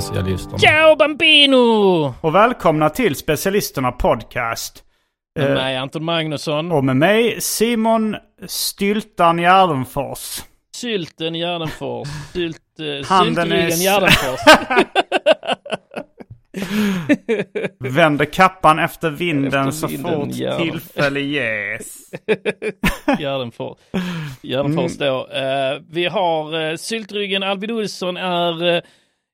Specialisterna. 0.00 0.58
Ciao 0.58 0.96
Bambino! 0.96 2.14
Och 2.20 2.34
välkomna 2.34 2.90
till 2.90 3.16
Specialisterna 3.16 3.92
Podcast. 3.92 4.84
Med 5.38 5.48
Eh, 5.48 5.54
mig 5.54 5.76
Anton 5.76 6.04
Magnusson. 6.04 6.72
och 6.72 6.84
med 6.84 6.96
mig 6.96 7.40
Simon 7.40 8.16
Styltan 8.46 9.38
Gärdenfors. 9.38 10.42
Sylten 10.76 11.34
Gärdenfors. 11.34 12.08
Sylt, 12.32 12.58
uh, 12.80 13.06
Handen 13.06 13.52
är 13.52 13.68
Gärdenfors. 13.68 14.40
Vänder 17.78 18.24
kappan 18.24 18.78
efter 18.78 19.10
vinden 19.10 19.68
Efter 19.68 19.80
så 19.80 19.86
vinden, 19.86 20.14
fort 20.14 20.34
ja. 20.34 20.58
tillfälle 20.58 21.20
ges. 21.20 22.10
Gärdenfors. 23.18 23.78
Gärdenfors 24.42 24.96
Mm. 25.00 25.08
då. 25.12 25.28
Eh, 25.32 25.80
vi 25.90 26.06
har 26.06 26.54
uh, 26.70 26.76
Syltryggen 26.76 27.42
Alvin 27.42 27.70
Olsson 27.70 28.16
är 28.16 28.74
eh, 28.76 28.80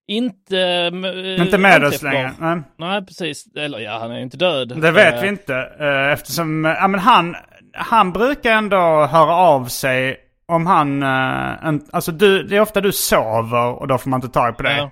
inte... 0.09 0.57
Uh, 0.95 1.41
Inte 1.41 1.59
med 1.59 1.85
oss 1.85 2.03
längre. 2.03 2.33
Nej, 2.39 2.63
Nej, 2.79 3.07
precis. 3.07 3.45
Eller 3.57 3.79
ja, 3.79 3.99
han 3.99 4.11
är 4.13 4.19
inte 4.21 4.37
död. 4.37 4.81
det 4.81 4.91
vet 4.91 5.15
Eh, 5.15 5.21
vi 5.21 5.29
inte. 5.29 5.57
eh, 5.81 6.13
Eftersom 6.13 6.65
ja, 6.65 6.89
men 6.89 7.01
han, 7.01 7.37
han 7.75 8.13
brukar 8.13 8.51
ändå 8.53 9.07
höra 9.07 9.35
av 9.35 9.64
sig 9.67 10.17
om 10.47 10.67
han... 10.67 11.03
eh, 11.03 11.67
en, 11.67 11.81
alltså 11.93 12.13
du, 12.13 12.43
det 12.43 12.57
är 12.57 12.61
ofta 12.61 12.81
du 12.81 12.93
sover 12.93 13.67
och 13.81 13.89
då 13.89 13.98
får 13.98 14.11
man 14.11 14.19
inte 14.23 14.29
tag 14.39 14.57
på 14.57 14.63
dig. 14.63 14.77
Ja. 14.79 14.91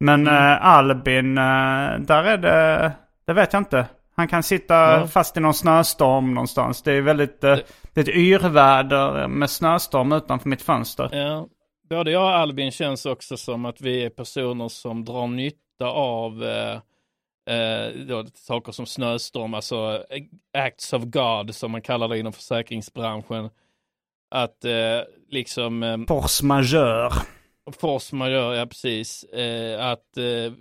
Men 0.00 0.26
eh, 0.26 0.66
Albin, 0.66 1.38
eh, 1.38 1.98
där 1.98 2.24
är 2.24 2.36
det... 2.36 2.92
Det 3.26 3.32
vet 3.32 3.52
jag 3.52 3.60
inte. 3.60 3.86
Han 4.16 4.28
kan 4.28 4.42
sitta 4.42 4.74
Ja. 4.74 5.06
fast 5.06 5.36
i 5.36 5.40
någon 5.40 5.54
snöstorm 5.54 6.34
någonstans. 6.34 6.82
Det 6.82 6.92
är 6.92 7.00
väldigt... 7.00 7.44
eh, 7.44 7.56
det 7.94 8.00
är 8.00 8.02
ett 8.04 8.08
yrväder 8.16 9.28
med 9.28 9.50
snöstorm 9.50 10.12
utanför 10.12 10.48
mitt 10.48 10.62
fönster. 10.62 11.08
Ja, 11.12 11.46
både 11.88 12.10
jag 12.10 12.22
och 12.22 12.30
Albin 12.36 12.70
känns 12.70 13.06
också 13.06 13.36
som 13.36 13.64
att 13.64 13.80
vi 13.80 14.04
är 14.04 14.10
personer 14.10 14.68
som 14.68 15.04
drar 15.04 15.26
nytta 15.26 15.86
av 15.86 16.44
eh, 16.44 16.74
eh, 17.56 17.92
då, 18.06 18.24
saker 18.34 18.72
som 18.72 18.86
snöstorm, 18.86 19.54
alltså 19.54 20.04
eh, 20.10 20.22
acts 20.64 20.92
of 20.92 21.02
God 21.04 21.54
som 21.54 21.70
man 21.72 21.82
kallar 21.82 22.08
det 22.08 22.18
inom 22.18 22.32
försäkringsbranschen. 22.32 23.50
Att 24.30 24.64
eh, 24.64 25.00
liksom 25.28 25.82
eh, 25.82 25.96
Force 26.08 26.44
majeure. 26.44 27.10
force 27.80 28.16
majeure, 28.16 28.56
ja 28.56 28.66
precis, 28.66 29.24
eh, 29.24 29.86
att 29.86 30.16
eh, 30.16 30.52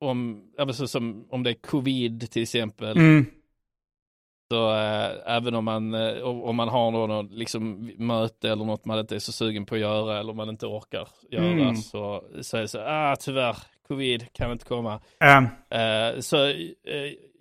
om, 0.00 0.44
ja, 0.56 0.64
men 0.64 0.74
så 0.74 0.88
som, 0.88 1.26
om 1.30 1.42
det 1.42 1.50
är 1.50 1.54
covid 1.54 2.30
till 2.30 2.42
exempel, 2.42 2.96
Mm. 2.96 3.26
Så 4.50 4.74
äh, 4.74 5.36
även 5.36 5.54
om 5.54 5.64
man, 5.64 5.94
äh, 5.94 6.22
om 6.22 6.56
man 6.56 6.68
har 6.68 6.90
något 6.90 7.32
liksom, 7.32 7.90
möte 7.98 8.50
eller 8.50 8.64
något 8.64 8.84
man 8.84 8.98
inte 8.98 9.14
är 9.14 9.18
så 9.18 9.32
sugen 9.32 9.66
på 9.66 9.74
att 9.74 9.80
göra 9.80 10.18
eller 10.18 10.32
man 10.32 10.48
inte 10.48 10.66
orkar 10.66 11.08
göra 11.30 11.44
Mm. 11.44 11.76
så 11.76 12.24
säger 12.42 12.62
det 12.62 12.68
så 12.68 12.80
ah 12.80 13.16
tyvärr, 13.16 13.56
covid 13.88 14.32
kan 14.32 14.52
inte 14.52 14.64
komma. 14.64 15.00
Eh, 15.20 15.80
Eh, 15.80 16.20
så 16.20 16.52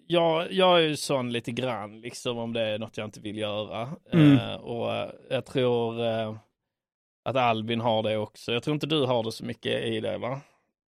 jag, 0.07 0.51
jag 0.51 0.77
är 0.77 0.87
ju 0.87 0.95
sån 0.95 1.31
lite 1.31 1.51
grann, 1.51 2.01
liksom 2.01 2.37
om 2.37 2.53
det 2.53 2.61
är 2.61 2.79
något 2.79 2.97
jag 2.97 3.07
inte 3.07 3.19
vill 3.19 3.37
göra. 3.37 3.89
Mm. 4.11 4.59
Och 4.61 5.11
jag 5.29 5.45
tror 5.45 6.03
att 7.25 7.35
Albin 7.35 7.81
har 7.81 8.03
det 8.03 8.17
också. 8.17 8.51
Jag 8.53 8.63
tror 8.63 8.73
inte 8.73 8.87
du 8.87 9.05
har 9.05 9.23
det 9.23 9.31
så 9.31 9.45
mycket 9.45 9.83
i 9.83 9.99
det 9.99 10.17
va? 10.17 10.41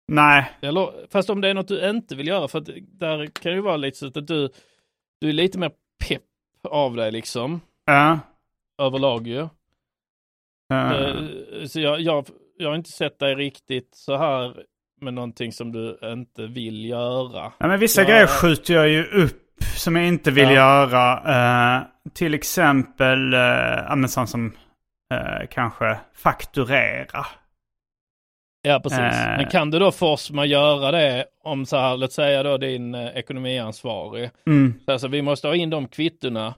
nej. 0.09 0.53
Eller, 0.61 1.07
fast 1.11 1.31
om 1.31 1.41
det 1.41 1.49
är 1.49 1.55
något 1.55 1.69
du 1.69 1.91
inte 1.91 2.17
vill 2.17 2.29
göra, 2.29 2.49
för 2.49 2.59
att 2.59 2.69
där 2.87 3.27
kan 3.27 3.51
det 3.53 3.57
ju 3.57 3.61
vara 3.61 3.77
lite 3.77 3.99
så 3.99 4.07
att 4.07 4.27
du, 4.27 4.49
du 5.21 5.29
är 5.29 5.33
lite 5.33 5.59
mer 5.59 5.73
pepp 6.09 6.23
av 6.71 6.97
dig 6.97 7.13
liksom, 7.13 7.61
Ja. 7.87 8.19
överlag 8.83 9.27
ju. 9.27 9.49
Eh, 10.73 11.15
Så 11.67 11.81
jag, 11.81 12.01
jag, 12.01 12.27
jag 12.59 12.69
har 12.69 12.77
inte 12.77 12.91
sett 12.91 13.19
dig 13.19 13.35
riktigt 13.35 13.89
så 13.93 14.17
här 14.17 14.55
med 15.01 15.15
någonting 15.15 15.53
som 15.53 15.73
du 15.73 15.99
inte 16.03 16.47
vill 16.47 16.85
göra. 16.85 17.53
Ja, 17.59 17.67
men 17.69 17.81
vissa 17.81 18.03
Ja. 18.03 18.09
grejer 18.09 18.27
skjuter 18.27 18.75
jag 18.75 18.89
ju 18.89 19.05
upp 19.05 19.39
som 19.77 19.97
jag 19.97 20.07
inte 20.07 20.31
vill 20.31 20.45
Ja. 20.51 20.53
göra. 20.53 21.77
Eh, 21.77 21.83
till 22.15 22.35
exempel, 22.35 23.35
uh, 23.35 23.41
ja, 23.89 23.95
men 23.97 24.09
sånt 24.09 24.31
som 24.31 24.53
eh, 25.15 25.47
kanske 25.51 25.99
fakturera. 26.15 27.27
Ja, 28.63 28.81
precis. 28.83 28.99
Eh. 28.99 29.37
Men 29.37 29.47
kan 29.51 29.71
du 29.71 29.79
då 29.79 29.93
force 29.93 30.33
mig 30.35 30.49
göra 30.49 30.91
det 30.91 31.27
om 31.45 31.67
så 31.67 31.77
här, 31.77 31.97
låt 31.97 32.13
säga 32.13 32.43
då 32.43 32.57
din 32.59 32.95
eh, 32.95 33.07
ekonomiansvarig. 33.17 34.31
Mm. 34.47 34.75
Så 34.85 34.93
alltså, 34.93 35.09
vi 35.09 35.23
måste 35.23 35.49
ha 35.49 35.55
in 35.55 35.71
de 35.71 35.89
kvittona. 35.89 36.55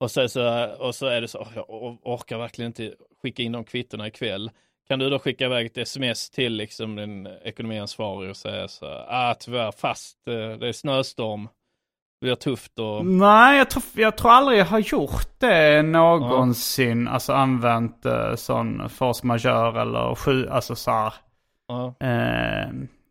Och 0.00 0.10
så, 0.10 0.28
så, 0.28 0.66
och 0.78 0.94
så 0.94 1.06
är 1.06 1.20
det 1.20 1.28
så, 1.28 1.38
"Åh, 1.38 1.48
jag 1.54 1.64
or- 1.68 1.98
orkar 2.02 2.38
verkligen 2.38 2.66
inte 2.66 2.94
skicka 3.22 3.42
in 3.42 3.52
de 3.52 3.64
kvittona 3.64 4.06
ikväll. 4.06 4.50
Kan 4.88 4.98
du 4.98 5.10
då 5.10 5.18
skicka 5.18 5.44
iväg 5.44 5.66
ett 5.66 5.78
sms 5.78 6.30
till 6.30 6.52
liksom 6.52 6.96
din 6.96 7.26
ekonomiansvarig 7.44 8.30
och 8.30 8.36
säga 8.36 8.68
så, 8.68 8.86
ah 9.08 9.34
tyvärr 9.34 9.72
fast 9.72 10.28
eh, 10.28 10.58
det 10.58 10.68
är 10.68 10.72
snöstorm. 10.72 11.48
Det 12.24 12.26
blir 12.26 12.34
tufft 12.34 12.78
och 12.78 13.06
Nej, 13.06 13.58
jag 13.58 13.70
tror, 13.70 13.84
jag 13.94 14.16
tror 14.16 14.30
aldrig 14.30 14.58
jag 14.58 14.64
har 14.64 14.78
gjort 14.78 15.28
det 15.38 15.82
någonsin. 15.82 17.08
Alltså 17.08 17.32
använt 17.32 18.06
uh, 18.06 18.34
sån 18.34 18.88
force 18.88 19.26
majeure 19.26 19.80
eller 19.80 20.14
sju, 20.14 20.48
alltså 20.48 20.74
så 20.74 20.90
här. 20.90 21.14
ja, 21.68 21.94
Eh, 22.00 22.68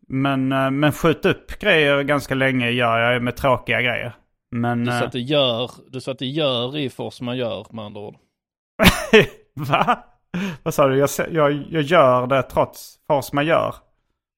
men, 0.08 0.52
eh, 0.52 0.70
men 0.70 0.92
skjut 0.92 1.26
upp 1.26 1.58
grejer 1.58 2.02
ganska 2.02 2.34
länge 2.34 2.70
gör 2.70 2.98
jag 2.98 3.22
med 3.22 3.36
tråkiga 3.36 3.80
grejer. 3.80 4.12
Men... 4.50 4.84
du 4.84 4.90
eh, 4.90 4.98
sa 4.98 5.04
att 5.04 5.12
det 5.12 5.20
gör, 5.20 5.70
du 5.88 6.00
sa 6.00 6.12
att 6.12 6.18
det 6.18 6.26
gör 6.26 6.76
i 6.76 6.90
force 6.90 7.24
gör 7.24 7.66
med 7.70 7.84
andra 7.84 8.00
ord. 8.00 8.16
Va? 9.54 10.04
Vad 10.62 10.74
sa 10.74 10.88
du? 10.88 10.98
Jag, 10.98 11.10
jag, 11.30 11.64
jag 11.70 11.82
gör 11.82 12.26
det 12.26 12.42
trots 12.42 12.96
force 13.06 13.36
majeure. 13.36 13.74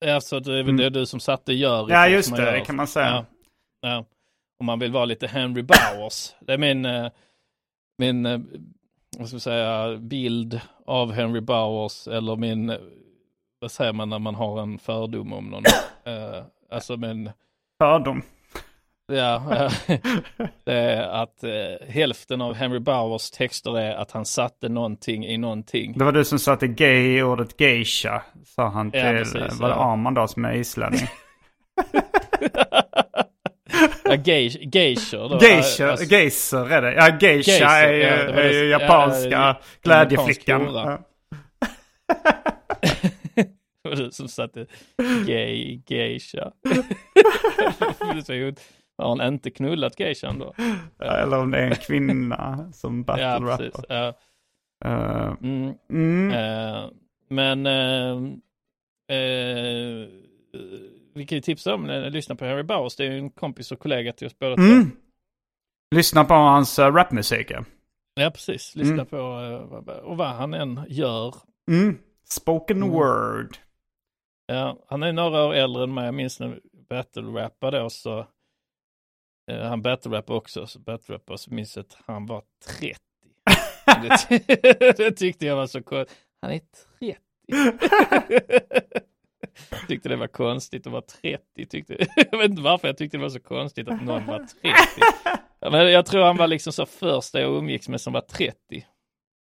Alltså 0.06 0.40
det 0.40 0.58
är 0.58 0.62
väl 0.62 0.76
det 0.76 0.90
du 0.90 1.06
som 1.06 1.20
satte 1.20 1.52
gör 1.52 1.90
i 1.90 1.92
Ja, 1.92 2.02
force 2.02 2.14
just 2.14 2.30
det, 2.30 2.42
majeure. 2.42 2.58
det 2.58 2.64
kan 2.64 2.76
man 2.76 2.86
säga. 2.86 3.24
Ja. 3.80 4.04
Om 4.60 4.66
man 4.66 4.78
vill 4.78 4.92
vara 4.92 5.04
lite 5.04 5.26
Henry 5.26 5.62
Bowers. 5.62 6.34
Det 6.40 6.52
är 6.52 6.58
min, 6.58 6.84
eh, 6.84 7.08
min 7.98 8.26
eh, 8.26 8.40
vad 9.18 9.28
ska 9.28 9.34
jag 9.34 9.42
säga, 9.42 9.96
bild 9.96 10.60
av 10.86 11.12
Henry 11.12 11.40
Bowers 11.40 12.08
eller 12.08 12.36
min, 12.36 12.70
eh, 12.70 12.76
vad 13.60 13.70
säger 13.70 13.92
man 13.92 14.08
när 14.08 14.18
man 14.18 14.34
har 14.34 14.62
en 14.62 14.78
fördom 14.78 15.32
om 15.32 15.44
någon? 15.44 15.62
Alltså 16.70 16.96
min, 16.96 17.30
Fördom. 17.78 18.22
Ja, 19.12 19.42
det 20.64 20.72
är 20.72 21.08
att 21.08 21.44
hälften 21.88 22.40
av 22.40 22.54
Henry 22.54 22.78
Bowers 22.78 23.30
texter 23.30 23.78
är 23.78 23.94
att 23.94 24.10
han 24.10 24.24
satte 24.24 24.68
någonting 24.68 25.26
i 25.26 25.38
någonting. 25.38 25.98
Det 25.98 26.04
var 26.04 26.12
du 26.12 26.24
som 26.24 26.38
satte 26.38 26.66
gay 26.68 27.18
i 27.18 27.22
ordet 27.22 27.60
geisha. 27.60 28.22
Sa 28.44 28.68
han 28.68 28.90
till, 28.90 29.00
Ja, 29.00 29.12
precis, 29.12 29.60
var 29.60 29.68
det 29.68 29.74
ja. 29.74 29.92
Arman 29.92 30.14
då 30.14 30.28
som 30.28 30.44
är 30.44 30.52
islänning? 30.54 31.00
Ja, 34.08 34.14
geis, 34.24 34.56
geisher. 34.60 35.38
Geisha, 35.40 35.90
Alltså, 35.90 36.06
geiser 36.06 36.70
är 36.70 36.82
det. 36.82 36.92
Ja, 36.94 37.08
geisha 37.20 37.50
Geiser, 37.52 37.88
är 37.92 37.92
ja, 37.94 38.40
är 38.42 38.52
ja, 38.64 38.80
japanska 38.80 39.28
ja, 39.30 39.60
glädjeflickan. 39.82 40.60
japansk. 40.74 40.76
Ja. 40.86 41.02
det 43.82 43.88
var 43.88 43.96
du 43.96 44.10
som 44.10 44.28
satte 44.28 44.66
gay, 45.26 45.80
geisha. 45.86 46.52
Är. 48.28 48.54
Har 49.02 49.08
han 49.18 49.34
inte 49.34 49.50
knullat 49.50 50.00
geishan 50.00 50.38
då? 50.38 50.54
Eller 51.04 51.38
om 51.38 51.50
det 51.50 51.58
är 51.58 51.66
en 51.66 51.74
kvinna 51.74 52.68
som 52.72 53.02
battle 53.04 53.22
Ja, 53.24 53.38
rapper. 53.40 53.56
precis. 53.56 53.84
Ja. 53.88 54.14
Eh, 54.84 55.34
Mm. 55.42 55.74
mm. 55.90 56.30
Eh, 56.32 56.84
men 57.28 57.66
eh, 57.66 58.16
vi 61.16 61.26
kan 61.26 61.36
ju 61.36 61.42
tipsa 61.42 61.74
om 61.74 61.90
att 61.90 62.12
lyssna 62.12 62.34
på 62.36 62.44
Harry 62.44 62.62
Bowers. 62.62 62.96
Det 62.96 63.04
är 63.06 63.10
ju 63.10 63.18
en 63.18 63.30
kompis 63.30 63.72
och 63.72 63.78
kollega 63.78 64.12
till 64.12 64.26
oss 64.26 64.38
båda. 64.38 64.54
Mm. 64.54 64.90
Lyssna 65.94 66.24
på 66.24 66.34
hans 66.34 66.78
uh, 66.78 66.84
rapmusik. 66.84 67.50
ja. 67.50 67.64
Ja, 68.14 68.30
precis. 68.30 68.74
Lyssna 68.76 68.92
Mm. 68.94 69.06
på 69.06 69.16
vad- 69.70 69.88
och 69.88 70.16
vad 70.16 70.28
han 70.28 70.54
än 70.54 70.80
gör. 70.88 71.34
Mm. 71.70 71.98
Spoken 72.24 72.76
Mm. 72.76 72.88
word. 72.90 73.56
Ja, 74.46 74.84
han 74.88 75.02
är 75.02 75.12
några 75.12 75.44
år 75.44 75.54
äldre 75.54 75.82
än 75.82 75.94
mig. 75.94 76.04
Jag 76.04 76.14
minns 76.14 76.40
när 76.40 76.48
vi 76.48 76.60
battle-rappade 76.88 77.78
då 77.78 77.90
så 77.90 78.18
eh, 79.50 79.62
han 79.68 79.82
battle-rappade 79.82 80.36
också. 80.38 80.66
Så 80.66 80.78
battle-rappade 80.78 81.38
så 81.38 81.54
minns 81.54 81.76
jag 81.76 81.82
att 81.84 81.98
han 82.06 82.26
var 82.26 82.42
30. 82.78 82.94
det, 84.02 84.94
det 84.96 85.10
tyckte 85.12 85.46
jag 85.46 85.56
var 85.56 85.66
så 85.66 85.82
konstigt. 85.82 86.16
Han 86.42 86.50
är 86.52 86.60
30. 87.00 87.16
tyckte 89.88 90.08
det 90.08 90.16
var 90.16 90.26
konstigt 90.26 90.86
att 90.86 90.92
vara 90.92 91.02
30. 91.22 91.66
Tyckte, 91.70 91.96
jag 92.30 92.38
vet 92.38 92.50
inte 92.50 92.62
varför 92.62 92.88
jag 92.88 92.96
tyckte 92.96 93.16
det 93.16 93.22
var 93.22 93.30
så 93.30 93.40
konstigt 93.40 93.88
att 93.88 94.02
någon 94.04 94.26
var 94.26 94.38
30. 94.38 94.46
Ja, 95.60 95.70
Men 95.70 95.92
jag 95.92 96.06
tror 96.06 96.24
han 96.24 96.36
var 96.36 96.46
liksom 96.46 96.72
så 96.72 96.86
första 96.86 97.40
jag 97.40 97.50
umgicks 97.52 97.88
med 97.88 98.00
som 98.00 98.12
var 98.12 98.20
30. 98.20 98.56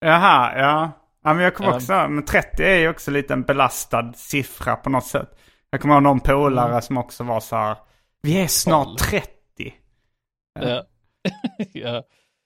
Jaha, 0.00 0.58
ja. 0.58 0.90
Ja, 1.24 1.34
men 1.34 1.44
jag 1.44 1.54
kommer 1.54 1.74
också, 1.74 1.92
men 2.08 2.24
30 2.24 2.62
är 2.64 2.78
ju 2.78 2.88
också 2.88 3.10
lite 3.10 3.32
en 3.32 3.42
belastad 3.42 4.12
siffra 4.16 4.76
på 4.76 4.90
något 4.90 5.06
sätt. 5.06 5.28
Jag 5.70 5.80
kommer 5.80 5.94
ihåg 5.94 6.02
någon 6.02 6.20
polare 6.20 6.68
Mm. 6.68 6.82
som 6.82 6.96
också 6.98 7.24
var 7.24 7.40
så 7.40 7.56
här, 7.56 7.76
vi 8.22 8.40
är 8.42 8.46
snart 8.46 8.86
Tolv. 8.86 8.96
30. 8.96 9.28
Ja. 10.60 10.84
ja. 11.72 12.02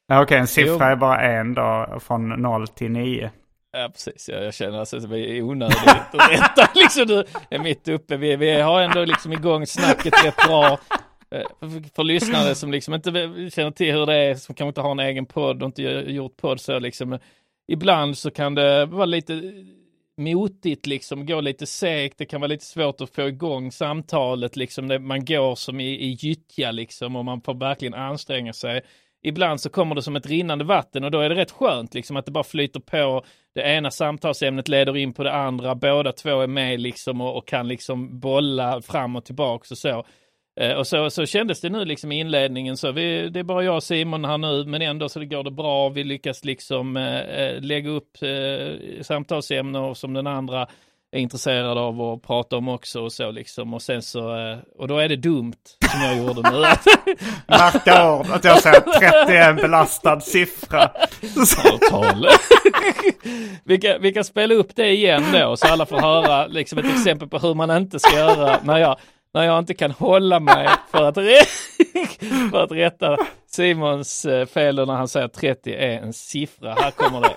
Ja, 0.07 0.23
okej, 0.23 0.39
en 0.39 0.47
siffra 0.47 0.73
Jo. 0.89 0.93
är 0.93 0.97
bara 0.97 1.21
en 1.21 1.55
då, 1.55 1.99
från 2.01 2.29
0 2.29 2.69
till 2.69 2.91
9. 2.91 3.31
Ja, 3.75 3.89
precis. 3.93 4.29
Jag, 4.29 4.45
jag 4.45 4.55
känner 4.55 4.79
alltså 4.79 4.97
att 4.97 5.11
det 5.11 5.19
är 5.19 5.43
onödigt 5.43 5.79
att 6.13 6.31
rätta. 6.31 6.71
liksom, 6.75 7.07
du 7.07 7.25
är 7.51 7.59
mitt 7.59 7.89
uppe. 7.89 8.17
Vi, 8.17 8.37
vi 8.37 8.61
har 8.61 8.81
ändå 8.81 9.05
liksom 9.05 9.33
igång 9.33 9.67
snacket 9.67 10.25
rätt 10.25 10.37
bra. 10.37 10.79
Eh, 11.31 11.43
för, 11.61 11.95
för 11.95 12.05
lyssnare 12.05 12.55
som 12.55 12.73
liksom 12.73 12.95
inte 12.95 13.11
känner 13.55 13.71
till 13.71 13.93
hur 13.93 14.07
det 14.07 14.15
är, 14.15 14.35
som 14.35 14.55
kanske 14.55 14.69
inte 14.69 14.81
har 14.81 14.91
en 14.91 15.01
egen 15.01 15.27
podd 15.27 15.63
och 15.63 15.67
inte 15.67 15.83
gjort 15.83 16.37
podd 16.37 16.61
så 16.61 16.79
liksom. 16.79 17.19
Ibland 17.69 18.19
så 18.19 18.31
kan 18.31 18.55
det 18.55 18.87
vara 18.87 19.05
lite 19.05 19.53
motigt 20.17 20.87
liksom, 20.87 21.27
gå 21.27 21.41
lite 21.41 21.67
segt. 21.67 22.19
Det 22.19 22.27
kan 22.27 22.41
vara 22.41 22.49
lite 22.49 22.65
svårt 22.65 23.01
att 23.01 23.15
få 23.15 23.29
igång 23.29 23.73
samtalet 23.73 24.57
liksom. 24.57 24.89
Det, 24.89 24.99
man 24.99 25.25
går 25.25 25.55
som 25.55 25.81
i, 25.81 25.89
i 25.89 26.11
gyttja 26.21 26.71
liksom 26.71 27.17
och 27.17 27.25
man 27.25 27.41
får 27.41 27.55
verkligen 27.55 27.95
anstränga 27.95 28.53
sig. 28.53 28.83
Ibland 29.27 29.61
så 29.61 29.71
kommer 29.71 29.95
det 29.95 30.03
som 30.03 30.17
ett 30.17 30.27
rinnande 30.27 30.65
vatten 30.65 31.05
och 31.05 31.11
då 31.11 31.21
är 31.21 31.29
det 31.29 31.35
rätt 31.35 31.51
skönt 31.51 31.95
liksom 31.95 32.17
att 32.17 32.27
det 32.27 32.33
bara 32.33 32.45
flyter 32.45 32.81
på. 32.81 33.25
Det 33.55 33.61
ena 33.61 33.91
samtalsämnet 33.91 34.69
leder 34.69 34.97
in 34.97 35.13
på 35.13 35.23
det 35.23 35.33
andra. 35.33 35.75
Båda 35.75 36.13
två 36.13 36.41
är 36.41 36.47
med 36.47 36.81
liksom 36.81 37.21
och, 37.21 37.37
och 37.37 37.49
kan 37.49 37.69
liksom 37.69 38.21
bolla 38.21 38.83
fram 38.83 39.17
och 39.17 39.25
tillbaks 39.25 39.71
och 39.71 39.79
så. 39.79 40.05
Eh, 40.61 40.73
och 40.73 40.87
så, 40.87 41.11
så 41.11 41.27
kändes 41.27 41.61
det 41.61 41.71
nu 41.71 41.85
liksom 41.85 42.13
i 42.13 42.21
inledningen 42.21 42.77
så 42.77 42.93
vi, 42.93 43.29
det 43.29 43.41
är 43.41 43.45
bara 43.45 43.65
jag 43.65 43.77
och 43.77 43.83
Simon 43.83 44.25
här 44.25 44.39
nu 44.39 44.65
men 44.65 44.83
ändå 44.83 45.09
så 45.09 45.19
det 45.19 45.27
går 45.27 45.45
det 45.45 45.51
bra. 45.51 45.89
Vi 45.89 46.05
lyckas 46.05 46.45
liksom 46.45 46.97
eh, 46.97 47.21
eh 47.21 47.61
lägga 47.61 47.91
upp 47.91 48.23
eh, 48.23 49.03
samtalsämnen 49.03 49.95
som 49.95 50.13
den 50.13 50.27
andra 50.27 50.67
är 51.15 51.19
intresserad 51.21 51.79
av 51.79 52.01
att 52.03 52.23
prata 52.23 52.57
om 52.57 52.69
också 52.69 53.01
och 53.01 53.13
så 53.13 53.31
liksom. 53.31 53.75
Och 53.75 53.83
sen 53.83 54.03
så, 54.03 54.37
eh, 54.37 54.59
och 54.79 54.89
då 54.89 54.99
är 54.99 55.09
det 55.09 55.17
dumt 55.17 55.53
som 55.93 56.01
jag 56.03 56.17
gjorde 56.19 56.51
nu. 56.51 56.65
att- 56.65 56.87
Märka 57.49 58.13
ord, 58.13 58.27
att 58.33 58.45
jag 58.45 58.63
säger 58.63 58.77
att 58.77 58.85
30 58.93 59.33
är 59.33 59.49
en 59.51 59.57
belastad 59.57 60.21
siffra. 60.21 60.91
avtal. 61.73 62.27
vi, 63.65 63.79
kan, 63.79 64.01
vi 64.03 64.13
kan 64.13 64.25
spela 64.25 64.55
upp 64.55 64.77
det 64.77 64.89
igen 64.89 65.25
då 65.33 65.57
så 65.57 65.67
alla 65.67 65.87
får 65.87 66.01
höra 66.01 66.47
liksom 66.47 66.79
ett 66.79 66.93
exempel 66.95 67.29
på 67.29 67.39
hur 67.39 67.55
man 67.55 67.71
inte 67.71 67.99
ska 67.99 68.17
göra 68.17 68.59
när 68.63 68.79
jag, 68.79 68.97
när 69.35 69.43
jag 69.43 69.59
inte 69.59 69.75
kan 69.75 69.91
hålla 69.91 70.41
mig 70.41 70.69
för 70.91 71.05
att, 71.05 71.15
för 72.51 72.63
att 72.63 72.73
rätta 72.73 73.17
Simons 73.51 74.25
eh, 74.25 74.47
fel 74.47 74.77
när 74.77 74.95
han 74.95 75.09
säger 75.09 75.27
att 75.27 75.33
30 75.33 75.75
är 75.75 76.01
en 76.03 76.13
siffra. 76.13 76.75
Här 76.75 76.91
kommer 76.91 77.21
det. 77.21 77.35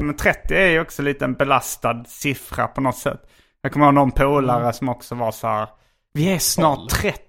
Men 0.00 0.16
30 0.16 0.54
är 0.54 0.68
ju 0.68 0.80
också 0.80 1.02
lite 1.02 1.24
en 1.24 1.34
belastad 1.34 2.04
siffra 2.06 2.66
på 2.68 2.80
något 2.80 2.96
sätt. 2.98 3.20
Jag 3.60 3.72
kommer 3.72 3.86
ihåg 3.86 3.94
någon 3.94 4.10
polare 4.12 4.60
Mm. 4.60 4.72
som 4.72 4.88
också 4.88 5.14
var 5.14 5.32
så 5.32 5.46
här, 5.46 5.68
vi 6.12 6.32
är 6.32 6.38
snart 6.38 6.88
30. 6.90 7.20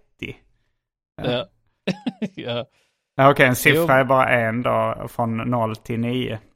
Ja. 1.21 1.45
ja. 2.35 2.65
Ja, 3.15 3.31
okej, 3.31 3.45
en 3.47 3.55
siffra 3.55 3.81
Jo. 3.81 3.87
är 3.99 4.03
bara 4.03 4.29
en 4.29 4.61
då, 4.61 5.07
från 5.09 5.37
0 5.37 5.75
till 5.75 5.99
9. 5.99 6.39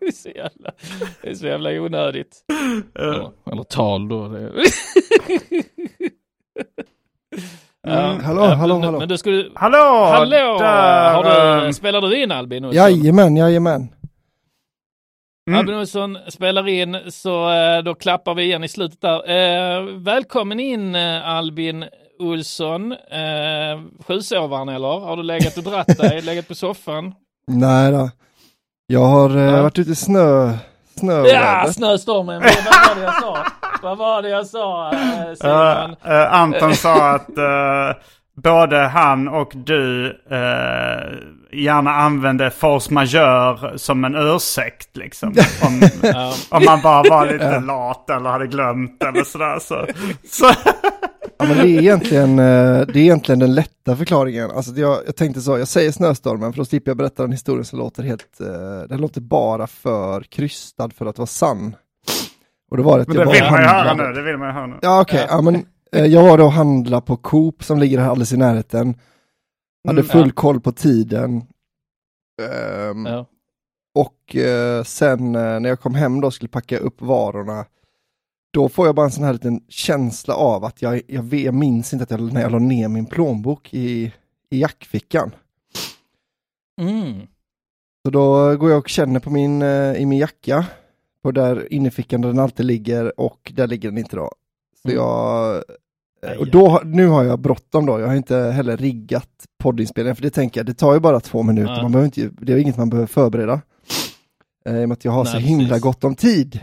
Det 0.00 0.06
är 0.06 0.12
så 0.12 0.28
jävla, 0.28 0.72
det 1.22 1.30
är 1.30 1.34
så 1.34 1.46
jävla 1.46 1.70
onödigt. 1.70 2.44
Eller 3.50 3.62
tal 3.64 4.08
då. 4.08 4.28
Mm, 7.86 8.24
hallå, 8.24 8.44
Ja, 8.44 8.54
hallå, 8.54 8.80
hallå. 8.80 8.98
Men 8.98 9.08
du 9.08 9.18
skulle, 9.18 9.48
Hallå! 9.54 10.04
hallå! 10.12 10.56
Där, 10.58 11.14
Har 11.14 11.24
du, 11.60 11.66
eh, 11.66 11.70
spelar 11.72 12.00
du 12.00 12.22
in 12.22 12.32
Albin? 12.32 12.64
Olsson? 12.64 12.76
Jajamän, 12.82 13.36
jajamän. 13.36 13.88
Mm. 15.48 15.58
Albin 15.60 15.74
Olsson 15.74 16.18
spelar 16.28 16.68
in, 16.68 16.98
så 17.08 17.50
eh, 17.52 17.82
då 17.82 17.94
klappar 17.94 18.34
vi 18.34 18.42
igen 18.42 18.64
i 18.64 18.68
slutet 18.68 19.00
där. 19.00 19.30
Eh, 19.30 19.82
välkommen 19.84 20.60
in 20.60 20.96
Albin 21.24 21.84
Olsson. 22.18 22.92
Eh, 22.92 23.80
sjusovaren 24.06 24.68
eller? 24.68 25.00
Har 25.00 25.16
du 25.16 25.22
legat 25.22 25.56
och 25.56 25.62
dratt 25.62 25.98
dig, 25.98 26.20
legat 26.22 26.48
på 26.48 26.54
soffan? 26.54 27.14
Nej 27.46 27.92
då. 27.92 28.10
Jag 28.86 29.00
har 29.04 29.36
eh, 29.36 29.42
Ja. 29.42 29.62
varit 29.62 29.78
ute 29.78 29.90
i 29.90 29.94
snö, 29.94 30.46
Ja, 30.46 30.58
snöväder. 31.00 31.72
snöstormen. 31.72 32.42
Vad 32.42 32.88
var 32.88 32.94
det 32.96 33.02
jag 33.02 33.14
sa? 33.22 33.36
Vad 33.82 33.98
var 33.98 34.22
det 34.22 34.28
jag 34.28 34.46
sa 34.46 34.92
eh, 34.92 35.34
Simon? 35.34 35.96
Eh, 36.04 36.20
eh, 36.20 36.32
Anton 36.34 36.74
sa 36.74 37.10
att 37.10 37.38
eh, 37.38 38.02
både 38.42 38.76
han 38.78 39.28
och 39.28 39.52
du 39.54 40.06
eh, 40.30 41.58
gärna 41.58 41.90
använde 41.90 42.50
force 42.50 42.94
majeure 42.94 43.78
som 43.78 44.04
en 44.04 44.14
ursäkt 44.16 44.96
liksom. 44.96 45.34
Om, 45.62 45.82
om 46.50 46.64
man 46.64 46.80
bara 46.82 47.02
var 47.10 47.32
lite 47.32 47.60
lat 47.60 48.10
eller 48.10 48.30
hade 48.30 48.46
glömt 48.46 49.02
eller 49.02 49.24
sådär. 49.24 49.58
Så, 49.58 49.86
så, 50.30 50.54
Ja, 51.38 51.46
men 51.46 51.56
det 51.56 51.62
är 51.62 51.80
egentligen, 51.80 52.38
eh, 52.38 52.86
det 52.86 52.98
är 52.98 53.02
egentligen 53.02 53.38
den 53.38 53.54
lätta 53.54 53.96
förklaringen. 53.96 54.50
Alltså 54.50 54.72
jag, 54.72 54.98
jag 55.06 55.16
tänkte 55.16 55.40
så, 55.40 55.58
jag 55.58 55.68
säger 55.68 55.92
snöstormen 55.92 56.52
för 56.52 56.58
då 56.58 56.64
slipper 56.64 56.90
jag 56.90 56.96
berätta 56.96 57.24
en 57.24 57.32
historia 57.32 57.64
som 57.64 57.78
låter 57.78 58.02
helt, 58.02 58.40
eh, 58.40 58.88
den 58.88 59.00
låter 59.00 59.20
bara 59.20 59.66
för 59.66 60.22
krystad 60.22 60.90
för 60.90 61.06
att 61.06 61.18
vara 61.18 61.26
sann. 61.26 61.76
Och 62.70 62.76
det 62.76 62.82
var 62.82 62.98
att 62.98 63.08
men 63.08 63.16
jag 63.16 63.22
det 63.22 63.26
var 63.26 63.32
vill 63.34 63.50
man 63.50 63.60
ju 63.62 63.66
höra 63.68 63.94
nu. 63.94 64.12
Det 64.12 64.22
vill 64.22 64.36
man 64.36 64.48
ju 64.48 64.54
höra 64.54 64.66
nu. 64.66 64.78
Ja 64.82 65.00
okej, 65.00 65.26
ja. 65.28 65.40
men 65.42 65.66
eh, 65.92 66.04
jag 66.06 66.22
var 66.22 66.38
då 66.38 66.44
och 66.44 66.52
handlade 66.52 67.06
på 67.06 67.16
Coop 67.16 67.64
som 67.64 67.78
ligger 67.78 67.98
här 67.98 68.08
alldeles 68.10 68.32
i 68.32 68.36
närheten. 68.36 68.94
Hade 69.88 70.00
Mm, 70.00 70.08
full 70.10 70.26
ja. 70.26 70.32
koll 70.34 70.60
på 70.60 70.72
tiden. 70.72 71.42
Ehm, 72.42 73.06
Ja. 73.06 73.26
Och 73.94 74.36
eh, 74.36 74.82
sen 74.82 75.34
eh, 75.34 75.60
när 75.60 75.68
jag 75.68 75.80
kom 75.80 75.94
hem 75.94 76.20
då 76.20 76.26
och 76.26 76.34
skulle 76.34 76.48
packa 76.48 76.78
upp 76.78 77.02
varorna, 77.02 77.64
då 78.52 78.68
får 78.68 78.86
jag 78.86 78.94
bara 78.94 79.06
en 79.06 79.12
sån 79.12 79.24
här 79.24 79.32
liten 79.32 79.60
känsla 79.68 80.34
av 80.34 80.64
att 80.64 80.82
jag, 80.82 81.02
jag, 81.06 81.22
vet, 81.22 81.40
jag 81.40 81.54
minns 81.54 81.92
inte 81.92 82.02
att 82.02 82.10
jag, 82.10 82.32
när 82.32 82.40
jag 82.40 82.52
la 82.52 82.58
ner 82.58 82.88
min 82.88 83.06
plånbok 83.06 83.74
i, 83.74 84.12
i 84.50 84.60
jackfickan. 84.60 85.30
Mm. 86.80 87.20
Så 88.06 88.10
då 88.10 88.56
går 88.56 88.70
jag 88.70 88.78
och 88.78 88.88
känner 88.88 89.20
på 89.20 89.30
min, 89.30 89.62
eh, 89.62 89.92
i 89.92 90.06
min 90.06 90.18
jacka, 90.18 90.66
på 91.26 91.32
där 91.32 91.72
innerfickan 91.72 92.20
där 92.20 92.28
den 92.28 92.38
alltid 92.38 92.66
ligger 92.66 93.20
och 93.20 93.52
där 93.54 93.66
ligger 93.66 93.88
den 93.88 93.98
inte 93.98 94.16
då. 94.16 94.30
Så 94.82 94.88
Mm. 94.88 94.96
jag, 95.02 95.54
eh, 96.26 96.38
och 96.38 96.50
då, 96.50 96.80
nu 96.84 97.06
har 97.06 97.24
jag 97.24 97.38
bråttom 97.40 97.86
då, 97.86 98.00
jag 98.00 98.06
har 98.06 98.14
inte 98.14 98.36
heller 98.36 98.76
riggat 98.76 99.28
poddinspelningen, 99.62 100.16
för 100.16 100.22
det 100.22 100.30
tänker 100.30 100.60
jag, 100.60 100.66
det 100.66 100.74
tar 100.74 100.94
ju 100.94 101.00
bara 101.00 101.20
två 101.20 101.42
minuter, 101.42 101.82
man 101.82 101.92
behöver 101.92 102.04
inte, 102.06 102.30
det 102.44 102.52
är 102.52 102.56
inget 102.56 102.76
man 102.76 102.90
behöver 102.90 103.06
förbereda. 103.06 103.60
Eh, 104.66 104.76
I 104.80 104.84
och 104.84 104.88
med 104.88 104.92
att 104.96 105.04
jag 105.04 105.12
har 105.12 105.24
så 105.24 105.32
Nej, 105.32 105.42
himla 105.42 105.68
precis. 105.68 105.82
gott 105.82 106.04
om 106.04 106.14
tid. 106.14 106.60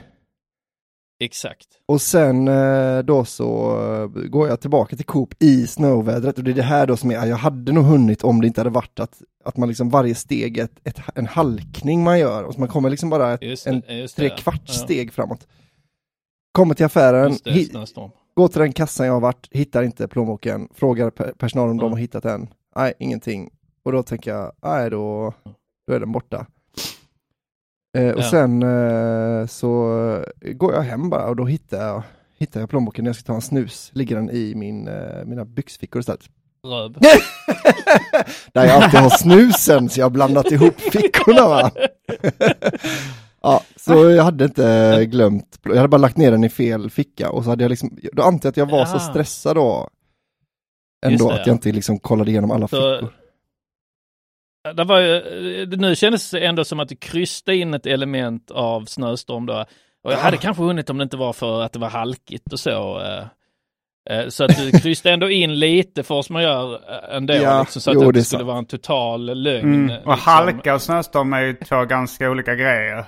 Exakt. 1.24 1.68
Och 1.86 2.02
sen 2.02 2.48
eh, 2.48 3.00
då 3.00 3.26
så 3.26 3.80
eh, 3.94 4.08
går 4.30 4.48
jag 4.48 4.62
tillbaka 4.62 4.96
till 4.96 5.06
Coop 5.06 5.34
i 5.40 5.68
snövädret 5.68 6.38
och 6.38 6.44
det 6.44 6.52
är 6.52 6.56
det 6.56 6.62
här 6.62 6.88
då 6.88 6.98
som 6.98 7.12
är, 7.12 7.26
jag 7.26 7.36
hade 7.38 7.72
nog 7.72 7.84
hunnit 7.84 8.24
om 8.24 8.42
det 8.42 8.48
inte 8.48 8.60
hade 8.62 8.70
varit 8.70 9.00
att, 9.00 9.22
att 9.46 9.58
man 9.58 9.68
liksom 9.70 9.90
varje 9.90 10.16
steg 10.16 10.58
ett, 10.58 10.72
ett, 10.84 11.00
en 11.16 11.26
halkning 11.28 12.04
man 12.04 12.20
gör 12.20 12.44
och 12.44 12.54
så 12.54 12.60
man 12.60 12.70
kommer 12.70 12.90
liksom 12.90 13.10
bara 13.10 13.34
ett, 13.34 13.42
Just 13.42 13.68
en 13.68 13.80
det, 13.88 13.94
just 13.94 14.16
det, 14.16 14.30
tre 14.30 14.38
kvarts 14.38 14.62
Ja. 14.66 14.74
steg 14.74 15.14
framåt. 15.14 15.48
Kommer 16.52 16.76
till 16.76 16.86
affären, 16.86 17.32
Just 17.46 17.96
går 18.36 18.48
till 18.48 18.62
den 18.62 18.74
kassan 18.74 19.06
jag 19.06 19.14
har 19.14 19.22
varit, 19.22 19.48
hittar 19.52 19.84
inte 19.84 20.08
plånboken, 20.08 20.68
frågar 20.76 21.10
pe- 21.10 21.34
personalen 21.38 21.72
om 21.72 21.78
Ja. 21.78 21.84
de 21.84 21.92
har 21.92 22.00
hittat 22.00 22.24
den. 22.24 22.48
Nej, 22.76 22.94
ingenting. 23.00 23.50
Och 23.86 23.92
då 23.92 24.04
tänker 24.04 24.32
jag, 24.32 24.52
nej 24.64 24.90
då, 24.90 25.34
då 25.88 25.94
är 25.94 26.00
den 26.00 26.12
borta. 26.12 26.46
Eh, 27.98 28.10
och 28.14 28.22
Ja. 28.22 28.30
sen 28.30 28.64
eh, 28.64 29.48
så 29.48 30.24
går 30.42 30.74
jag 30.74 30.82
hem 30.82 31.10
bara 31.10 31.26
och 31.28 31.36
då 31.36 31.46
hittar 31.46 31.88
jag, 31.88 32.04
hittar 32.38 32.60
jag 32.60 32.70
plånboken 32.70 33.04
när 33.04 33.10
jag 33.10 33.16
ska 33.16 33.26
ta 33.28 33.34
en 33.36 33.42
snus. 33.42 33.90
Ligger 33.94 34.16
den 34.16 34.30
i 34.30 34.56
min, 34.56 34.88
eh, 34.88 35.26
mina 35.26 35.46
byxfickor 35.46 36.00
istället. 36.00 36.22
Röv. 36.68 36.94
Där 38.54 38.66
jag 38.66 38.84
alltid 38.84 39.00
har 39.00 39.10
snusen 39.10 39.90
så 39.90 40.00
jag 40.00 40.06
har 40.06 40.10
blandat 40.10 40.52
ihop 40.52 40.80
fickorna 40.80 41.48
va. 41.48 41.72
ja, 43.42 43.62
så 43.76 44.10
jag 44.10 44.24
hade 44.24 44.46
inte 44.46 45.06
glömt, 45.06 45.60
jag 45.64 45.76
hade 45.76 45.88
bara 45.88 45.98
lagt 45.98 46.18
ner 46.18 46.32
den 46.32 46.44
i 46.44 46.50
fel 46.50 46.90
ficka 46.90 47.30
och 47.30 47.44
så 47.44 47.50
hade 47.50 47.64
jag 47.64 47.70
liksom, 47.70 47.98
då 48.14 48.24
antar 48.24 48.48
jag 48.48 48.52
att 48.52 48.58
jag 48.58 48.72
var 48.72 48.86
så 48.86 48.96
Ja. 48.96 49.00
stressad 49.00 49.56
då. 49.56 49.90
Ändå 51.06 51.28
det, 51.28 51.34
att 51.34 51.40
ja. 51.40 51.44
jag 51.48 51.56
inte 51.56 51.72
liksom 51.72 52.00
kollade 52.00 52.32
igenom 52.32 52.52
alla 52.52 52.68
Så- 52.68 52.76
fickor. 52.98 53.14
Det 54.76 54.84
var 54.84 55.00
ju, 55.00 55.20
det- 55.66 55.78
nu 55.78 55.96
kändes 55.96 56.32
det 56.32 56.46
ändå 56.46 56.66
som 56.66 56.80
att 56.80 56.90
du 56.90 56.96
kryssade 56.96 57.58
in 57.58 57.74
ett 57.74 57.86
element 57.86 58.52
av 58.52 58.86
snöstorm 58.86 59.46
då. 59.46 59.66
Och 60.04 60.12
jag 60.14 60.18
hade 60.18 60.38
kanske 60.38 60.64
hunnit 60.64 60.90
om 60.90 60.98
det 60.98 61.04
inte 61.04 61.18
var 61.18 61.34
för 61.34 61.62
att 61.62 61.74
det 61.74 61.80
var 61.80 61.90
halkigt 61.90 62.54
och 62.54 62.60
så. 62.60 63.00
eh, 63.02 63.26
eh, 64.18 64.28
Så 64.30 64.44
att 64.44 64.58
du 64.58 64.72
kryssade 64.80 65.14
ändå 65.14 65.30
in 65.30 65.60
lite 65.60 66.04
för 66.04 66.22
som 66.22 66.34
man 66.34 66.44
gör 66.44 66.74
eh, 66.74 67.16
ändå. 67.16 67.34
Ja, 67.34 67.60
liksom, 67.60 67.82
så 67.82 67.90
att 67.92 67.96
jo, 67.96 68.00
det 68.02 68.06
inte 68.08 68.24
skulle 68.24 68.40
sant. 68.40 68.48
vara 68.48 68.58
en 68.58 68.66
total 68.66 69.26
lögn. 69.44 69.74
Mm. 69.74 69.88
liksom. 69.88 70.12
Och 70.12 70.18
halka 70.18 70.74
och 70.76 70.82
snöstorm 70.82 71.34
är 71.34 71.42
ju 71.42 71.54
två 71.54 71.86
ganska 71.86 72.30
olika 72.32 72.56
grejer. 72.56 73.06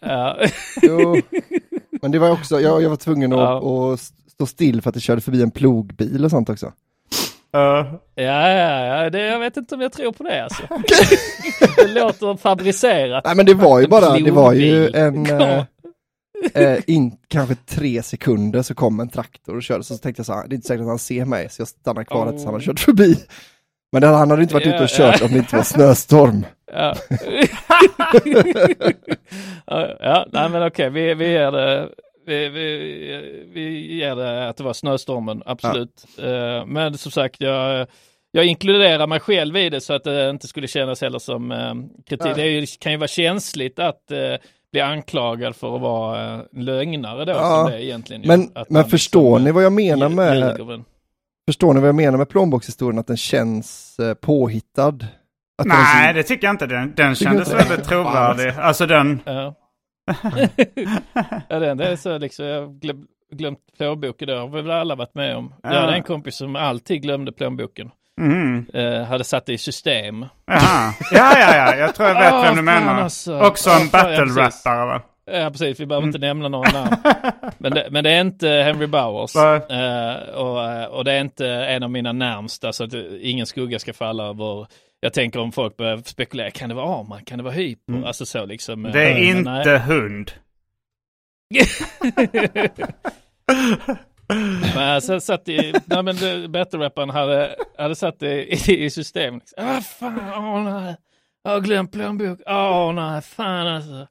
Ja. 0.00 0.36
Jo. 0.82 1.16
Men 2.02 2.10
det 2.10 2.18
var 2.18 2.30
också, 2.30 2.60
jag, 2.60 2.82
jag 2.82 2.90
var 2.90 2.96
tvungen 2.96 3.32
att, 3.32 3.38
Ja. 3.38 3.92
att 3.92 4.00
stå 4.32 4.46
still 4.46 4.82
för 4.82 4.88
att 4.90 4.94
det 4.94 5.00
körde 5.00 5.20
förbi 5.20 5.42
en 5.42 5.50
plogbil 5.50 6.24
och 6.24 6.30
sånt 6.30 6.48
också. 6.50 6.72
Uh, 7.56 7.94
Ja, 8.14 8.50
ja, 8.50 8.86
ja, 8.86 9.10
det, 9.10 9.20
jag 9.26 9.38
vet 9.38 9.56
inte 9.56 9.74
om 9.74 9.80
jag 9.80 9.92
tror 9.92 10.12
på 10.12 10.22
det 10.22 10.44
alltså. 10.44 10.62
det 11.76 11.86
låter 11.88 12.36
fabricerat. 12.36 13.24
Nej 13.24 13.36
men 13.36 13.46
det 13.46 13.54
var 13.54 13.80
ju 13.80 13.86
bara, 13.88 14.18
det 14.18 14.30
var 14.30 14.52
ju 14.52 14.90
en, 14.94 15.26
eh, 15.26 15.64
eh, 16.54 16.78
in, 16.86 17.12
kanske 17.28 17.54
tre 17.54 18.02
sekunder 18.02 18.62
så 18.62 18.74
kom 18.74 19.00
en 19.00 19.08
traktor 19.08 19.56
och 19.56 19.62
körde, 19.62 19.84
så 19.84 19.96
tänkte 19.96 20.20
jag 20.20 20.26
så 20.26 20.32
här, 20.32 20.48
det 20.48 20.54
är 20.54 20.56
inte 20.56 20.66
säkert 20.68 20.80
att 20.82 20.88
han 20.88 20.98
ser 20.98 21.24
mig, 21.24 21.48
så 21.50 21.60
jag 21.60 21.68
stannar 21.68 22.04
kvar 22.04 22.30
tills 22.30 22.44
han 22.44 22.54
har 22.54 22.60
Oh. 22.60 22.64
kört 22.64 22.80
förbi. 22.80 23.16
Men 23.92 24.02
det, 24.02 24.08
han 24.08 24.30
hade 24.30 24.42
inte 24.42 24.54
varit 24.54 24.66
Ja, 24.66 24.74
ute 24.74 24.84
och 24.84 24.90
kört 24.90 25.20
ja. 25.20 25.26
om 25.26 25.32
det 25.32 25.38
inte 25.38 25.56
var 25.56 25.62
snöstorm. 25.62 26.46
Ja, 26.74 26.94
ja, 29.66 29.96
ja 30.00 30.26
nej 30.32 30.48
men 30.48 30.66
okej, 30.66 30.90
vi, 30.90 31.14
vi 31.14 31.32
ger 31.32 31.52
det, 31.52 31.88
vi, 32.26 32.48
vi, 32.48 33.48
vi 33.52 33.94
ger 33.96 34.16
det 34.16 34.48
att 34.48 34.56
det 34.56 34.64
var 34.64 34.72
snöstormen, 34.72 35.42
absolut. 35.46 36.04
Eh, 36.18 36.66
men 36.66 36.98
som 36.98 37.12
sagt, 37.12 37.36
jag, 37.38 37.86
jag 38.30 38.44
inkluderar 38.44 39.06
mig 39.06 39.20
själv 39.20 39.56
i 39.56 39.70
det 39.70 39.80
så 39.80 39.92
att 39.92 40.04
det 40.04 40.30
inte 40.30 40.48
skulle 40.48 40.68
kännas 40.68 41.00
heller 41.00 41.18
som 41.18 41.52
eh, 41.52 41.74
kritik. 42.06 42.24
Nej. 42.24 42.34
Det 42.34 42.46
ju, 42.46 42.66
kan 42.80 42.92
ju 42.92 42.98
vara 42.98 43.08
känsligt 43.08 43.78
att 43.78 44.10
eh, 44.10 44.18
bli 44.72 44.80
anklagad 44.80 45.56
för 45.56 45.74
att 45.76 45.80
vara 45.82 46.42
lögnare 46.52 47.24
då, 47.24 47.32
Ja, 47.32 47.62
som 47.64 47.72
det 47.72 47.84
egentligen. 47.84 48.22
Men, 48.26 48.42
Att 48.54 48.70
men 48.70 48.80
man 48.82 48.90
förstår 48.90 49.38
liksom, 49.38 49.44
ni 49.44 49.50
vad 49.52 49.64
jag 49.64 49.72
menar 49.72 50.08
med, 50.08 50.34
ljuger 50.58 50.84
förstår 51.48 51.74
ni 51.74 51.80
vad 51.80 51.88
jag 51.88 51.94
menar 51.94 52.18
med 52.18 52.28
plånbokshistorien, 52.28 52.98
att 52.98 53.06
den 53.06 53.16
känns 53.16 53.96
påhittad? 54.20 54.88
Att 55.58 55.68
den 55.68 55.68
nej, 55.68 56.14
liksom- 56.14 56.16
det 56.16 56.22
tycker 56.22 56.46
jag 56.46 56.54
inte. 56.54 56.66
Den, 56.66 56.92
den 56.96 57.14
kändes 57.14 57.52
väldigt 57.52 57.84
trovärdig. 57.84 58.52
Alltså 58.58 58.86
den... 58.86 59.20
Ja. 59.24 59.54
Ja, 61.48 61.58
det, 61.58 61.74
det 61.74 61.84
är 61.88 61.96
så 61.96 62.18
liksom, 62.18 62.46
jag 62.46 62.80
glöm, 62.80 63.06
glömt 63.32 63.58
plånboken 63.78 64.28
då, 64.28 64.34
har 64.36 64.48
vi 64.48 64.62
väl 64.62 64.70
alla 64.70 64.94
varit 64.94 65.14
med 65.14 65.36
om. 65.36 65.54
Jag 65.62 65.74
Ja. 65.74 65.80
hade 65.80 65.92
en 65.94 66.02
kompis 66.02 66.36
som 66.36 66.56
alltid 66.56 67.02
glömde 67.02 67.32
plånboken. 67.32 67.90
Mm. 68.20 68.66
Eh, 68.74 69.02
hade 69.04 69.24
satt 69.24 69.46
det 69.46 69.52
i 69.52 69.58
system. 69.58 70.26
Jaha. 70.46 70.94
Ja, 71.12 71.38
ja, 71.38 71.56
ja. 71.56 71.76
Jag 71.76 71.94
tror 71.94 72.08
jag 72.08 72.14
vet 72.14 72.32
Ah, 72.32 72.42
vem 72.42 72.56
du 72.56 72.62
menar. 72.62 73.00
alltså. 73.00 73.40
Också 73.40 73.70
Ah, 73.70 73.80
en 73.80 73.88
battle-rappare 73.88 74.86
va? 74.86 75.02
Ja, 75.24 75.50
precis. 75.50 75.80
Vi 75.80 75.86
behöver 75.86 76.06
inte 76.06 76.18
nämna 76.18 76.48
några 76.48 76.70
namn. 76.72 76.96
Men 77.58 77.72
det, 77.72 77.88
men 77.90 78.04
det 78.04 78.10
är 78.10 78.20
inte 78.20 78.48
Henry 78.48 78.86
Bowers. 78.86 79.36
Eh, 79.36 80.34
och, 80.34 80.64
eh, 80.70 80.84
och 80.84 81.04
det 81.04 81.12
är 81.12 81.20
inte 81.20 81.48
en 81.48 81.82
av 81.82 81.90
mina 81.90 82.12
närmsta, 82.12 82.72
så 82.72 82.84
att 82.84 82.94
ingen 83.20 83.46
skugga 83.46 83.78
ska 83.78 83.92
falla 83.92 84.24
över. 84.24 84.66
Jag 85.04 85.12
tänker 85.12 85.40
om 85.40 85.52
folk 85.52 85.76
börjar 85.76 85.96
spekulera, 86.04 86.50
kan 86.50 86.68
det 86.68 86.74
vara 86.74 87.00
Arman? 87.00 87.24
Kan 87.24 87.38
det 87.38 87.44
vara 87.44 87.54
Hyper? 87.54 88.06
Alltså 88.06 88.26
så 88.26 88.46
liksom. 88.46 88.86
eh, 88.86 88.92
Det 88.92 89.02
är 89.02 89.14
nej. 89.14 89.28
inte 89.28 89.78
hund. 89.86 90.30
Men 94.74 95.00
så 95.02 95.20
satt 95.20 95.48
i, 95.48 95.74
nej 95.86 96.02
men 96.02 96.16
battle-rapparen 96.52 97.10
hade, 97.10 97.54
hade 97.78 97.94
satt 97.94 98.20
det 98.20 98.44
i, 98.44 98.84
i 98.84 98.90
system. 98.90 99.34
Liksom. 99.34 99.64
Ah, 99.68 99.80
fan, 99.80 100.20
åh 100.36 100.62
nej. 100.64 100.96
Jag 101.44 101.50
har 101.52 101.60
glömt 101.60 101.92
plånbok. 101.92 102.38
Åh 102.46 102.92
nej, 102.92 103.22
fan 103.22 103.66
alltså. 103.66 104.06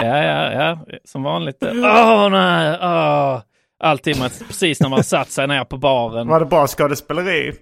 Ja, 0.00 0.24
ja, 0.24 0.52
ja, 0.52 0.78
som 1.04 1.22
vanligt. 1.22 1.56
Åh 1.62 2.28
nej, 2.30 2.78
åh. 2.82 3.40
Alltid 3.84 4.18
man, 4.18 4.30
precis 4.46 4.80
när 4.80 4.88
man 4.88 5.04
satt 5.04 5.30
sig 5.30 5.46
ner 5.46 5.64
på 5.64 5.76
baren. 5.76 6.28
Var 6.28 6.40
det 6.40 6.46
bra 6.46 6.66
skådespeleri? 6.66 7.52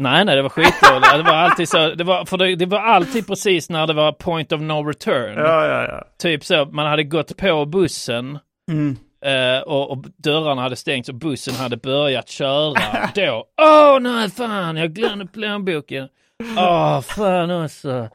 Nej, 0.00 0.24
nej, 0.24 0.36
det 0.36 0.42
var 0.42 0.48
skitdåligt. 0.48 1.12
Det 1.16 1.22
var 1.22 1.32
alltid 1.36 1.68
så, 1.68 1.94
det 1.94 2.04
var, 2.04 2.24
för 2.24 2.36
det, 2.38 2.54
det 2.56 2.66
var 2.66 2.78
alltid 2.78 3.26
precis 3.26 3.70
när 3.70 3.86
det 3.86 3.92
var 3.92 4.12
point 4.12 4.52
of 4.52 4.60
no 4.60 4.72
return. 4.88 5.34
Ja, 5.38 5.66
ja, 5.66 5.82
ja. 5.82 6.04
Typ 6.22 6.44
så, 6.44 6.64
man 6.64 6.86
hade 6.86 7.04
gått 7.04 7.36
på 7.36 7.64
bussen 7.66 8.38
Mm. 8.70 8.96
eh, 9.24 9.62
och, 9.62 9.90
och 9.90 10.04
dörrarna 10.16 10.62
hade 10.62 10.76
stängts 10.76 11.08
och 11.08 11.14
bussen 11.14 11.54
hade 11.54 11.76
börjat 11.76 12.28
köra. 12.28 12.74
Då, 13.14 13.44
åh 13.62 14.00
nej 14.00 14.30
fan, 14.30 14.76
jag 14.76 14.92
glömde 14.94 15.26
plånboken. 15.26 16.08
Åh 16.56 17.00
fan 17.00 17.50
också. 17.64 18.08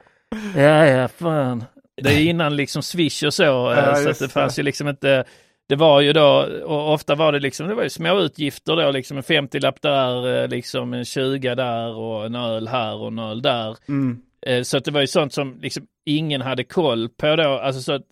Ja, 0.55 0.85
ja, 0.85 1.07
fan. 1.07 1.63
Det 2.01 2.09
är 2.13 2.19
innan 2.25 2.55
liksom 2.55 2.83
Swish 2.83 3.23
och 3.23 3.33
så, 3.33 3.71
eh, 3.71 3.77
Ja, 3.79 3.85
så 3.95 4.01
att 4.01 4.07
just 4.07 4.19
det 4.19 4.25
det. 4.25 4.31
fanns 4.31 4.59
ju 4.59 4.63
liksom 4.63 4.87
inte 4.87 5.23
det 5.69 5.75
var 5.75 6.01
ju 6.01 6.13
då, 6.13 6.47
och 6.63 6.93
ofta 6.93 7.15
var 7.15 7.31
det 7.31 7.39
liksom, 7.39 7.67
det 7.67 7.75
var 7.75 7.83
ju 7.83 7.89
små 7.89 8.19
utgifter 8.19 8.75
då, 8.75 8.91
liksom 8.91 9.17
en 9.17 9.23
50-lapp 9.23 9.81
där, 9.81 10.41
eh, 10.43 10.47
liksom 10.47 10.93
en 10.93 11.05
20 11.05 11.55
där 11.55 11.95
och 11.95 12.25
en 12.25 12.35
öl 12.35 12.67
här 12.67 12.95
och 12.95 13.07
en 13.07 13.19
öl 13.19 13.41
där. 13.41 13.77
Mm. 13.87 14.21
Eh, 14.45 14.61
Så 14.61 14.77
att 14.77 14.85
det 14.85 14.91
var 14.91 15.01
ju 15.01 15.07
sånt 15.07 15.33
som 15.33 15.59
liksom 15.61 15.87
ingen 16.05 16.41
hade 16.41 16.63
koll 16.63 17.09
på 17.09 17.35
då. 17.35 17.49
Alltså 17.49 17.81
så 17.81 17.93
att 17.93 18.03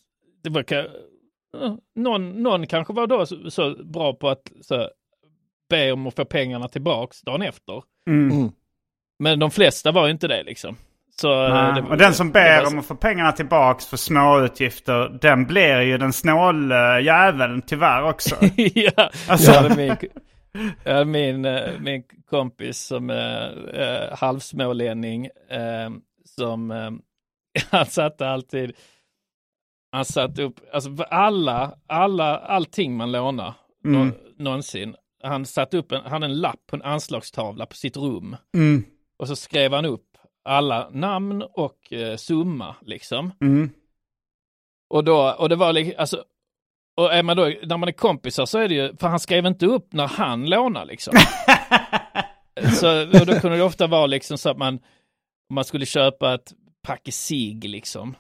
det 0.44 0.50
var 0.50 0.66
någon, 1.96 2.44
någon 2.44 2.68
kanske 2.68 2.94
var 2.94 3.08
då 3.08 3.26
så, 3.26 3.52
så 3.52 3.76
bra 3.84 4.14
på 4.14 4.30
att 4.30 4.52
så, 4.62 4.90
be 5.70 5.92
om 5.92 6.08
att 6.08 6.16
få 6.16 6.26
pengarna 6.26 6.68
tillbaks 6.68 7.22
dagen 7.22 7.42
efter. 7.42 7.84
Mm. 8.10 8.32
Mm. 8.38 8.52
Men 9.20 9.40
de 9.40 9.52
flesta 9.52 9.92
var 9.92 10.06
ju 10.06 10.12
inte 10.12 10.28
det 10.28 10.44
liksom. 10.44 10.78
Så, 11.22 11.46
eh, 11.46 11.54
Nej. 11.54 11.82
det- 11.82 11.90
och 11.90 11.98
den 11.98 12.14
som 12.14 12.32
ber 12.32 12.62
var- 12.64 12.72
om 12.74 12.80
att 12.80 12.86
få 12.86 12.96
pengarna 12.96 13.32
tillbaks 13.32 13.86
för 13.86 13.98
småutgifter, 13.98 15.10
den 15.22 15.46
blir 15.46 15.82
ju 15.82 15.98
den 15.98 16.14
snål 16.14 16.72
jäveln 17.04 17.62
tyvärr 17.62 18.04
också. 18.04 18.36
ja, 18.56 18.92
Alltså- 19.30 19.52
jag 19.52 19.62
hade 19.62 19.76
min, 19.76 19.96
jag 20.84 20.94
hade 20.94 21.06
min, 21.06 21.46
eh, 21.46 21.70
min 21.80 22.04
kompis 22.30 22.80
som 22.80 23.10
är 23.10 23.52
eh, 23.82 24.18
halvsmålänning 24.18 25.26
eh, 25.50 25.90
som 26.26 26.72
eh, 26.72 26.92
han 27.72 27.86
satte 27.86 28.30
alltid 28.30 28.74
han 29.92 30.06
satte 30.06 30.44
upp, 30.44 30.56
alltså 30.74 30.90
alla, 31.10 31.74
alla, 31.88 32.38
allting 32.38 32.98
man 32.98 33.12
lånar 33.12 33.54
Mm. 33.86 34.08
nå, 34.08 34.14
någonsin. 34.44 34.96
Han 35.24 35.46
satte 35.46 35.78
upp 35.78 35.92
en, 35.92 36.02
han 36.02 36.12
hade 36.12 36.26
en 36.26 36.42
lapp 36.42 36.60
på 36.70 36.76
en 36.76 36.82
anslagstavla 36.82 37.66
på 37.66 37.76
sitt 37.76 37.98
rum 37.98 38.36
Mm. 38.56 38.84
och 39.18 39.28
så 39.28 39.36
skrev 39.36 39.74
han 39.74 39.86
upp 39.86 40.13
alla 40.44 40.90
namn 40.90 41.42
och 41.42 41.94
eh, 41.94 42.16
summa 42.16 42.76
liksom. 42.82 43.32
Mm. 43.42 43.70
Och 44.90 45.04
då, 45.04 45.36
och 45.40 45.50
det 45.50 45.56
var 45.56 45.74
liksom, 45.74 45.96
alltså, 45.98 46.24
och 46.98 47.14
är 47.14 47.24
man 47.24 47.38
då, 47.38 47.52
när 47.64 47.78
man 47.78 47.90
är 47.90 47.94
kompisar 47.94 48.46
så 48.46 48.60
är 48.60 48.68
det 48.68 48.76
ju, 48.76 48.96
för 48.98 49.08
han 49.08 49.20
skrev 49.20 49.46
inte 49.46 49.66
upp 49.66 49.94
när 49.94 50.08
han 50.08 50.50
lånade 50.50 50.86
liksom. 50.86 51.14
så 52.80 53.02
och 53.02 53.26
då 53.26 53.40
kunde 53.40 53.58
det 53.58 53.64
ofta 53.64 53.88
vara 53.88 54.08
liksom 54.08 54.38
så 54.38 54.50
att 54.50 54.58
man, 54.58 54.74
om 55.50 55.56
man 55.56 55.66
skulle 55.66 55.86
köpa 55.86 56.34
ett 56.34 56.54
packe 56.88 57.12
cigg 57.12 57.64
liksom. 57.64 58.16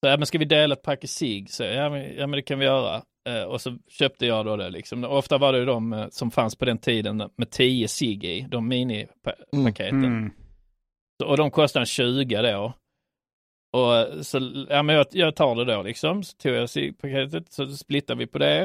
Så, 0.00 0.08
ja 0.08 0.16
men 0.16 0.26
ska 0.26 0.38
vi 0.38 0.44
dela 0.44 0.72
ett 0.72 0.82
packe 0.82 1.08
cigg? 1.08 1.50
Så, 1.50 1.64
ja, 1.64 1.90
men, 1.90 2.14
ja 2.16 2.26
men 2.26 2.36
det 2.36 2.42
kan 2.42 2.58
vi 2.58 2.64
göra. 2.64 3.02
Eh, 3.28 3.42
och 3.42 3.60
så 3.60 3.78
köpte 3.88 4.26
jag 4.26 4.46
då 4.46 4.56
det 4.56 4.70
liksom. 4.70 5.04
Och 5.04 5.18
ofta 5.18 5.38
var 5.38 5.52
det 5.52 5.58
ju 5.58 5.64
de 5.64 5.92
eh, 5.92 6.06
som 6.10 6.30
fanns 6.30 6.56
på 6.56 6.64
den 6.64 6.78
tiden 6.78 7.30
med 7.36 7.50
10 7.50 7.88
cigg 7.88 8.24
i, 8.24 8.46
de 8.50 8.68
minipaketen. 8.68 10.04
Mm. 10.04 10.30
Så- 10.30 10.43
Och 11.24 11.36
de 11.36 11.50
kostade 11.50 11.86
20 11.86 12.42
då. 12.42 12.72
Och 13.72 14.26
så, 14.26 14.66
ja 14.68 14.82
men 14.82 14.96
jag, 14.96 15.06
jag 15.10 15.36
tar 15.36 15.54
det 15.54 15.64
då 15.64 15.82
liksom. 15.82 16.22
Så 16.22 16.36
tog 16.36 16.52
jag 16.52 16.68
paketet 16.98 17.52
så 17.52 17.76
splittade 17.76 18.18
vi 18.18 18.26
på 18.26 18.38
det. 18.38 18.62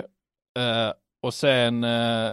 Eh, 0.59 0.93
och 1.21 1.33
sen, 1.33 1.83
eh, 1.83 2.31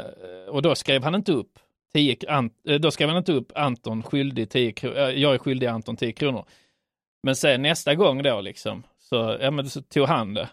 och 0.48 0.62
då 0.62 0.74
skrev 0.74 1.02
han 1.02 1.14
inte 1.14 1.32
upp 1.32 1.58
10, 1.94 2.14
k- 2.14 2.26
an, 2.28 2.50
eh, 2.68 2.80
då 2.80 2.90
skrev 2.90 3.08
han 3.08 3.18
inte 3.18 3.32
upp 3.32 3.52
Anton 3.54 4.02
skyldig 4.02 4.50
10 4.50 4.72
kronor, 4.72 4.96
jag 4.96 5.34
är 5.34 5.38
skyldig 5.38 5.66
Anton 5.66 5.96
10 5.96 6.12
kronor. 6.12 6.44
Men 7.22 7.36
sen 7.36 7.62
nästa 7.62 7.94
gång 7.94 8.22
då 8.22 8.40
liksom, 8.40 8.82
så, 8.98 9.36
ja, 9.40 9.50
men 9.50 9.70
så 9.70 9.82
tog 9.82 10.06
han 10.08 10.34
det. 10.34 10.48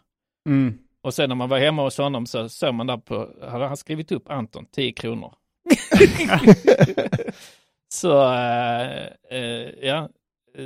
Mm. 0.50 0.79
Och 1.01 1.13
sen 1.13 1.29
när 1.29 1.36
man 1.36 1.50
var 1.50 1.60
hemma 1.60 1.84
hos 1.84 1.98
honom 1.98 2.25
så 2.25 2.50
såg 2.50 2.74
man 2.74 2.88
där 2.88 2.98
på, 2.98 3.29
hade 3.41 3.65
han 3.67 3.77
skrivit 3.77 4.12
upp 4.12 4.29
Anton 4.29 4.65
10 4.65 4.91
kronor. 4.91 5.34
så, 7.93 8.33
eh, 8.33 9.07
eh, 9.29 9.69
ja, 9.81 10.09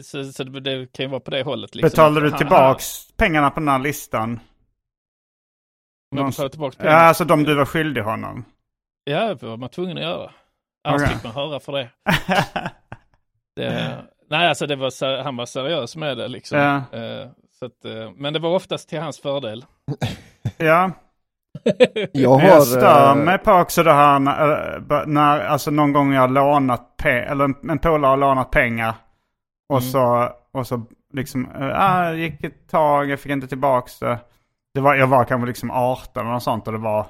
så, 0.04 0.24
så 0.24 0.44
det, 0.44 0.60
det 0.60 0.92
kan 0.92 1.06
ju 1.06 1.10
vara 1.10 1.20
på 1.20 1.32
det 1.32 1.44
hållet. 1.44 1.76
Liksom. 1.76 1.90
Betalade 1.90 2.30
du 2.30 2.38
tillbaks 2.38 3.08
pengarna 3.18 3.50
på 3.50 3.60
den 3.60 3.70
här 3.70 3.80
listan? 3.80 4.40
Betalar 6.16 6.50
tillbaka 6.50 6.76
Ja, 6.80 6.84
pengar. 6.84 6.98
alltså 6.98 7.26
de 7.26 7.44
du 7.44 7.56
var 7.56 7.66
skyldig 7.66 8.02
honom. 8.02 8.46
Ja, 9.04 9.34
det 9.34 9.44
var 9.46 9.58
man 9.58 9.70
tvungen 9.70 9.98
att 9.98 10.04
göra. 10.04 10.32
Annars 10.84 11.02
Okej. 11.02 11.14
fick 11.14 11.24
man 11.24 11.34
höra 11.34 11.60
för 11.60 11.72
det. 11.72 11.90
det 13.56 13.98
nej, 14.30 14.48
alltså 14.50 14.68
det 14.68 14.76
var, 14.76 15.24
han 15.24 15.38
var 15.38 15.46
seriös 15.46 15.96
med 15.96 16.18
det 16.18 16.28
liksom. 16.28 16.58
Ja. 16.58 16.76
Eh, 16.76 17.28
så 17.60 17.66
att, 17.66 17.86
eh, 17.86 18.12
men 18.16 18.34
det 18.34 18.40
var 18.40 18.50
oftast 18.50 18.90
till 18.90 19.00
hans 19.00 19.20
fördel. 19.20 19.66
Ja, 20.58 20.92
Jag 22.14 22.42
jag 22.42 22.50
har... 22.56 22.62
stör 22.62 23.10
eh, 23.10 23.16
mig 23.16 23.38
på 23.38 23.52
också 23.52 23.84
det 23.84 23.94
här 23.94 24.20
när, 24.20 24.76
eh, 24.92 25.04
när 25.08 25.40
alltså 25.40 25.72
någon 25.72 25.94
gång 25.94 26.14
jag 26.14 26.22
har 26.22 26.28
lånat 26.28 27.06
eller 27.06 27.46
en, 27.46 27.56
en 27.70 27.80
polare 27.80 28.10
har 28.10 28.18
lånat 28.18 28.52
pengar. 28.52 28.94
Och 29.70 29.78
Mm. 29.80 29.92
så, 29.92 30.30
och 30.54 30.68
så 30.68 30.86
liksom, 31.14 31.48
äh, 31.52 32.20
gick 32.20 32.44
ett 32.44 32.70
tag, 32.70 33.10
jag 33.10 33.20
fick 33.20 33.32
inte 33.32 33.48
tillbaks 33.48 34.00
det. 34.00 34.20
det 34.74 34.82
var, 34.82 34.96
jag 34.96 35.08
var 35.08 35.24
kanske 35.24 35.48
liksom 35.48 35.72
18 35.72 36.22
eller 36.24 36.34
något 36.34 36.44
sånt 36.44 36.68
och 36.68 36.74
det 36.74 36.80
var 36.80 37.06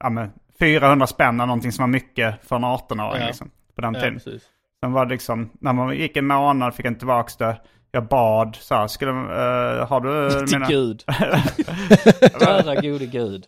ja, 0.00 0.10
men 0.10 0.30
400 0.60 1.06
spänn 1.06 1.36
någonting 1.36 1.72
som 1.72 1.82
var 1.82 1.88
mycket 1.88 2.48
för 2.48 2.56
en 2.56 2.64
18-åring 2.64 3.20
Ja. 3.20 3.26
liksom, 3.26 3.50
på 3.74 3.80
den 3.80 3.94
Ja, 3.94 4.00
tiden. 4.00 4.14
precis. 4.14 4.42
Sen 4.80 4.92
var 4.92 5.04
det 5.06 5.10
liksom, 5.12 5.50
när 5.60 5.72
man 5.72 5.94
gick 5.96 6.16
en 6.16 6.26
månad 6.26 6.74
fick 6.74 6.86
jag 6.86 6.90
inte 6.90 6.98
tillbaks 6.98 7.36
det. 7.36 7.56
Jag 7.92 8.04
bad 8.06 8.56
så 8.60 8.74
här, 8.74 8.86
skulle, 8.86 9.10
eh, 9.10 9.88
har 9.88 10.00
du 10.00 10.30
Till 10.46 10.58
mina... 10.58 10.66
Gud. 10.68 11.04
Kära 12.40 12.74
gode 12.74 13.06
Gud. 13.06 13.44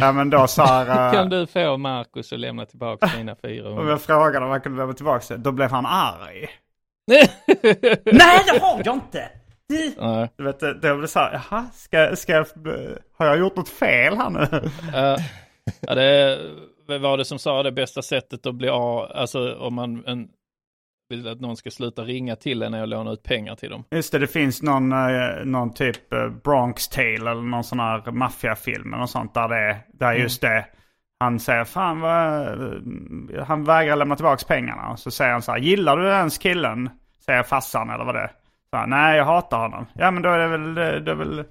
Ja 0.00 0.12
men 0.12 0.30
då 0.30 0.46
så 0.46 0.62
här, 0.62 1.06
eh, 1.06 1.12
Kan 1.12 1.28
du 1.30 1.46
få 1.46 1.76
Marcus 1.76 2.32
att 2.32 2.40
lämna 2.40 2.66
tillbaka 2.66 3.10
mina 3.16 3.32
Om 3.32 3.38
400? 3.42 3.88
jag 3.90 4.00
frågade 4.00 4.46
om 4.46 4.52
jag 4.52 4.62
kunde 4.62 4.78
lämna 4.78 4.94
tillbaka 4.94 5.24
det, 5.28 5.36
då 5.36 5.52
blev 5.52 5.70
han 5.70 5.86
arg. 5.86 6.48
Nej 8.04 8.42
det 8.52 8.60
har 8.60 8.82
jag 8.84 8.94
inte! 8.94 9.28
Nej. 9.98 10.30
Du 10.36 10.44
vet, 10.44 10.60
det 10.60 10.74
det 10.74 10.94
blev 10.94 11.06
så 11.06 11.18
här, 11.18 11.32
jaha, 11.50 11.66
ska, 11.74 12.16
ska 12.16 12.32
jag, 12.32 12.46
har 13.18 13.26
jag 13.26 13.38
gjort 13.38 13.56
något 13.56 13.68
fel 13.68 14.16
här 14.16 14.30
nu? 14.30 14.70
Ja, 14.92 15.16
ja, 15.80 15.94
det 15.94 16.38
vad 16.88 17.00
var 17.00 17.16
det 17.16 17.24
som 17.24 17.38
sa 17.38 17.62
det 17.62 17.72
bästa 17.72 18.02
sättet 18.02 18.46
att 18.46 18.54
bli 18.54 18.68
av, 18.68 19.12
alltså 19.14 19.54
om 19.54 19.74
man 19.74 20.04
en, 20.06 20.28
vill 21.08 21.28
att 21.28 21.40
någon 21.40 21.56
ska 21.56 21.70
sluta 21.70 22.02
ringa 22.02 22.36
till 22.36 22.62
en 22.62 22.74
att 22.74 22.88
låna 22.88 23.12
ut 23.12 23.22
pengar 23.22 23.56
till 23.56 23.70
dem. 23.70 23.84
Just 23.90 24.12
det, 24.12 24.18
det 24.18 24.26
finns 24.26 24.62
någon, 24.62 24.92
eh, 24.92 25.44
någon 25.44 25.74
typ 25.74 26.12
eh, 26.12 26.28
Bronx 26.28 26.88
Tale 26.88 27.30
eller 27.30 27.42
någon 27.42 27.64
sån 27.64 27.80
här 27.80 28.10
maffiafilm 28.10 28.94
eller 28.94 29.06
sånt 29.06 29.34
där 29.34 29.48
det 29.48 29.56
är, 29.56 29.86
där 29.92 30.06
är 30.06 30.14
just 30.14 30.40
det. 30.40 30.66
Han 31.20 31.40
säger 31.40 31.64
fan 31.64 32.00
vad, 32.00 33.46
han 33.46 33.64
vägrar 33.64 33.96
lämna 33.96 34.16
tillbaka 34.16 34.44
pengarna. 34.48 34.90
Och 34.90 34.98
så 34.98 35.10
säger 35.10 35.32
han 35.32 35.42
så 35.42 35.52
här, 35.52 35.58
gillar 35.58 35.96
du 35.96 36.08
ens 36.08 36.38
killen? 36.38 36.90
Säger 37.24 37.42
farsan 37.42 37.90
eller 37.90 38.04
vad 38.04 38.14
det 38.14 38.20
är. 38.20 38.32
Så 38.70 38.76
här, 38.76 38.86
Nej, 38.86 39.16
jag 39.16 39.24
hatar 39.24 39.58
honom. 39.58 39.86
Ja 39.94 40.10
men 40.10 40.22
då 40.22 40.28
är 40.28 40.38
det 40.38 40.48
väl, 40.48 40.74
det 40.74 41.10
är 41.10 41.14
väl 41.14 41.44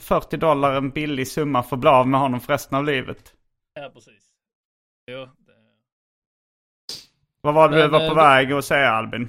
40 0.00 0.36
dollar 0.36 0.72
en 0.72 0.90
billig 0.90 1.28
summa 1.28 1.62
för 1.62 1.76
att 1.76 1.80
bli 1.80 1.90
av 1.90 2.08
med 2.08 2.20
honom 2.20 2.40
för 2.40 2.52
resten 2.52 2.78
av 2.78 2.84
livet. 2.84 3.34
Ja, 3.74 3.90
precis. 3.94 4.24
Jo, 5.10 5.28
Vad 7.48 7.54
var 7.54 7.68
det 7.68 7.82
du 7.82 7.88
var 7.88 8.00
eh, 8.02 8.08
på 8.08 8.14
det- 8.14 8.20
väg 8.20 8.52
att 8.52 8.64
säga 8.64 8.90
Albin? 8.90 9.28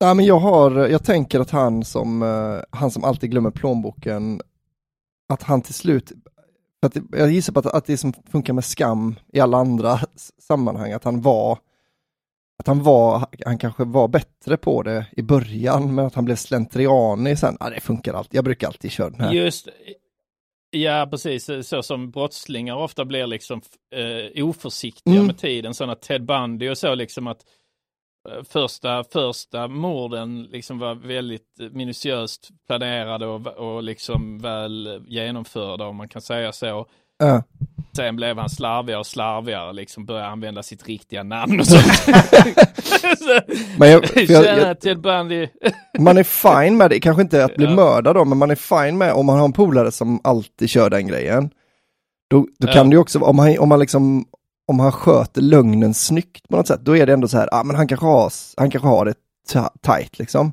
Nej 0.00 0.14
men 0.14 0.24
jag 0.24 0.38
har, 0.38 0.70
jag 0.88 1.04
tänker 1.04 1.40
att 1.40 1.50
han 1.50 1.84
som, 1.84 2.22
eh, 2.22 2.78
han 2.78 2.90
som 2.90 3.04
alltid 3.04 3.30
glömmer 3.30 3.50
plånboken, 3.50 4.40
att 5.32 5.42
han 5.42 5.62
till 5.62 5.74
slut, 5.74 6.12
för 6.80 6.86
att 6.86 6.96
jag 7.18 7.30
gissar 7.30 7.52
på 7.52 7.58
att, 7.58 7.66
att 7.66 7.84
det 7.86 7.96
som 7.96 8.12
funkar 8.30 8.52
med 8.52 8.64
skam 8.64 9.14
i 9.32 9.40
alla 9.40 9.58
andra 9.58 10.00
sammanhang, 10.42 10.92
att 10.92 11.04
han 11.04 11.20
var, 11.22 11.58
att 12.58 12.66
han 12.66 12.82
var, 12.82 13.26
han 13.46 13.58
kanske 13.58 13.84
var 13.84 14.08
bättre 14.08 14.56
på 14.56 14.82
det 14.82 15.06
i 15.12 15.22
början, 15.22 15.94
men 15.94 16.06
att 16.06 16.14
han 16.14 16.24
blev 16.24 16.36
slentrianig 16.36 17.38
sen, 17.38 17.56
ja 17.60 17.70
det 17.70 17.80
funkar 17.80 18.14
alltid, 18.14 18.34
jag 18.38 18.44
brukar 18.44 18.66
alltid 18.66 18.90
köra 18.90 19.10
den 19.10 19.20
här. 19.20 19.32
Just, 19.32 19.68
ja 20.70 21.08
precis, 21.10 21.50
så 21.68 21.82
som 21.82 22.10
brottslingar 22.10 22.76
ofta 22.76 23.04
blir 23.04 23.26
liksom 23.26 23.60
eh, 23.94 24.44
oförsiktiga 24.44 25.14
Mm. 25.14 25.26
med 25.26 25.38
tiden, 25.38 25.74
sådana 25.74 25.94
Ted 25.94 26.24
Bundy 26.24 26.68
och 26.68 26.78
så 26.78 26.94
liksom 26.94 27.26
att 27.26 27.44
eh, 28.28 28.42
första, 28.42 29.04
första 29.04 29.68
morden 29.68 30.42
liksom 30.42 30.78
var 30.78 30.94
väldigt 30.94 31.58
minutiöst 31.70 32.48
planerade 32.66 33.26
och, 33.26 33.46
och 33.46 33.82
liksom 33.82 34.38
väl 34.38 35.04
genomförda 35.08 35.86
om 35.86 35.96
man 35.96 36.08
kan 36.08 36.22
säga 36.22 36.52
så. 36.52 36.86
Ja. 37.18 37.42
Sen 37.96 38.16
blev 38.16 38.38
han 38.38 38.50
slarvigare 38.50 39.00
och 39.00 39.06
slarvigare, 39.06 39.72
liksom 39.72 40.04
började 40.06 40.26
använda 40.28 40.62
sitt 40.62 40.86
riktiga 40.86 41.22
namn 41.22 41.60
och 41.60 41.66
sånt. 41.66 41.84
Men 43.78 43.90
jag, 43.90 44.04
jag, 44.16 44.76
jag, 44.82 45.48
man 45.98 46.18
är 46.18 46.22
fine 46.24 46.76
med 46.76 46.90
det, 46.90 47.00
kanske 47.00 47.22
inte 47.22 47.44
att 47.44 47.56
bli 47.56 47.66
Ja. 47.66 47.74
mördad 47.74 48.16
då, 48.16 48.24
men 48.24 48.38
man 48.38 48.50
är 48.50 48.54
fine 48.54 48.98
med 48.98 49.12
om 49.12 49.26
man 49.26 49.38
har 49.38 49.44
en 49.44 49.52
polare 49.52 49.92
som 49.92 50.20
alltid 50.24 50.70
kör 50.70 50.90
den 50.90 51.06
grejen. 51.06 51.50
Då, 52.30 52.40
då 52.58 52.68
Ja. 52.68 52.72
kan 52.72 52.90
det 52.90 52.94
ju 52.94 53.00
också, 53.00 53.18
om 53.18 53.38
han, 53.38 53.58
om 53.58 53.70
han 53.70 53.80
liksom, 53.80 54.24
om 54.68 54.80
han 54.80 54.92
sköter 54.92 55.42
lögnen 55.42 55.94
snyggt 55.94 56.48
på 56.48 56.56
något 56.56 56.66
sätt, 56.66 56.80
då 56.82 56.96
är 56.96 57.06
det 57.06 57.12
ändå 57.12 57.28
så 57.28 57.38
här, 57.38 57.48
ah, 57.52 57.62
men 57.64 57.76
han 57.76 57.88
kanske 57.88 58.06
har, 58.06 58.32
han 58.56 58.70
kanske 58.70 58.88
har 58.88 59.04
det 59.04 59.14
ta- 59.52 59.70
tight 59.82 60.18
liksom. 60.18 60.52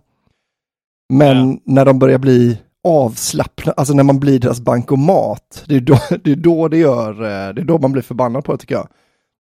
Men 1.14 1.52
Ja. 1.52 1.58
när 1.66 1.86
de 1.86 2.00
börjar 2.00 2.18
bli 2.18 2.58
avslappnade, 2.86 3.72
alltså 3.78 3.94
när 3.94 4.04
man 4.04 4.20
blir 4.20 4.40
deras 4.40 4.60
bankomat, 4.60 5.64
det 5.68 5.76
är 5.76 5.80
då 5.80 6.00
det, 6.24 6.32
är 6.32 6.36
då 6.36 6.68
det 6.68 6.78
gör, 6.78 7.12
eh, 7.12 7.54
det 7.54 7.62
är 7.62 7.66
då 7.66 7.78
man 7.78 7.92
blir 7.92 8.02
förbannad 8.02 8.44
på 8.46 8.52
det 8.52 8.58
tycker 8.58 8.76
jag. 8.76 8.88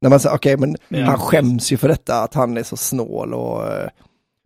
När 0.01 0.09
man 0.09 0.19
säger, 0.19 0.35
okej 0.35 0.57
men 0.57 0.77
Ja, 0.87 1.05
han 1.05 1.17
skäms 1.19 1.71
ju 1.71 1.77
för 1.77 1.87
detta, 1.87 2.23
att 2.23 2.33
han 2.33 2.57
är 2.57 2.63
så 2.63 2.77
snål 2.77 3.33
och 3.33 3.67
eh, 3.67 3.89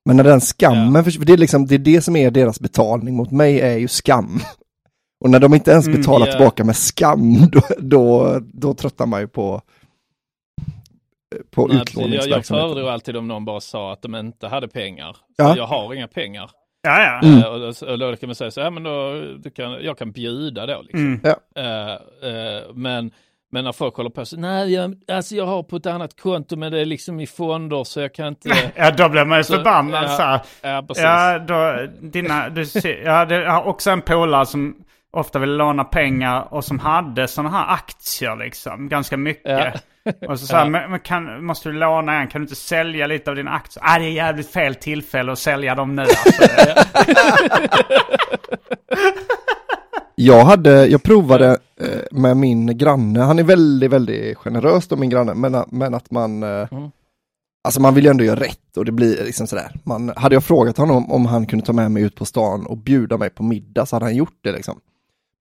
men 0.06 0.18
när 0.18 0.24
den 0.24 0.42
skammen, 0.42 1.04
för 1.04 1.26
det 1.26 1.34
är 1.34 1.38
liksom, 1.38 1.66
det 1.68 1.76
är 1.76 1.80
det 1.80 2.02
som 2.02 2.16
är 2.16 2.32
deras 2.32 2.60
betalning 2.60 3.16
mot 3.16 3.32
mig 3.32 3.60
är 3.62 3.78
ju 3.78 3.88
skam. 3.88 4.40
Och 5.22 5.30
när 5.30 5.40
de 5.40 5.54
inte 5.54 5.72
ens 5.72 5.88
Mm, 5.88 6.00
betalar 6.02 6.28
ja. 6.28 6.34
tillbaka 6.34 6.64
med 6.64 6.76
skam, 6.76 7.50
då, 7.52 7.62
då, 7.78 8.40
då 8.54 8.74
tröttar 8.74 9.06
man 9.06 9.22
ju 9.22 9.28
på, 9.28 9.62
på 11.52 11.68
Nej, 11.68 11.80
precis. 11.80 11.96
jag, 11.96 12.04
jag 12.04 12.10
utlåningsverksamheten. 12.10 12.70
föredrog 12.70 12.90
alltid 12.90 13.18
om 13.18 13.28
någon 13.28 13.46
bara 13.46 13.60
sa 13.62 13.94
att 13.94 14.02
de 14.02 14.16
inte 14.16 14.48
hade 14.48 14.68
pengar. 14.68 15.18
Ja. 15.38 15.58
Jag 15.58 15.68
har 15.68 15.94
inga 15.94 16.08
pengar. 16.08 16.52
Ja, 16.82 17.04
ja. 17.04 17.28
Mm. 17.28 17.40
Eh, 17.40 17.46
och, 17.46 17.92
och 17.92 18.00
då 18.00 18.16
kan 18.16 18.28
man 18.28 18.36
säga 18.36 18.52
så 18.52 18.62
här, 18.62 18.72
men 18.72 18.84
då, 18.84 19.14
du 19.38 19.50
kan, 19.50 19.84
jag 19.84 19.98
kan 19.98 20.12
bjuda 20.12 20.66
då. 20.66 20.82
Liksom. 20.82 21.00
Mm. 21.00 21.20
Ja. 21.24 21.36
Eh, 21.56 21.94
eh, 22.32 22.64
men, 22.74 23.12
men 23.52 23.64
när 23.64 23.72
folk 23.72 23.96
håller 23.96 24.10
på 24.10 24.26
så, 24.26 24.38
nej, 24.38 24.74
jag, 24.74 24.96
alltså 25.12 25.36
jag 25.36 25.46
har 25.46 25.64
på 25.64 25.76
ett 25.76 25.86
annat 25.86 26.22
konto, 26.22 26.56
men 26.56 26.72
det 26.72 26.80
är 26.80 26.86
liksom 26.86 27.20
i 27.20 27.28
fonder 27.28 27.84
så 27.84 28.00
jag 28.00 28.14
kan 28.14 28.28
inte... 28.28 28.50
Ja, 28.76 28.92
då 28.92 29.10
blir 29.10 29.26
man 29.26 29.38
ju 29.38 29.44
Så, 29.44 29.54
förbannad 29.54 30.04
ja. 30.04 30.08
så 30.08 30.24
här. 30.24 30.42
ja, 30.62 30.86
precis. 30.88 31.04
Ja, 31.04 31.40
då, 31.40 31.88
dina, 32.02 32.50
du 32.50 32.66
ser, 32.66 33.02
ja, 33.06 33.26
det, 33.26 33.58
också 33.58 33.92
en 33.92 34.02
polare 34.02 34.46
som 34.46 34.76
ofta 35.12 35.40
vill 35.40 35.50
låna 35.58 35.84
pengar 35.84 36.48
och 36.54 36.66
som 36.66 36.80
hade 36.80 37.28
sådana 37.28 37.50
här 37.58 37.74
aktier 37.74 38.36
liksom, 38.36 38.90
ganska 38.90 39.18
mycket. 39.18 39.84
Och 40.28 40.40
så 40.40 40.46
sa 40.48 40.58
Ja. 40.58 40.66
men, 40.66 40.92
men 40.92 41.00
kan, 41.00 41.46
måste 41.46 41.70
du 41.70 41.74
låna 41.76 42.14
en, 42.22 42.28
kan 42.28 42.42
du 42.42 42.44
inte 42.44 42.56
sälja 42.56 43.08
lite 43.08 43.30
av 43.30 43.36
dina 43.36 43.52
aktier? 43.52 43.84
Nej, 43.88 44.00
det 44.00 44.06
är 44.06 44.12
jävligt 44.12 44.52
fel 44.52 44.76
tillfälle 44.76 45.32
att 45.32 45.40
sälja 45.40 45.76
dem 45.76 45.96
nu. 45.96 46.02
Alltså. 46.02 46.44
Jag 50.16 50.46
hade, 50.46 50.86
jag 50.88 51.04
provade 51.04 51.58
eh, 51.82 51.88
med 52.12 52.38
min 52.38 52.78
granne, 52.78 53.20
han 53.20 53.40
är 53.40 53.44
väldigt, 53.44 53.92
väldigt 53.92 54.38
generös 54.38 54.88
då 54.88 54.96
min 54.96 55.10
granne, 55.10 55.34
men, 55.34 55.64
men 55.68 55.94
att 55.94 56.12
man 56.12 56.44
eh, 56.44 56.68
Mm. 56.72 56.92
Alltså 57.64 57.82
man 57.82 57.94
vill 57.96 58.04
ju 58.04 58.10
ändå 58.10 58.24
göra 58.24 58.40
rätt 58.40 58.78
och 58.78 58.86
det 58.86 58.92
blir 58.92 59.24
liksom 59.26 59.48
sådär. 59.48 59.72
Man, 59.84 60.14
hade 60.16 60.36
jag 60.36 60.44
frågat 60.44 60.78
honom 60.78 61.12
om 61.12 61.26
han 61.26 61.46
kunde 61.46 61.66
ta 61.66 61.74
med 61.74 61.92
mig 61.92 62.04
ut 62.04 62.16
på 62.16 62.26
stan 62.26 62.66
och 62.66 62.78
bjuda 62.78 63.18
mig 63.18 63.30
på 63.30 63.44
middag 63.44 63.86
så 63.86 63.96
hade 63.96 64.06
han 64.06 64.16
gjort 64.16 64.40
det 64.44 64.52
liksom. 64.52 64.80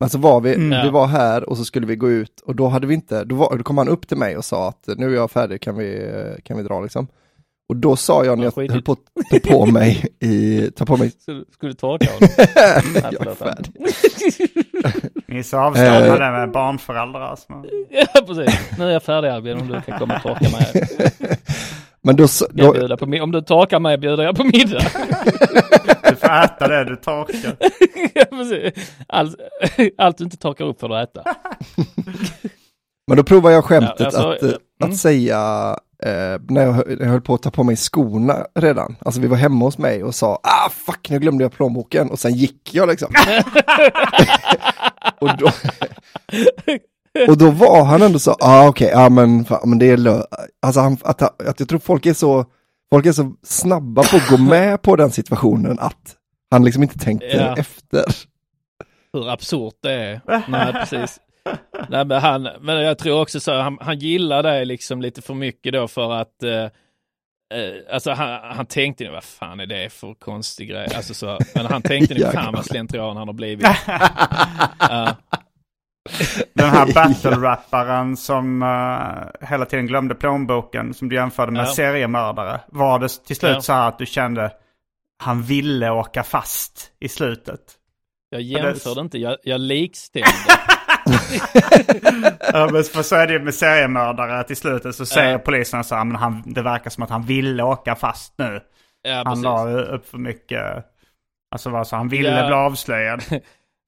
Men 0.01 0.09
så 0.11 0.19
var 0.19 0.41
vi, 0.41 0.55
Mm. 0.55 0.83
vi 0.85 0.91
var 0.91 1.07
här 1.07 1.49
och 1.49 1.57
så 1.57 1.65
skulle 1.65 1.87
vi 1.87 1.97
gå 1.97 2.11
ut 2.11 2.41
och 2.41 2.57
då 2.57 2.69
hade 2.69 2.87
vi 2.87 2.95
inte, 2.95 3.25
då, 3.25 3.35
var, 3.35 3.57
då 3.57 3.63
kom 3.65 3.79
han 3.79 3.89
upp 3.89 4.09
till 4.09 4.17
mig 4.17 4.37
och 4.37 4.45
sa 4.45 4.69
att 4.69 4.85
nu 4.97 5.11
är 5.11 5.15
jag 5.15 5.31
färdig, 5.31 5.61
kan 5.61 5.77
vi, 5.77 6.11
kan 6.45 6.57
vi 6.57 6.63
dra 6.63 6.81
liksom? 6.81 7.07
Och 7.69 7.77
då 7.77 7.97
sa 7.97 8.25
jag 8.25 8.39
när 8.39 8.45
jag 8.57 8.71
höll 8.73 8.83
på 8.83 8.93
att 8.93 8.99
ta 9.43 9.51
på 9.51 9.67
mig 9.67 10.05
i, 10.21 10.71
ta 10.77 10.85
på 10.87 10.97
mig, 10.97 11.11
skulle 11.21 11.45
du 11.61 11.73
torka 11.73 12.07
honom? 12.13 12.29
jag 13.13 13.27
är 13.27 13.35
färdig. 13.35 13.73
Ni 15.27 15.39
är 15.39 15.43
så 15.43 15.59
avståndade 15.59 16.25
Eh. 16.27 16.33
med 16.33 16.51
barnföräldrar. 16.53 17.21
Alltså. 17.21 17.47
ja, 17.91 18.21
precis. 18.27 18.61
Nu 18.79 18.85
är 18.85 18.91
jag 18.91 19.03
färdig 19.03 19.29
Albin, 19.29 19.61
om 19.61 19.69
du 19.69 19.81
kan 19.81 19.99
komma 19.99 20.17
och 20.17 20.23
torka 20.23 20.49
mig. 20.51 20.89
Men 22.03 22.17
då, 22.17 22.27
då, 22.51 22.73
bjuder 22.73 22.97
på, 22.97 23.23
om 23.23 23.33
du 23.33 23.43
torkar 23.43 23.81
mig 23.81 23.99
bjuder 23.99 24.25
jag 24.25 24.37
på 24.37 24.45
middag. 24.45 24.83
Du 26.11 26.17
får 26.17 26.45
äta 26.45 26.69
det 26.69 26.85
du 26.85 26.97
torkar. 26.97 27.57
ja. 28.15 28.71
Allt, 29.07 29.37
allt 29.99 30.19
du 30.19 30.25
inte 30.25 30.37
torkar 30.37 30.65
upp 30.65 30.81
får 30.81 30.89
du 30.89 31.03
äta. 31.03 31.23
Men 33.07 33.17
då 33.17 33.23
provar 33.23 33.51
jag 33.51 33.65
skämtet 33.65 33.97
Ja, 33.99 34.07
alltså, 34.07 34.29
att, 34.31 34.43
eh, 34.43 34.49
mm. 34.49 34.91
att 34.91 34.97
säga, 34.97 35.39
eh, 36.05 36.41
när 36.49 36.63
jag, 36.63 36.73
hö- 36.73 36.85
när 36.87 37.05
jag 37.05 37.11
höll 37.11 37.21
på 37.21 37.35
att 37.35 37.43
ta 37.43 37.51
på 37.51 37.65
mig 37.65 37.77
skorna 37.77 38.47
redan, 38.55 38.97
alltså 39.01 39.21
vi 39.21 39.27
var 39.27 39.37
hemma 39.37 39.65
hos 39.65 39.79
mig 39.79 40.05
och 40.05 40.15
sa, 40.15 40.41
ah 40.43 40.71
fuck 40.71 41.11
nu 41.11 41.19
glömde 41.19 41.45
jag 41.45 41.53
plånboken 41.53 42.11
och 42.11 42.19
sen 42.19 42.33
gick 42.33 42.75
jag 42.75 42.89
liksom. 42.89 43.13
och, 45.21 45.31
då, 45.39 45.51
och 47.29 47.39
då 47.39 47.51
var 47.51 47.85
han 47.85 48.03
ändå 48.03 48.19
så, 48.19 48.37
ah 48.41 48.69
okej, 48.69 48.91
ja 48.93 49.09
men, 49.09 49.45
fan, 49.45 49.61
men 49.71 49.79
det 49.79 49.87
är 49.91 49.97
lö 49.97 50.23
alltså 50.63 50.81
han, 50.81 50.97
att, 51.05 51.23
att 51.49 51.61
jag 51.61 51.69
tror 51.69 51.79
folk 51.79 52.07
är 52.07 52.15
så, 52.15 52.45
folk 52.91 53.07
är 53.07 53.13
så 53.13 53.33
snabba 53.43 54.03
på 54.03 54.17
att 54.17 54.29
gå 54.29 54.37
med 54.37 54.83
på 54.83 54.97
den 54.97 55.11
situationen 55.11 55.79
att 55.79 56.15
han 56.51 56.65
liksom 56.65 56.83
inte 56.83 56.99
tänkte 56.99 57.27
Ja. 57.27 57.57
efter. 57.57 58.05
hur 59.13 59.31
absurt 59.31 59.75
det 59.83 59.93
är. 59.93 60.21
Nej, 60.49 60.73
precis. 60.73 61.21
Nej, 61.89 62.05
men, 62.05 62.21
han, 62.21 62.49
men 62.61 62.77
jag 62.83 62.99
tror 62.99 63.21
också 63.21 63.41
så, 63.41 63.61
han, 63.61 63.79
han 63.81 63.99
gillar 63.99 64.43
det 64.43 64.65
liksom 64.65 65.03
lite 65.03 65.23
för 65.23 65.35
mycket 65.35 65.73
då 65.73 65.89
för 65.89 66.13
att 66.13 66.43
eh, 66.43 66.51
eh, 66.61 66.71
alltså 67.93 68.11
han, 68.13 68.57
han 68.57 68.67
tänkte 68.67 69.05
ju, 69.05 69.11
vad 69.11 69.25
fan 69.25 69.61
är 69.61 69.67
det 69.67 69.93
för 69.93 70.15
konstig 70.15 70.69
grej? 70.69 70.89
Alltså 70.97 71.15
så, 71.15 71.39
men 71.55 71.67
han 71.67 71.83
tänkte 71.83 72.15
nu, 72.15 72.21
fan 72.35 72.55
vad 72.55 72.65
slentrian 72.67 73.17
han 73.17 73.29
har 73.29 73.35
blivit. 73.35 73.67
Ja. 74.79 75.15
Den 76.55 76.71
här 76.71 76.87
battle-rapparen 76.95 78.17
som 78.17 78.63
eh, 78.63 79.49
hela 79.49 79.65
tiden 79.65 79.87
glömde 79.87 80.15
plånboken 80.15 80.95
som 80.95 81.09
du 81.09 81.15
jämförde 81.17 81.53
med 81.53 81.61
Ja. 81.67 81.67
seriemördare. 81.75 82.61
Var 82.69 82.99
det 82.99 83.09
till 83.27 83.37
slut 83.37 83.55
Ja. 83.55 83.61
så 83.61 83.73
här 83.73 83.89
att 83.89 83.99
du 83.99 84.07
kände 84.07 84.51
han 85.23 85.43
ville 85.43 85.91
åka 85.91 86.23
fast 86.23 86.91
i 87.01 87.09
slutet? 87.09 87.61
Jag 88.31 88.41
jämförde 88.43 89.01
inte, 89.01 89.19
jag, 89.19 89.37
jag 89.43 89.61
likställde. 89.61 90.29
Ja, 92.53 92.69
men 92.73 92.85
för 92.85 93.03
så 93.03 93.17
är 93.17 93.27
det 93.27 93.33
ju 93.33 93.39
med 93.41 93.55
seriemördare 93.55 94.39
att 94.41 94.51
i 94.51 94.55
slutet 94.55 94.95
så 94.95 95.07
säger 95.07 95.33
Ja. 95.33 95.39
polisen 95.39 95.85
så 95.85 95.95
här, 95.95 96.05
men 96.05 96.17
han, 96.17 96.43
det 96.47 96.63
verkar 96.63 96.91
som 96.91 97.03
att 97.03 97.11
han 97.11 97.23
ville 97.23 97.63
åka 97.63 97.95
fast 97.95 98.35
nu. 98.39 98.61
Ja, 99.03 99.23
han 99.27 99.43
la 99.43 99.71
ju 99.71 99.77
upp 99.79 100.09
för 100.09 100.19
mycket, 100.19 100.63
alltså 101.51 101.71
vad 101.71 101.87
så 101.87 101.97
han 101.97 102.09
ville 102.09 102.41
Ja. 102.41 102.47
bli 102.47 102.55
avslöjad. 102.55 103.23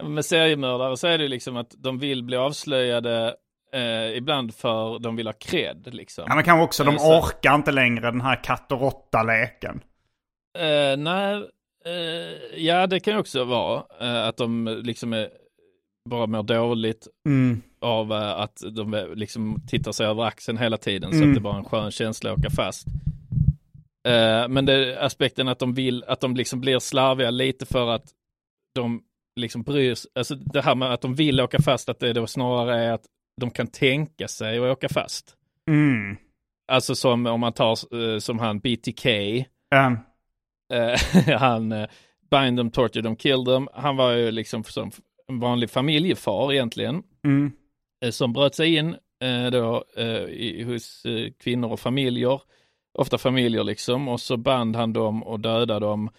Med 0.03 0.25
seriemördare 0.25 0.97
så 0.97 1.07
är 1.07 1.19
det 1.19 1.29
liksom 1.29 1.57
att 1.57 1.75
de 1.79 1.99
vill 1.99 2.23
bli 2.25 2.37
avslöjade 2.37 3.35
eh, 3.73 4.17
ibland 4.17 4.55
för 4.55 4.99
de 4.99 5.17
vill 5.17 5.27
ha 5.27 5.33
cred 5.33 5.95
liksom. 5.95 6.25
Ja 6.29 6.35
men 6.35 6.45
kanske 6.45 6.65
också, 6.65 6.85
de 6.85 6.95
Eh, 6.95 6.99
så- 7.01 7.19
orkar 7.19 7.55
inte 7.55 7.73
längre 7.73 8.11
den 8.11 8.21
här 8.21 8.45
katt 8.45 8.73
och 8.73 8.81
råtta-leken. 8.81 9.81
Eh, 10.59 10.97
nej, 10.99 11.35
eh, 11.87 12.61
ja 12.65 12.87
det 12.87 13.01
kan 13.01 13.17
också 13.19 13.45
vara 13.45 13.83
eh, 14.01 14.27
att 14.29 14.37
de 14.37 14.81
liksom 14.85 15.13
är, 15.13 15.29
bara 16.11 16.27
mår 16.27 16.43
dåligt 16.43 17.09
Mm. 17.27 17.63
av 17.81 18.13
eh, 18.13 18.31
att 18.41 18.63
de 18.71 19.13
liksom 19.15 19.63
tittar 19.69 19.93
sig 19.93 20.07
över 20.07 20.23
axeln 20.25 20.59
hela 20.59 20.77
tiden 20.77 21.11
så 21.11 21.17
Mm. 21.17 21.29
att 21.29 21.35
det 21.35 21.41
bara 21.41 21.55
är 21.55 21.59
en 21.59 21.65
skön 21.65 21.91
känsla 21.91 22.33
att 22.33 22.39
åka 22.39 22.51
fast. 22.51 22.87
Men 24.49 24.67
det 24.67 25.01
aspekten 25.01 25.49
att 25.49 25.59
de 25.59 25.75
vill, 25.75 26.05
att 26.07 26.21
de 26.21 26.37
liksom 26.37 26.61
blir 26.61 26.79
slarviga 26.79 27.31
lite 27.31 27.67
för 27.67 27.89
att 27.91 28.05
de 28.75 29.03
liksom 29.37 29.63
bryr 29.63 29.95
sig, 29.95 30.11
alltså 30.15 30.35
det 30.35 30.63
här 30.63 30.75
med 30.75 30.93
att 30.93 31.01
de 31.01 31.15
vill 31.15 31.41
åka 31.41 31.63
fast, 31.63 31.89
att 31.89 32.01
det 32.01 32.13
då 32.13 32.27
snarare 32.27 32.85
är 32.85 32.93
att 32.93 33.05
de 33.41 33.51
kan 33.51 33.67
tänka 33.67 34.29
sig 34.29 34.59
att 34.59 34.77
åka 34.77 34.89
fast. 34.89 35.37
Mm. 35.69 36.17
Alltså 36.73 36.95
som 36.95 37.27
om 37.27 37.41
man 37.41 37.53
tar 37.53 38.03
eh, 38.03 38.19
som 38.19 38.39
han 38.39 38.59
BTK, 38.59 39.07
Ja. 39.71 39.97
Eh, 40.73 41.39
han 41.39 41.73
uh, 41.73 41.87
bind 42.31 42.59
them, 42.59 42.71
torture 42.71 43.03
them, 43.03 43.17
kill 43.17 43.45
them. 43.45 43.69
Han 43.73 43.97
var 43.97 44.13
ju 44.13 44.31
liksom 44.31 44.65
som 44.65 44.91
en 45.29 45.41
vanlig 45.41 45.71
familjefar 45.71 46.53
egentligen. 46.53 47.03
Mm. 47.25 47.53
eh, 48.05 48.11
som 48.11 48.33
bröt 48.33 48.55
sig 48.55 48.77
in 48.77 48.97
eh, 49.23 49.51
då 49.51 49.85
eh, 49.97 50.25
i, 50.25 50.63
hos 50.63 51.05
eh, 51.05 51.33
kvinnor 51.43 51.73
och 51.73 51.81
familjer. 51.81 52.41
Ofta 52.99 53.19
familjer 53.19 53.65
liksom. 53.65 54.09
Och 54.09 54.21
så 54.21 54.37
band 54.37 54.77
han 54.77 54.93
dem 54.93 55.23
och 55.23 55.41
dödade 55.41 55.87
dem. 55.87 56.11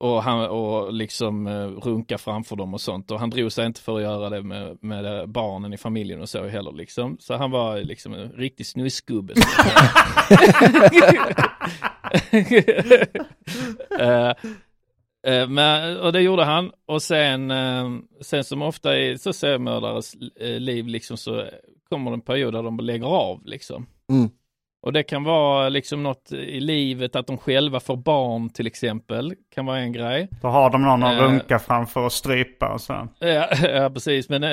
Och, 0.00 0.22
han, 0.22 0.48
och 0.48 0.92
liksom 0.92 1.46
eh, 1.46 1.66
runka 1.66 2.18
framför 2.18 2.56
dem 2.56 2.74
och 2.74 2.80
sånt. 2.80 3.10
Och 3.10 3.20
han 3.20 3.30
drog 3.30 3.52
sig 3.52 3.66
inte 3.66 3.80
för 3.80 3.96
att 3.96 4.02
göra 4.02 4.30
det 4.30 4.42
med, 4.42 4.78
med 4.80 5.28
barnen 5.28 5.72
i 5.72 5.76
familjen 5.76 6.20
och 6.20 6.28
så 6.28 6.46
heller 6.46 6.72
liksom. 6.72 7.16
Så 7.20 7.36
han 7.36 7.50
var 7.50 7.78
liksom 7.78 8.14
en 8.14 8.32
riktig 8.32 8.66
snusgubbe. 8.66 9.34
Eh, 14.00 14.34
eh, 15.26 15.48
men, 15.48 15.96
och 15.96 16.12
det 16.12 16.20
gjorde 16.20 16.44
han. 16.44 16.70
Och 16.86 17.02
sen, 17.02 17.50
eh, 17.50 17.90
sen 18.20 18.44
som 18.44 18.62
ofta 18.62 18.98
i 18.98 19.18
så 19.18 19.32
seriemördares 19.32 20.16
liv 20.40 20.86
liksom 20.86 21.16
så 21.16 21.44
kommer 21.88 22.10
det 22.10 22.14
en 22.14 22.20
period 22.20 22.54
där 22.54 22.62
de 22.62 22.76
lägger 22.76 23.06
av 23.06 23.46
liksom. 23.46 23.86
Mm. 24.10 24.30
Och 24.80 24.92
det 24.92 25.02
kan 25.02 25.24
vara 25.24 25.68
liksom 25.68 26.02
något 26.02 26.32
i 26.32 26.60
livet 26.60 27.16
att 27.16 27.26
de 27.26 27.38
själva 27.38 27.80
får 27.80 27.96
barn 27.96 28.50
till 28.50 28.66
exempel. 28.66 29.34
Kan 29.54 29.66
vara 29.66 29.78
en 29.78 29.92
grej. 29.92 30.28
Då 30.42 30.48
har 30.48 30.70
de 30.70 30.82
någon 30.82 31.02
att 31.02 31.14
Eh. 31.14 31.22
runka 31.22 31.58
framför 31.58 32.00
och 32.04 32.12
strypa 32.12 32.68
och 32.72 32.80
så. 32.80 33.08
Ja, 33.18 33.48
ja 33.62 33.90
precis. 33.90 34.28
Men, 34.28 34.42
eh, 34.44 34.50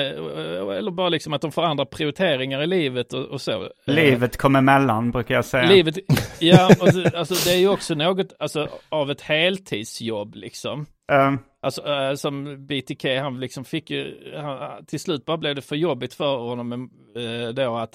eller 0.78 0.90
bara 0.90 1.08
liksom 1.08 1.32
att 1.32 1.40
de 1.40 1.52
får 1.52 1.62
andra 1.62 1.84
prioriteringar 1.86 2.62
i 2.62 2.66
livet 2.66 3.12
och, 3.12 3.24
och 3.24 3.40
så. 3.40 3.62
Eh, 3.62 3.68
Livet 3.86 4.36
kommer 4.36 4.58
emellan 4.58 5.10
brukar 5.10 5.34
jag 5.34 5.44
säga. 5.44 5.68
Livet, 5.68 5.94
ja, 6.40 6.68
det- 6.92 7.14
alltså, 7.16 7.48
det 7.50 7.54
är 7.56 7.58
ju 7.60 7.68
också 7.68 7.94
något 7.94 8.32
alltså, 8.38 8.68
av 8.88 9.10
ett 9.10 9.20
heltidsjobb 9.20 10.34
liksom. 10.34 10.86
Eh, 11.12 11.34
Alltså 11.62 11.86
eh, 11.92 12.14
som 12.14 12.66
BTK, 12.66 13.04
han 13.20 13.40
liksom 13.40 13.64
fick 13.64 13.90
ju, 13.90 14.14
han, 14.36 14.84
till 14.86 15.00
slut 15.00 15.24
bara 15.24 15.36
blev 15.36 15.54
det 15.54 15.62
för 15.62 15.76
jobbigt 15.76 16.14
för 16.14 16.36
honom 16.36 16.90
eh, 17.16 17.54
då 17.54 17.76
att 17.76 17.94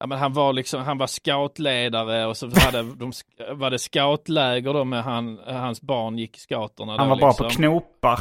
Ja, 0.00 0.06
men 0.06 0.18
han 0.18 0.32
var 0.32 0.52
liksom, 0.52 0.82
han 0.82 0.98
var 0.98 1.06
scoutledare 1.06 2.26
och 2.26 2.36
så 2.36 2.46
hade 2.46 2.82
de, 2.82 3.12
var 3.52 3.70
det 3.70 3.78
scoutläger 3.78 4.72
då 4.72 4.84
med 4.84 5.04
han, 5.04 5.38
hans 5.46 5.80
barn 5.82 6.18
gick 6.18 6.36
i 6.36 6.40
scouterna. 6.40 6.96
han 6.96 7.08
var 7.08 7.16
liksom. 7.16 7.48
på 7.48 7.54
knopar. 7.54 8.20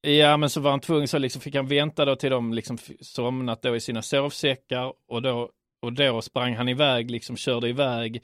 Ja, 0.00 0.36
men 0.36 0.50
så 0.50 0.60
var 0.60 0.70
han 0.70 0.80
tvungen, 0.80 1.08
så 1.08 1.18
liksom 1.18 1.42
fick 1.42 1.54
han 1.54 1.66
vänta 1.66 2.04
då 2.04 2.16
till 2.16 2.30
de 2.30 2.52
liksom 2.52 2.78
somnat 3.00 3.62
då 3.62 3.76
i 3.76 3.80
sina 3.80 4.02
sovsäckar 4.02 4.92
och 5.08 5.22
då, 5.22 5.50
och 5.82 5.92
då 5.92 6.22
sprang 6.22 6.54
han 6.54 6.68
iväg, 6.68 7.10
liksom 7.10 7.36
körde 7.36 7.68
iväg, 7.68 8.22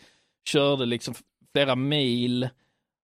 körde 0.48 0.86
liksom 0.86 1.14
flera 1.52 1.76
mil 1.76 2.48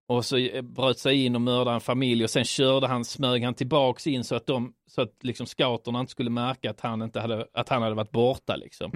och 0.08 0.24
så 0.24 0.36
eh, 0.36 0.62
bröt 0.62 0.98
sig 0.98 1.24
in 1.24 1.34
och 1.34 1.40
mördade 1.40 1.74
en 1.74 1.80
familj 1.80 2.24
och 2.24 2.30
sen 2.30 2.44
körde 2.44 2.86
han, 2.86 3.04
smög 3.04 3.44
han 3.44 3.54
tillbaks 3.54 4.06
in 4.06 4.24
så 4.24 4.34
att 4.34 4.46
de, 4.46 4.72
så 4.86 5.02
att 5.02 5.24
liksom 5.24 5.46
scouterna 5.46 6.00
inte 6.00 6.12
skulle 6.12 6.30
märka 6.30 6.70
att 6.70 6.80
han 6.80 7.02
inte 7.02 7.20
hade, 7.20 7.46
att 7.52 7.68
han 7.68 7.82
hade 7.82 7.94
varit 7.94 8.10
borta 8.10 8.56
liksom. 8.56 8.92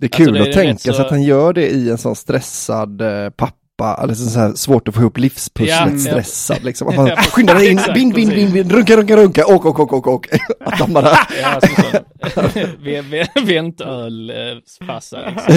Det 0.00 0.06
är 0.06 0.08
Alltså, 0.08 0.24
kul 0.24 0.34
det 0.34 0.40
är 0.40 0.48
att 0.48 0.52
tänka 0.52 0.78
så- 0.78 0.92
sig 0.92 1.04
att 1.04 1.10
han 1.10 1.22
gör 1.22 1.52
det 1.52 1.68
i 1.68 1.90
en 1.90 1.98
sån 1.98 2.16
stressad 2.16 3.00
eh, 3.00 3.30
pappa, 3.30 4.00
eller 4.02 4.14
så 4.14 4.38
här 4.40 4.52
svårt 4.54 4.88
att 4.88 4.94
få 4.94 5.00
ihop 5.00 5.18
livspusslet, 5.18 5.70
Ja, 5.78 5.88
ja. 5.90 5.98
stressad 5.98 6.64
liksom. 6.64 6.88
Att 6.88 6.96
man 6.96 7.06
Ja, 7.06 7.16
skyndar 7.16 7.64
in, 7.70 7.78
Exakt, 7.78 7.94
bing, 7.94 8.12
bing, 8.14 8.28
precis. 8.28 8.52
bing, 8.52 8.62
bing, 8.68 8.76
runka, 8.76 8.96
runka, 8.96 9.16
runka, 9.16 9.46
åk, 9.46 9.64
åk, 9.66 9.80
åk, 9.80 9.92
åk, 9.92 10.06
åk. 10.06 10.26
Att 10.60 10.78
de 10.78 10.92
bara, 10.92 11.08
Ja, 11.42 11.60
som 11.60 11.84
sån 11.84 12.00
vä- 12.84 13.02
vä- 13.02 13.46
väntöl-fassa 13.46 15.18
liksom. 15.30 15.54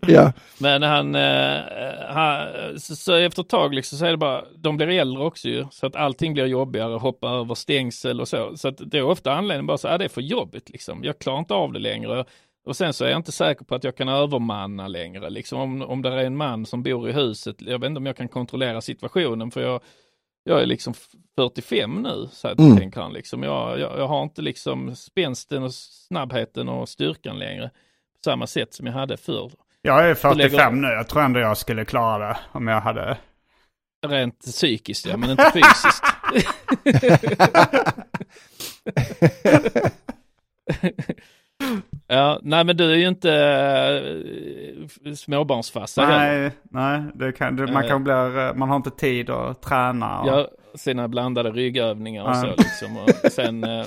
ja, 0.14 0.32
Men 0.58 0.82
han, 0.82 1.14
eh, 1.14 1.60
han 2.08 2.46
så, 2.78 2.96
så 2.96 3.14
efter 3.14 3.42
ett 3.42 3.48
tag 3.48 3.74
liksom 3.74 3.98
så 3.98 4.04
är 4.06 4.10
det 4.10 4.16
bara, 4.16 4.42
de 4.62 4.76
blir 4.76 4.88
äldre 4.88 5.24
också 5.24 5.48
ju, 5.48 5.64
så 5.70 5.86
att 5.86 5.96
allting 5.96 6.34
blir 6.34 6.46
jobbigare, 6.46 6.94
hoppa 6.98 7.28
över 7.30 7.54
stängsel 7.54 8.20
och 8.20 8.28
så. 8.28 8.52
Så 8.56 8.68
att 8.68 8.74
det 8.90 8.98
är 8.98 9.02
ofta 9.02 9.32
anledningen 9.32 9.66
bara 9.66 9.78
så, 9.78 9.88
ah, 9.88 9.98
det 9.98 10.04
är 10.04 10.08
för 10.08 10.20
jobbigt 10.20 10.70
liksom, 10.70 11.04
jag 11.04 11.18
klarar 11.18 11.38
inte 11.38 11.54
av 11.54 11.72
det 11.72 11.78
längre. 11.78 12.24
Och 12.64 12.76
sen 12.76 12.92
så 12.92 13.04
är 13.04 13.08
jag 13.08 13.16
inte 13.18 13.32
säker 13.32 13.64
på 13.64 13.74
att 13.74 13.84
jag 13.84 13.96
kan 13.96 14.08
övermanna 14.08 14.88
längre, 14.88 15.30
liksom 15.30 15.60
om, 15.60 15.82
om 15.82 16.02
det 16.02 16.08
är 16.08 16.16
en 16.16 16.36
man 16.36 16.66
som 16.66 16.82
bor 16.82 17.08
i 17.08 17.12
huset, 17.12 17.56
jag 17.62 17.78
vet 17.78 17.88
inte 17.88 17.98
om 17.98 18.06
jag 18.06 18.16
kan 18.16 18.28
kontrollera 18.28 18.80
situationen 18.80 19.50
för 19.50 19.62
jag, 19.62 19.80
jag 20.44 20.62
är 20.62 20.66
liksom 20.66 20.94
45 21.36 22.02
nu, 22.02 22.28
så 22.32 22.48
att 22.48 22.58
Mm. 22.58 22.76
tänker 22.76 23.00
han 23.00 23.12
liksom. 23.12 23.42
Jag, 23.42 23.80
jag, 23.80 23.98
jag 23.98 24.08
har 24.08 24.22
inte 24.22 24.42
liksom 24.42 24.96
spänsten 24.96 25.62
och 25.62 25.74
snabbheten 25.74 26.68
och 26.68 26.88
styrkan 26.88 27.38
längre 27.38 27.68
på 27.68 28.24
samma 28.24 28.46
sätt 28.46 28.74
som 28.74 28.86
jag 28.86 28.92
hade 28.92 29.16
förr. 29.16 29.52
Jag 29.82 30.10
är 30.10 30.14
Så 30.14 30.34
lägger- 30.34 30.50
45 30.50 30.80
nu. 30.80 30.88
Jag 30.88 31.08
tror 31.08 31.22
ändå 31.22 31.40
jag 31.40 31.58
skulle 31.58 31.84
klara 31.84 32.28
det 32.28 32.36
om 32.52 32.68
jag 32.68 32.80
hade... 32.80 33.16
Rent 34.06 34.40
psykiskt 34.40 35.06
ja, 35.06 35.16
men 35.16 35.30
inte 35.30 35.52
fysiskt. 35.54 36.04
ja, 42.14 42.38
nej 42.42 42.64
men 42.64 42.76
du 42.76 42.90
är 42.92 42.96
ju 42.96 43.08
inte 43.08 43.32
äh, 45.04 45.14
småbarnsfarsa 45.14 46.02
heller. 46.04 46.40
Nej, 46.40 46.50
nej 46.70 47.02
det 47.14 47.32
kan, 47.32 47.56
det, 47.56 47.66
man, 47.72 47.82
Eh. 47.84 47.88
kan 47.88 48.04
bli, 48.04 48.12
man 48.54 48.68
har 48.68 48.76
inte 48.76 48.90
tid 48.90 49.30
att 49.30 49.62
träna. 49.62 50.20
Och, 50.20 50.28
Jag 50.28 50.46
sina 50.74 51.08
blandade 51.08 51.50
ryggövningar 51.50 52.22
och 52.24 52.30
Ja. 52.30 52.34
så 52.40 52.46
liksom. 52.46 52.96
Och 52.96 53.32
sen, 53.32 53.64
eh, 53.64 53.86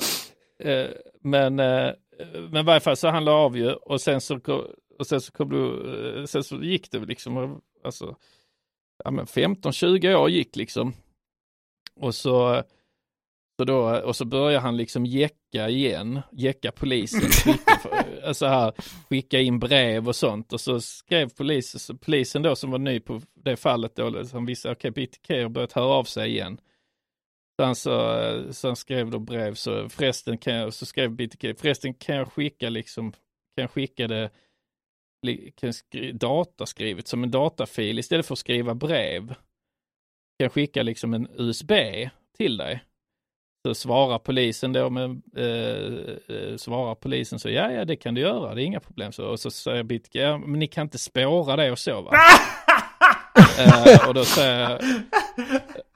eh, 0.63 0.87
men, 1.23 1.59
eh, 1.59 1.89
men 2.49 2.57
i 2.61 2.63
varje 2.63 2.79
fall 2.79 2.97
så 2.97 3.07
han 3.07 3.25
la 3.25 3.31
av 3.31 3.57
ju 3.57 3.73
och 3.73 4.01
sen 4.01 4.21
så, 4.21 4.39
och 4.99 5.07
sen 5.07 5.21
så, 5.21 5.31
kom 5.31 5.49
du, 5.49 5.93
eh, 6.19 6.25
sen 6.25 6.43
så 6.43 6.55
gick 6.55 6.91
det 6.91 6.99
liksom, 6.99 7.61
alltså, 7.83 8.15
ja 9.03 9.11
men 9.11 9.25
15-20 9.25 10.15
år 10.15 10.29
gick 10.29 10.55
liksom. 10.55 10.93
Och 11.99 12.15
så, 12.15 12.63
Så 13.59 13.65
då, 13.65 13.99
och 13.99 14.15
så 14.15 14.25
börjar 14.25 14.59
han 14.59 14.77
liksom 14.77 15.05
jäcka 15.05 15.69
igen, 15.69 16.21
jäcka 16.31 16.71
polisen, 16.71 17.29
skicka, 18.33 18.47
här, 18.47 18.73
skicka 19.09 19.39
in 19.39 19.59
brev 19.59 20.07
och 20.07 20.15
sånt. 20.15 20.53
Och 20.53 20.61
så 20.61 20.81
skrev 20.81 21.29
polisen, 21.29 21.79
så 21.79 21.97
polisen 21.97 22.41
då 22.41 22.55
som 22.55 22.71
var 22.71 22.79
ny 22.79 22.99
på 22.99 23.21
det 23.33 23.57
fallet 23.57 23.95
då, 23.95 24.25
som 24.25 24.45
visste, 24.45 24.71
okej, 24.71 24.91
BTK 24.91 25.29
har 25.29 25.49
börjat 25.49 25.73
höra 25.73 25.93
av 25.93 26.03
sig 26.03 26.29
igen. 26.29 26.59
Sen 27.61 27.75
så, 27.75 28.19
eh, 28.19 28.51
så 28.51 28.75
skrev 28.75 29.09
då 29.09 29.19
brev, 29.19 29.53
så 29.53 29.89
förresten 29.89 30.37
kan 30.37 30.53
jag, 30.53 30.73
så 30.73 30.85
skrev 30.85 31.11
BTK, 31.11 31.59
förresten 31.59 31.93
kan 31.93 32.15
jag 32.15 32.31
skicka 32.33 32.69
liksom, 32.69 33.11
kan 33.11 33.61
jag 33.61 33.71
skicka 33.71 34.07
det 34.07 34.29
kan 35.55 35.67
jag 35.67 35.75
skri, 35.75 36.11
dataskrivet 36.11 37.07
som 37.07 37.23
en 37.23 37.31
datafil 37.31 37.99
istället 37.99 38.25
för 38.25 38.33
att 38.33 38.39
skriva 38.39 38.75
brev. 38.75 39.27
Kan 39.27 40.45
jag 40.45 40.51
skicka 40.51 40.83
liksom 40.83 41.13
en 41.13 41.27
USB 41.37 41.71
till 42.37 42.57
dig. 42.57 42.83
Så 43.67 43.75
svarar 43.75 44.19
polisen 44.19 44.73
då 44.73 44.89
med, 44.89 45.21
eh, 45.37 46.37
eh, 46.37 46.57
svarar 46.57 46.95
polisen 46.95 47.39
så, 47.39 47.49
ja, 47.49 47.71
ja, 47.71 47.85
det 47.85 47.95
kan 47.95 48.13
du 48.13 48.21
göra, 48.21 48.55
det 48.55 48.61
är 48.61 48.65
inga 48.65 48.79
problem. 48.79 49.11
Så, 49.11 49.25
och 49.25 49.39
så 49.39 49.51
säger 49.51 49.83
BTK, 49.83 50.15
ja, 50.15 50.37
men 50.37 50.59
ni 50.59 50.67
kan 50.67 50.81
inte 50.81 50.97
spåra 50.97 51.55
det 51.55 51.71
och 51.71 51.79
så 51.79 52.01
va? 52.01 52.11
eh, 53.59 54.07
och 54.07 54.13
då 54.13 54.25
säger 54.25 54.67
Han 54.67 54.79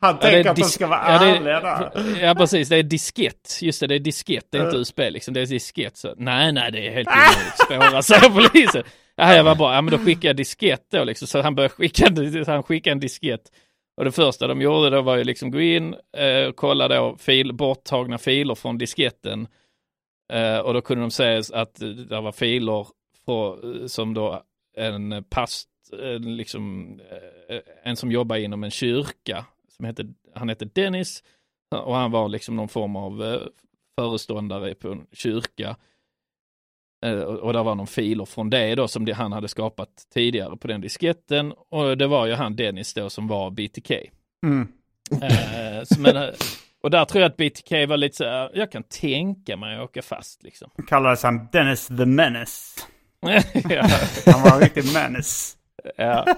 Ja, 0.02 0.14
tänker 0.14 0.50
att 0.50 0.56
de 0.56 0.64
ska 0.64 0.88
vara 0.88 1.00
ja, 1.00 1.26
ärliga 1.26 1.60
där. 1.60 1.92
Ja 2.22 2.36
precis, 2.36 2.70
det 2.70 2.76
är 2.76 2.84
diskett. 2.84 3.60
Just 3.62 3.80
det, 3.80 3.88
det 3.88 3.96
är 3.96 4.00
diskett, 4.00 4.48
det 4.50 4.58
är 4.58 4.66
inte 4.66 4.78
USB 4.78 5.00
liksom, 5.00 5.34
det 5.34 5.42
är 5.42 5.46
diskett. 5.46 5.98
Så, 5.98 6.14
nej, 6.18 6.52
nej, 6.52 6.72
det 6.72 6.88
är 6.88 6.92
helt 6.92 7.10
omöjligt. 7.10 7.58
Spåra, 7.66 8.02
säger 8.20 8.30
polisen. 8.30 8.84
Ja, 9.16 9.36
jag 9.36 9.44
var 9.44 9.56
bra, 9.56 9.74
ja 9.74 9.82
men 9.82 9.92
då 9.92 9.98
skickar 9.98 10.30
jag 10.30 10.36
diskett 10.36 10.86
då 10.92 11.04
liksom. 11.04 11.28
Så 11.28 11.42
han 11.42 11.56
började 11.56 11.74
skicka, 11.74 12.06
han 12.48 12.64
skickade 12.64 12.92
en 12.92 13.00
diskett. 13.00 13.42
Och 13.98 14.06
det 14.06 14.12
första 14.12 14.48
de 14.48 14.62
gjorde 14.62 14.90
då 14.90 15.02
var 15.02 15.18
ju 15.18 15.24
liksom 15.24 15.52
gå 15.52 15.62
in 15.62 15.96
eh, 16.18 16.48
och 16.48 16.56
kolla 16.56 16.88
då 16.88 17.18
fil, 17.20 17.54
borttagna 17.54 18.18
filer 18.18 18.56
från 18.56 18.78
disketten. 18.78 19.48
Eh, 20.34 20.60
och 20.60 20.74
då 20.74 20.82
kunde 20.82 21.04
de 21.04 21.12
se 21.12 21.42
att 21.54 21.76
det 22.10 22.22
var 22.22 22.32
filer 22.32 22.88
eh, 23.28 23.86
som 23.88 24.14
då 24.14 24.44
en 24.78 25.24
past, 25.30 25.70
en, 26.02 26.36
liksom, 26.36 26.96
eh, 27.50 27.60
en 27.84 27.96
som 27.96 28.12
jobbar 28.12 28.36
inom 28.36 28.64
en 28.64 28.72
kyrka, 28.72 29.46
som 29.70 29.86
heter, 29.86 30.08
han 30.36 30.50
hette 30.50 30.66
Dennis, 30.66 31.24
och 31.76 31.96
han 31.96 32.12
var 32.12 32.30
liksom 32.30 32.56
någon 32.56 32.70
form 32.70 32.96
av 32.96 33.40
föreståndare 34.00 34.76
på 34.76 34.92
en 34.92 35.08
kyrka. 35.12 35.76
Eh, 37.06 37.14
och 37.20 37.54
där 37.54 37.64
var 37.64 37.76
någon 37.76 37.88
filer 37.88 38.26
från 38.26 38.50
det 38.50 38.76
då 38.76 38.88
som 38.88 39.06
det, 39.06 39.14
han 39.14 39.32
hade 39.32 39.48
skapat 39.48 39.90
tidigare 40.14 40.58
på 40.58 40.68
den 40.68 40.82
disketten. 40.82 41.54
Och 41.70 41.98
det 41.98 42.08
var 42.08 42.26
ju 42.26 42.34
han 42.34 42.56
Dennis 42.56 42.94
då 42.94 43.10
som 43.10 43.28
var 43.28 43.52
BTK. 43.52 43.92
Mm. 44.46 44.68
Eh, 45.12 45.84
men, 46.00 46.18
eh, 46.18 46.30
och 46.84 46.92
där 46.92 47.06
tror 47.06 47.22
jag 47.22 47.30
att 47.30 47.38
BTK 47.38 47.72
var 47.72 47.98
lite 47.98 48.16
så 48.16 48.24
här, 48.24 48.52
jag 48.54 48.72
kan 48.72 48.84
tänka 48.84 49.58
mig 49.58 49.78
att 49.78 49.84
åka 49.84 50.02
fast 50.02 50.44
liksom. 50.44 50.70
Kallades 50.88 51.24
han 51.24 51.48
Dennis 51.52 51.88
the 51.88 52.06
Menace. 52.06 52.82
ja, 53.70 53.88
Han 54.26 54.44
var 54.44 54.52
en 54.52 54.60
riktig 54.60 54.94
menace. 54.94 55.58
ja. 55.98 56.26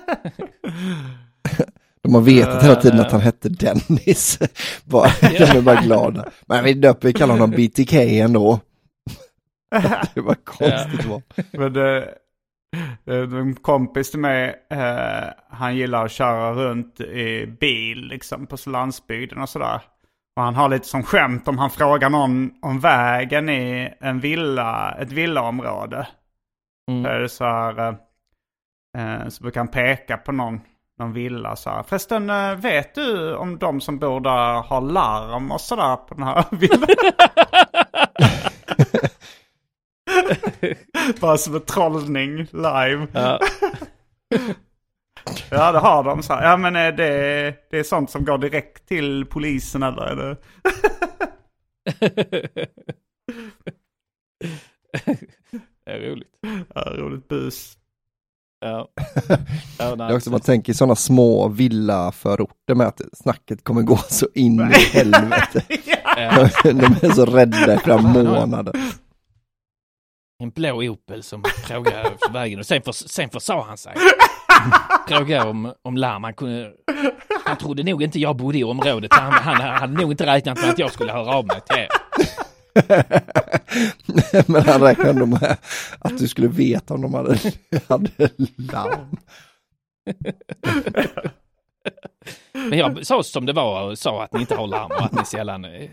De 2.02 2.14
har 2.14 2.22
vetat 2.22 2.64
hela 2.64 2.76
tiden 2.76 3.00
att 3.00 3.12
han 3.12 3.22
hette 3.22 3.50
Dennis. 3.50 4.40
bara, 4.84 5.12
de 5.22 5.38
är 5.38 5.62
bara 5.62 5.82
glada. 5.82 6.26
Men 6.46 6.64
vi 6.64 6.74
döper, 6.74 7.08
vi 7.08 7.14
kallar 7.14 7.34
honom 7.34 7.52
BTK 7.52 7.94
ändå. 7.94 8.60
det 10.14 10.22
var 10.22 10.36
konstigt 10.36 11.06
val. 11.06 11.22
Men 11.52 11.74
det, 11.74 12.14
det, 13.04 13.16
en 13.16 13.56
kompis 13.56 14.12
till 14.12 14.20
mig, 14.20 14.66
eh, 14.70 15.30
han 15.50 15.76
gillar 15.76 16.06
att 16.06 16.12
köra 16.12 16.54
runt 16.54 17.02
i 17.02 17.46
bil 17.60 18.08
liksom 18.08 18.48
på 18.48 18.58
landsbygden 18.66 19.42
och 19.42 19.50
sådär. 19.50 19.82
Och 20.36 20.44
han 20.44 20.56
har 20.56 20.70
lite 20.70 20.88
som 20.88 21.04
skämt 21.04 21.48
om 21.48 21.58
han 21.58 21.70
frågar 21.70 22.10
någon 22.10 22.52
om 22.62 22.80
vägen 22.80 23.50
i 23.50 23.94
en 24.00 24.20
villa, 24.20 24.96
ett 25.00 25.12
villaområde. 25.12 26.08
Mm. 26.92 27.06
Är 27.06 27.20
det 27.20 27.30
så 27.30 27.44
här, 27.44 27.80
eh, 27.80 27.96
eh, 28.98 29.28
så 29.28 29.44
brukar 29.44 29.60
han 29.60 29.68
peka 29.68 30.18
på 30.18 30.32
någon, 30.32 30.62
någon 31.00 31.14
villa 31.14 31.56
så 31.56 31.70
här. 31.70 31.84
Förresten, 31.84 32.30
eh, 32.30 32.56
vet 32.56 32.96
du 32.96 33.36
om 33.36 33.58
de 33.58 33.82
som 33.82 34.00
bor 34.00 34.20
där 34.20 34.62
har 34.62 34.82
larm 34.82 35.52
och 35.52 35.62
sådär 35.62 35.96
på 35.96 36.14
den 36.14 36.24
här 36.24 36.46
villan? 36.52 36.88
Bara 41.22 41.38
som 41.38 41.56
en 41.56 41.62
trollning 41.62 42.38
live. 42.38 43.08
Ja. 43.14 43.40
Ja, 45.50 45.72
det 45.72 45.80
har 45.80 46.04
de. 46.04 46.24
Så 46.24 46.34
här. 46.34 46.50
Ja, 46.50 46.58
men 46.58 46.76
är 46.76 46.92
det, 46.92 47.56
det 47.72 47.80
är 47.80 47.84
sånt 47.84 48.12
som 48.12 48.26
går 48.26 48.38
direkt 48.38 48.88
till 48.88 49.26
polisen 49.26 49.84
eller 49.84 50.02
är 50.02 50.16
det? 50.16 50.36
Det 55.86 55.92
är 55.92 56.00
roligt. 56.12 56.28
Ja, 56.76 56.82
roligt 56.98 57.28
bus. 57.28 57.78
Ja. 58.60 58.88
Ja, 59.80 59.96
nej, 59.96 60.12
är 60.12 60.16
också 60.16 60.32
man 60.32 60.40
tänker 60.40 60.72
i 60.72 60.76
sådana 60.76 60.96
små 60.96 61.48
villaförorter 61.48 62.76
med 62.76 62.88
att 62.88 63.02
snacket 63.14 63.64
kommer 63.64 63.82
gå 63.82 63.98
så 63.98 64.28
in 64.36 64.60
i 64.60 64.74
helvete. 64.74 65.64
ja. 66.18 66.50
De 66.64 66.70
är 66.80 67.16
så 67.16 67.26
rädda 67.26 67.76
i 67.76 67.78
flera 67.78 68.02
månader. 68.02 68.74
En 70.44 70.50
blå 70.50 70.84
Opel 70.84 71.24
som 71.24 71.44
frågade 71.68 72.04
för 72.26 72.34
vägen 72.34 72.60
och 72.60 72.66
sen, 72.66 72.82
för, 72.82 72.92
sen 72.92 73.30
försa 73.30 73.62
han 73.68 73.78
sig. 73.78 73.96
Frågade 75.08 75.50
om, 75.50 75.74
om 75.82 75.98
larm. 75.98 76.24
Han, 76.24 76.34
kunde, 76.34 76.72
han 77.46 77.58
trodde 77.58 77.84
nog 77.84 78.04
inte 78.04 78.20
jag 78.20 78.36
bodde 78.36 78.58
i 78.58 78.64
området. 78.64 79.14
Han, 79.14 79.34
han 79.34 79.62
hade 79.62 79.94
nog 79.94 80.12
inte 80.12 80.26
räknat 80.26 80.62
med 80.62 80.70
att 80.70 80.80
jag 80.80 80.92
skulle 80.92 81.12
höra 81.12 81.36
av 81.36 81.46
mig 81.48 81.62
till 81.62 81.78
er. 81.78 81.88
Men 84.52 84.62
han 84.62 84.82
räknade 84.82 85.10
ändå 85.10 85.26
med 85.26 85.58
att 86.00 86.18
du 86.18 86.28
skulle 86.28 86.48
veta 86.48 86.94
om 86.94 87.02
de 87.02 87.14
hade, 87.14 87.38
hade 87.88 88.30
larm. 88.58 89.18
Men 92.70 92.80
jag 92.80 93.06
sa 93.06 93.24
som 93.24 93.46
det 93.46 93.54
var 93.54 93.84
och 93.90 93.98
sa 93.98 94.24
att 94.24 94.34
ni 94.34 94.40
inte 94.40 94.56
har 94.56 94.68
larm 94.68 94.92
och 94.92 95.02
att 95.02 95.12
ni 95.14 95.26
sällan... 95.26 95.66
eh, 95.66 95.90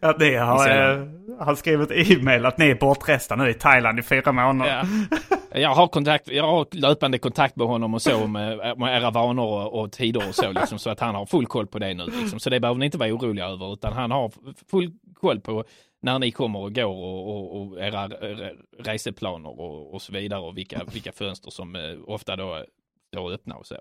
Ja, 0.00 0.12
det 0.18 0.36
har, 0.36 0.58
Sällan. 0.64 1.02
eh, 1.02 1.46
han 1.46 1.56
skrivit 1.56 1.90
e-mail 2.10 2.46
att 2.46 2.58
ni 2.58 2.68
är 2.70 2.74
bortresta 2.74 3.36
nu 3.36 3.50
i 3.50 3.54
Thailand 3.54 3.98
i 3.98 4.02
fyra 4.02 4.32
månader. 4.32 4.86
Ja. 5.10 5.18
Jag 5.60 5.74
har 5.74 5.88
kontakt, 5.88 6.28
jag 6.28 6.44
har 6.46 6.66
löpande 6.72 7.18
kontakt 7.18 7.56
med 7.56 7.66
honom 7.66 7.94
och 7.94 8.02
så 8.02 8.26
med, 8.26 8.78
med 8.78 9.02
era 9.02 9.10
vanor 9.10 9.44
och, 9.44 9.80
och 9.80 9.92
tider 9.92 10.28
och 10.28 10.34
så 10.34 10.52
liksom, 10.52 10.78
så 10.78 10.90
att 10.90 11.00
han 11.00 11.14
har 11.14 11.26
full 11.26 11.46
koll 11.46 11.66
på 11.66 11.78
det 11.78 11.94
nu 11.94 12.04
liksom. 12.20 12.40
Så 12.40 12.50
det 12.50 12.60
behöver 12.60 12.78
ni 12.78 12.84
inte 12.86 12.98
vara 12.98 13.12
oroliga 13.14 13.46
över 13.46 13.72
utan 13.72 13.92
han 13.92 14.10
har 14.10 14.32
full 14.70 14.92
koll 15.20 15.40
på 15.40 15.64
när 16.02 16.18
ni 16.18 16.30
kommer 16.30 16.58
och 16.58 16.74
går 16.74 16.84
och, 16.84 17.28
och, 17.30 17.60
och 17.62 17.80
era 17.80 18.08
reseplaner 18.78 19.60
och, 19.60 19.94
och 19.94 20.02
så 20.02 20.12
vidare 20.12 20.40
och 20.40 20.56
vilka, 20.58 20.80
vilka 20.92 21.12
fönster 21.12 21.50
som 21.50 21.76
eh, 21.76 21.82
ofta 22.06 22.36
då 22.36 22.64
står 23.12 23.32
öppna 23.32 23.54
och 23.54 23.66
så. 23.66 23.76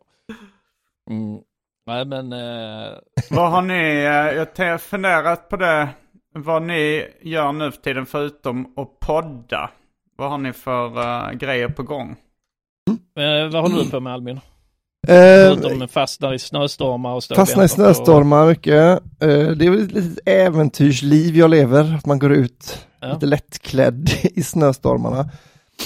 Mm. 1.10 1.40
Nej 1.88 2.06
men, 2.06 2.34
eh, 2.34 2.92
Vad 3.30 3.52
har 3.52 3.62
ni, 3.62 3.74
eh, 3.74 4.38
jag 4.64 4.72
har 4.72 4.78
funderat 4.78 5.50
på 5.50 5.56
det, 5.58 5.90
vad 6.36 6.62
ni 6.62 7.06
gör 7.22 7.52
nu 7.52 7.72
för 7.72 7.82
tiden 7.82 8.06
förutom 8.06 8.74
att 8.78 9.00
podda. 9.00 9.70
Vad 10.18 10.30
har 10.30 10.38
ni 10.38 10.54
för 10.54 10.98
eh, 11.00 11.32
grejer 11.32 11.68
på 11.70 11.84
gång? 11.84 12.16
eh, 13.20 13.52
vad 13.54 13.62
håller 13.62 13.84
du 13.84 13.90
på 13.90 14.00
med 14.00 14.14
Albin? 14.14 14.38
Eh, 15.08 15.14
Förutom 15.16 15.88
fastnar 15.88 16.34
i 16.34 16.40
snöstormar 16.40 17.14
och 17.14 17.24
står 17.24 17.36
och 17.36 17.38
Fastna 17.38 17.64
i 17.64 17.70
snöstormar 17.70 18.48
mycket. 18.48 18.74
Eh, 19.22 19.28
Det 19.48 19.66
är 19.66 19.70
väl 19.70 19.84
ett 19.84 19.92
litet 19.92 20.28
äventyrsliv 20.28 21.36
jag 21.38 21.50
lever, 21.50 21.96
att 21.96 22.06
man 22.06 22.20
går 22.20 22.32
ut 22.34 22.88
Ja. 23.00 23.14
lite 23.14 23.26
lättklädd 23.26 24.10
i 24.24 24.44
snöstormarna. 24.44 25.30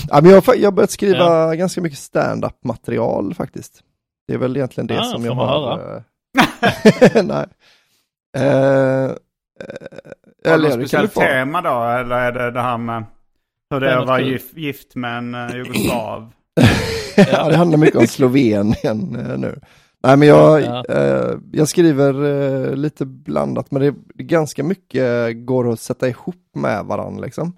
Ja, 0.10 0.22
men 0.22 0.26
jag, 0.32 0.38
har 0.38 0.42
fa- 0.54 0.58
jag 0.58 0.68
har 0.68 0.72
börjat 0.72 0.92
skriva 0.92 1.56
ganska 1.56 1.82
mycket 1.82 2.00
stand-up 2.00 2.64
material 2.64 3.34
faktiskt. 3.34 3.82
Det 4.30 4.36
är 4.36 4.38
väl 4.38 4.58
egentligen 4.58 4.88
det 4.88 5.00
Ah, 5.00 5.04
som 5.04 5.26
jag 5.26 5.34
har. 5.34 5.78
höra? 5.78 5.98
eh, 7.16 7.24
Nej. 7.26 7.46
Eh, 8.38 9.06
eh, 9.06 9.12
Har 10.46 10.58
du 10.58 10.64
något 10.64 10.74
speciellt 10.74 11.14
tema 11.14 11.62
då? 11.62 11.70
Eller 11.84 12.16
är 12.16 12.32
det 12.32 12.52
det 12.52 12.62
här 12.62 12.78
med 12.78 13.04
hur 13.70 13.80
det 13.80 13.92
är 13.92 13.98
att 13.98 14.08
vara 14.08 14.22
gift, 14.22 14.58
gift 14.58 14.96
med 14.96 15.18
en 15.18 15.36
uh, 15.36 15.56
jugoslav? 15.58 16.32
ja, 17.18 17.50
det 17.50 17.56
handlar 17.56 17.78
mycket 17.78 17.96
om 17.96 18.08
Slovenien 18.18 19.00
nu. 19.38 19.60
Nej, 20.04 20.18
men 20.18 20.28
jag, 20.28 20.62
Ja. 20.62 20.86
eh, 20.90 21.36
jag 21.52 21.68
skriver 21.68 22.24
eh, 22.24 22.76
lite 22.76 23.06
blandat, 23.06 23.72
men 23.72 23.82
det, 23.82 23.92
det 24.14 24.24
är 24.24 24.28
ganska 24.28 24.64
mycket 24.64 25.36
går 25.46 25.72
att 25.72 25.80
sätta 25.80 26.08
ihop 26.08 26.36
med 26.56 26.86
varandra 26.86 27.24
liksom. 27.26 27.54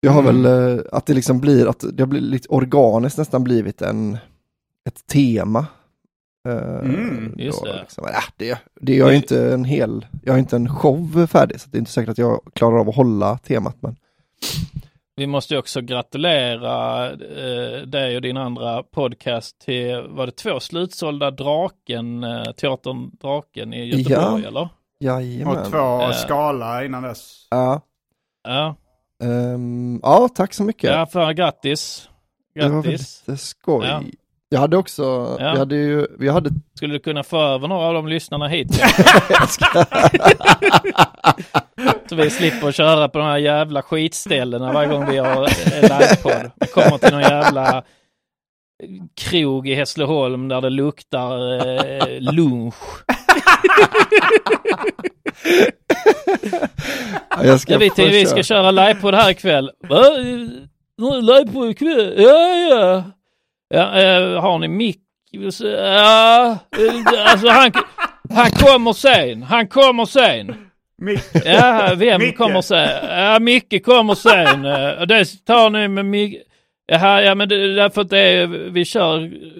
Jag 0.00 0.12
har 0.12 0.22
Mm. 0.22 0.42
väl 0.42 0.76
eh, 0.78 0.84
att 0.92 1.06
det 1.06 1.14
liksom 1.14 1.40
blir, 1.40 1.66
att 1.68 1.84
det 1.92 2.02
har 2.02 2.06
blivit 2.08 2.28
lite 2.30 2.48
organiskt 2.48 3.18
nästan 3.18 3.44
blivit 3.44 3.82
en, 3.82 4.18
ett 4.88 5.06
tema. 5.06 5.66
Eh, 6.48 6.54
Mm, 6.78 7.34
just 7.38 7.60
då 7.64 7.66
det. 7.72 7.80
Liksom, 7.80 8.04
äh, 8.06 8.12
det, 8.36 8.58
det 8.80 8.96
jag 8.96 9.08
är 9.08 9.12
inte 9.16 9.52
en 9.54 9.64
hel, 9.64 10.06
jag 10.22 10.32
har 10.32 10.38
inte 10.38 10.56
en 10.56 10.68
show 10.68 11.26
färdig, 11.26 11.60
så 11.60 11.68
det 11.70 11.76
är 11.76 11.78
inte 11.78 11.90
säkert 11.90 12.10
att 12.10 12.18
jag 12.18 12.40
klarar 12.54 12.78
av 12.78 12.88
att 12.88 12.96
hålla 12.96 13.38
temat. 13.38 13.76
Men 13.80 13.96
Vi 15.16 15.26
måste 15.26 15.54
ju 15.54 15.58
också 15.60 15.80
gratulera 15.80 17.06
eh, 17.10 17.82
dig 17.86 18.16
och 18.16 18.22
din 18.22 18.36
andra 18.36 18.82
podcast 18.82 19.58
till, 19.60 20.06
var 20.08 20.26
det 20.26 20.32
två 20.32 20.60
slutsålda 20.60 21.30
Draken, 21.30 22.24
eh, 22.24 22.42
Teatern 22.52 23.10
Draken 23.20 23.74
i 23.74 23.84
Göteborg 23.84 24.42
Ja. 24.42 24.48
eller? 24.48 24.68
Jajamän. 25.00 25.56
Och 25.58 25.70
två 25.70 26.00
Eh. 26.02 26.12
skala 26.12 26.84
innan 26.84 27.02
dess. 27.02 27.46
Ja. 27.50 27.80
Ja, 28.48 28.74
Ehm, 29.22 30.00
ja, 30.02 30.28
tack 30.34 30.54
så 30.54 30.64
mycket. 30.64 30.90
ja 30.90 31.06
för 31.06 31.32
grattis. 31.32 32.08
det 32.54 32.68
var 32.68 32.82
Grattis. 32.82 33.22
väldigt 33.26 33.40
skoj. 33.42 33.86
Ja. 33.86 34.02
Jag 34.50 34.60
hade 34.60 34.76
också, 34.76 35.02
Ja. 35.40 35.52
vi 35.52 35.58
hade 35.58 35.76
ju, 35.76 36.06
vi 36.18 36.28
hade, 36.28 36.50
Skulle 36.74 36.92
du 36.94 36.98
kunna 36.98 37.22
få 37.22 37.40
över 37.42 37.68
några 37.68 37.86
av 37.86 37.94
de 37.94 38.08
lyssnarna 38.08 38.48
hit? 38.48 38.68
Så 42.08 42.14
vi 42.16 42.30
slipper 42.30 42.72
köra 42.72 43.08
på 43.08 43.18
de 43.18 43.24
här 43.24 43.38
jävla 43.38 43.82
skitställena 43.82 44.72
varje 44.72 44.88
gång 44.88 45.10
vi 45.10 45.18
har 45.18 45.48
livepodd. 45.82 46.50
Vi 46.60 46.66
kommer 46.66 46.98
till 46.98 47.12
någon 47.12 47.20
jävla 47.22 47.82
krog 49.20 49.68
i 49.68 49.74
Hässleholm 49.74 50.48
där 50.48 50.60
det 50.60 50.70
luktar 50.70 51.54
eh, 51.54 52.20
lunch. 52.20 52.74
ja, 57.30 57.44
jag 57.44 57.60
ska 57.60 57.72
Jag 57.72 57.96
få 57.96 58.02
att 58.02 58.08
vi 58.08 58.26
ska 58.26 58.42
köra. 58.42 58.70
livepodd 58.70 59.14
här 59.14 59.30
ikväll. 59.30 59.70
Va? 59.88 60.02
Livepodd 61.20 61.70
ikväll? 61.70 62.14
Ja, 62.18 62.48
ja. 62.70 63.02
Ja 63.68 64.00
eh, 64.00 64.40
har 64.40 64.58
ni 64.58 64.68
mick? 64.68 65.00
Ja, 65.30 66.50
eh, 66.52 67.30
alltså 67.32 67.48
han, 67.48 67.72
han 68.34 68.50
kommer 68.50 68.92
sen. 68.92 69.42
Han 69.42 69.68
kommer 69.68 70.04
sen. 70.04 70.54
Micke. 71.02 71.22
Ja, 71.44 71.92
vem 71.96 72.20
Micke. 72.20 72.36
kommer 72.36 72.60
sen? 72.60 72.88
Ja, 73.18 73.38
Micke 73.38 73.84
kommer 73.84 74.14
sen. 74.14 74.64
Eh, 74.64 75.00
Och 75.00 75.06
det 75.08 75.24
tar 75.46 75.70
ni 75.70 75.88
med 75.88 76.04
Micke. 76.06 76.36
Jaha, 76.92 77.22
ja 77.22 77.34
men 77.34 77.48
det, 77.48 77.74
därför 77.74 78.00
att 78.00 78.10
det 78.10 78.18
är, 78.18 78.46
vi 78.46 78.84
kör, 78.84 79.18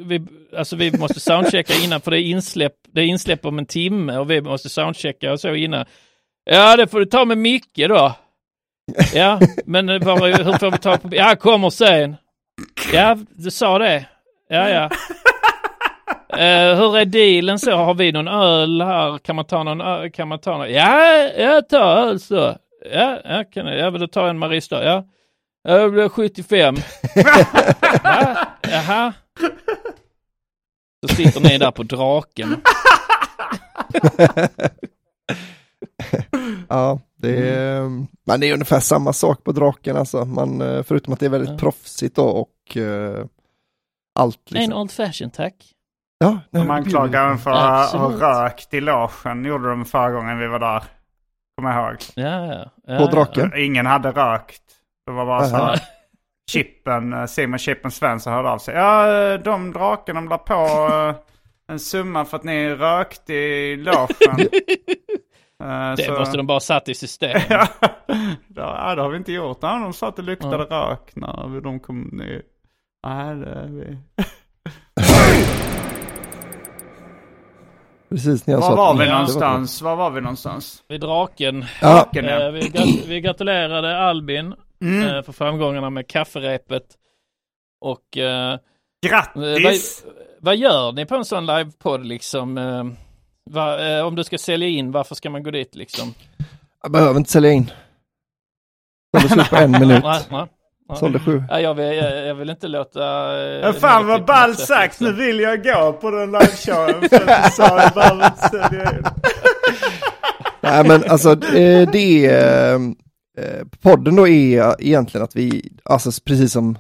vi, 0.08 0.20
alltså 0.56 0.76
vi 0.76 0.98
måste 0.98 1.20
soundchecka 1.20 1.74
innan 1.84 2.00
för 2.00 2.10
det 2.10 2.20
är 2.20 2.22
insläpp, 2.22 2.72
det 2.94 3.00
är 3.00 3.04
insläpp 3.04 3.46
om 3.46 3.58
en 3.58 3.66
timme 3.66 4.16
och 4.18 4.30
vi 4.30 4.40
måste 4.40 4.68
soundchecka 4.68 5.32
och 5.32 5.40
så 5.40 5.54
innan. 5.54 5.84
Ja, 6.50 6.76
det 6.76 6.86
får 6.86 6.98
du 7.00 7.06
ta 7.06 7.24
med 7.24 7.38
Micke 7.38 7.88
då. 7.88 8.14
Ja, 9.14 9.40
men 9.66 9.86
var, 9.86 10.44
hur 10.44 10.58
får 10.58 10.70
vi 10.70 10.78
ta 10.78 10.96
på, 10.96 11.08
ja, 11.12 11.36
kommer 11.36 11.70
sen. 11.70 12.16
Ja, 12.92 13.16
du 13.30 13.50
sa 13.50 13.78
det. 13.78 14.04
Ja, 14.48 14.68
ja. 14.68 14.90
Eh, 16.32 16.76
hur 16.76 16.96
är 16.98 17.04
dealen 17.04 17.58
så? 17.58 17.76
Har 17.76 17.94
vi 17.94 18.12
någon 18.12 18.28
öl 18.28 18.82
här? 18.82 19.18
Kan 19.18 19.36
man 19.36 19.44
ta 19.44 19.62
någon 19.62 19.80
öl? 19.80 20.10
Kan 20.10 20.28
man 20.28 20.38
ta 20.38 20.56
någon? 20.56 20.72
Ja, 20.72 21.12
jag 21.38 21.68
tar 21.68 21.96
öl 21.96 22.20
så. 22.20 22.56
Ja, 22.92 23.18
jag 23.24 23.52
kan 23.52 23.66
jag. 23.66 23.90
vill 23.90 24.08
ta 24.10 24.28
en 24.28 24.38
Marista. 24.38 24.84
Ja. 24.84 25.04
Ja, 25.62 25.78
Det 25.78 25.90
blir 25.90 26.08
75. 26.08 26.76
ja, 28.04 28.36
jaha. 28.62 29.12
Så 31.08 31.14
sitter 31.14 31.40
ni 31.40 31.58
där 31.58 31.70
på 31.70 31.82
draken. 31.82 32.60
Ja, 36.68 37.00
det 37.16 37.48
är, 37.48 37.80
Mm. 37.80 38.06
men 38.26 38.40
det 38.40 38.46
är 38.48 38.52
ungefär 38.52 38.80
samma 38.80 39.12
sak 39.12 39.44
på 39.44 39.52
draken 39.52 39.96
alltså. 39.96 40.24
Man, 40.24 40.60
eh, 40.60 40.82
förutom 40.82 41.12
att 41.14 41.20
det 41.20 41.26
är 41.26 41.30
väldigt 41.30 41.50
Ja. 41.50 41.58
proffsigt 41.58 42.16
då 42.16 42.24
och 42.24 42.76
eh, 42.76 43.24
allt 44.18 44.38
En 44.50 44.54
liksom. 44.56 44.72
old 44.80 44.90
fashion 44.92 45.30
tack. 45.30 45.54
Ja, 46.18 46.30
nej, 46.50 46.66
De 46.66 46.76
lite- 46.84 47.18
en 47.18 47.38
för 47.38 47.50
att 47.50 47.92
ha 47.92 48.10
rökt 48.10 48.74
i 48.74 48.80
logen. 48.80 49.44
gjorde 49.44 49.68
de 49.70 49.84
förra 49.84 50.10
gången 50.10 50.38
vi 50.38 50.46
var 50.46 50.58
där. 50.58 50.82
Kommer 51.56 51.72
jag 51.76 51.90
ihåg. 51.90 51.98
Ja, 52.14 52.46
ja. 52.46 52.70
ja 52.86 52.98
På 52.98 53.04
ja. 53.04 53.10
draken? 53.10 53.52
Ingen 53.56 53.86
hade 53.86 54.10
rökt. 54.10 54.62
Det 55.06 55.12
var 55.12 55.26
bara 55.26 55.44
så 55.48 55.56
här. 55.56 55.80
Chippen, 56.50 57.12
eh, 57.12 57.26
Simon 57.26 57.58
Chippen 57.58 57.90
Svensson 57.90 58.32
hörde 58.32 58.50
av 58.50 58.58
sig. 58.58 58.74
Ja, 58.74 59.38
de 59.38 59.72
drakarna 59.72 60.20
de 60.20 60.28
la 60.28 60.38
på 60.38 61.14
en 61.72 61.78
summa 61.80 62.24
för 62.24 62.36
att 62.36 62.44
ni 62.44 62.68
rökte 62.74 63.34
i 63.34 63.76
logen. 63.76 64.08
Eh, 65.64 65.94
Det 65.96 66.02
så- 66.02 66.12
måste 66.12 66.36
de 66.36 66.46
bara 66.46 66.60
satt 66.60 66.88
i 66.88 66.94
system. 66.94 67.40
ja, 68.56 68.94
det 68.94 69.02
har 69.02 69.08
vi 69.08 69.16
inte 69.16 69.32
gjort. 69.32 69.58
Ja, 69.60 69.78
de 69.78 69.92
sa 69.92 70.08
att 70.08 70.16
det 70.16 70.22
luktade 70.22 70.56
rök 70.56 71.10
när 71.16 71.60
de 71.60 71.80
kom 71.80 72.00
ner. 72.12 72.42
Nej, 73.06 73.36
det 73.36 73.46
är 73.46 73.66
vi. 73.66 73.98
Precis 78.08 78.46
när 78.46 78.54
jag 78.54 78.62
sa 78.64 78.74
Var 78.74 78.90
att- 78.90 78.96
var 78.98 79.04
vi 79.04 79.10
Ja, 79.10 79.14
någonstans? 79.18 79.82
Var 79.82 79.96
var 79.96 80.10
vi 80.10 80.20
någonstans? 80.20 80.84
Vid 80.88 81.00
draken. 81.00 81.64
Ja, 81.82 81.92
Draken, 81.94 82.24
ja. 82.24 82.40
Eh, 82.46 82.50
vi, 82.52 82.60
grat- 82.60 83.04
vi 83.06 83.20
gratulerade 83.20 83.98
Albin 83.98 84.54
Mm. 84.82 85.08
eh, 85.16 85.22
för 85.22 85.32
framgångarna 85.32 85.90
med 85.90 86.08
kafferepet. 86.08 86.84
Och 87.80 88.16
eh, 88.18 88.52
eh, 88.52 88.58
vad, 89.02 89.10
Grattis! 89.10 90.04
vad 90.40 90.56
gör 90.56 90.92
ni 90.92 91.06
på 91.06 91.14
en 91.14 91.24
sån 91.24 91.46
livepodd 91.46 92.04
liksom? 92.06 92.58
Va, 93.50 93.88
eh, 93.98 94.06
om 94.06 94.14
du 94.14 94.24
ska 94.24 94.38
sälja 94.38 94.68
in, 94.68 94.92
varför 94.92 95.14
ska 95.14 95.30
man 95.30 95.42
gå 95.42 95.50
dit 95.50 95.74
liksom? 95.74 96.14
jag 96.82 96.92
behöver 96.92 97.16
inte 97.18 97.30
sälja 97.30 97.52
in. 97.52 97.70
Sålde 99.16 99.28
slut 99.34 99.50
på 99.50 99.56
en 99.56 99.70
minut. 99.80 100.02
Nej, 100.04 100.20
nej, 100.30 100.46
nej. 100.88 100.98
Sålde 100.98 101.18
sju. 101.18 101.42
Ja, 101.50 101.60
jag, 101.60 101.74
vill, 101.74 101.86
jag, 101.96 102.26
jag 102.26 102.34
vill 102.34 102.50
inte 102.50 102.68
låta... 102.68 103.00
eh, 103.40 103.60
Ja, 103.60 103.72
fan 103.72 104.06
vad 104.06 104.24
ball 104.24 104.56
sagt. 104.56 105.00
Nu 105.00 105.06
liksom. 105.06 105.24
vill 105.26 105.40
jag 105.40 105.62
gå 105.64 105.92
på 105.92 106.10
den 106.10 106.32
liveshowen. 106.32 107.08
För 107.08 107.28
att 107.30 107.44
du 107.44 107.50
sa 107.50 107.82
jag 107.82 107.92
behöver 107.94 108.24
inte 108.26 108.48
sälja 108.48 108.82
in. 108.92 109.04
Nej 110.60 110.84
men 110.88 111.04
alltså 111.10 111.30
eh, 111.32 111.90
det 111.92 112.26
är, 112.26 112.74
eh, 113.38 113.64
podden 113.82 114.16
då 114.16 114.28
är 114.28 114.76
egentligen 114.82 115.24
att 115.24 115.36
vi, 115.36 115.72
alltså 115.84 116.10
precis 116.24 116.52
som 116.52 116.78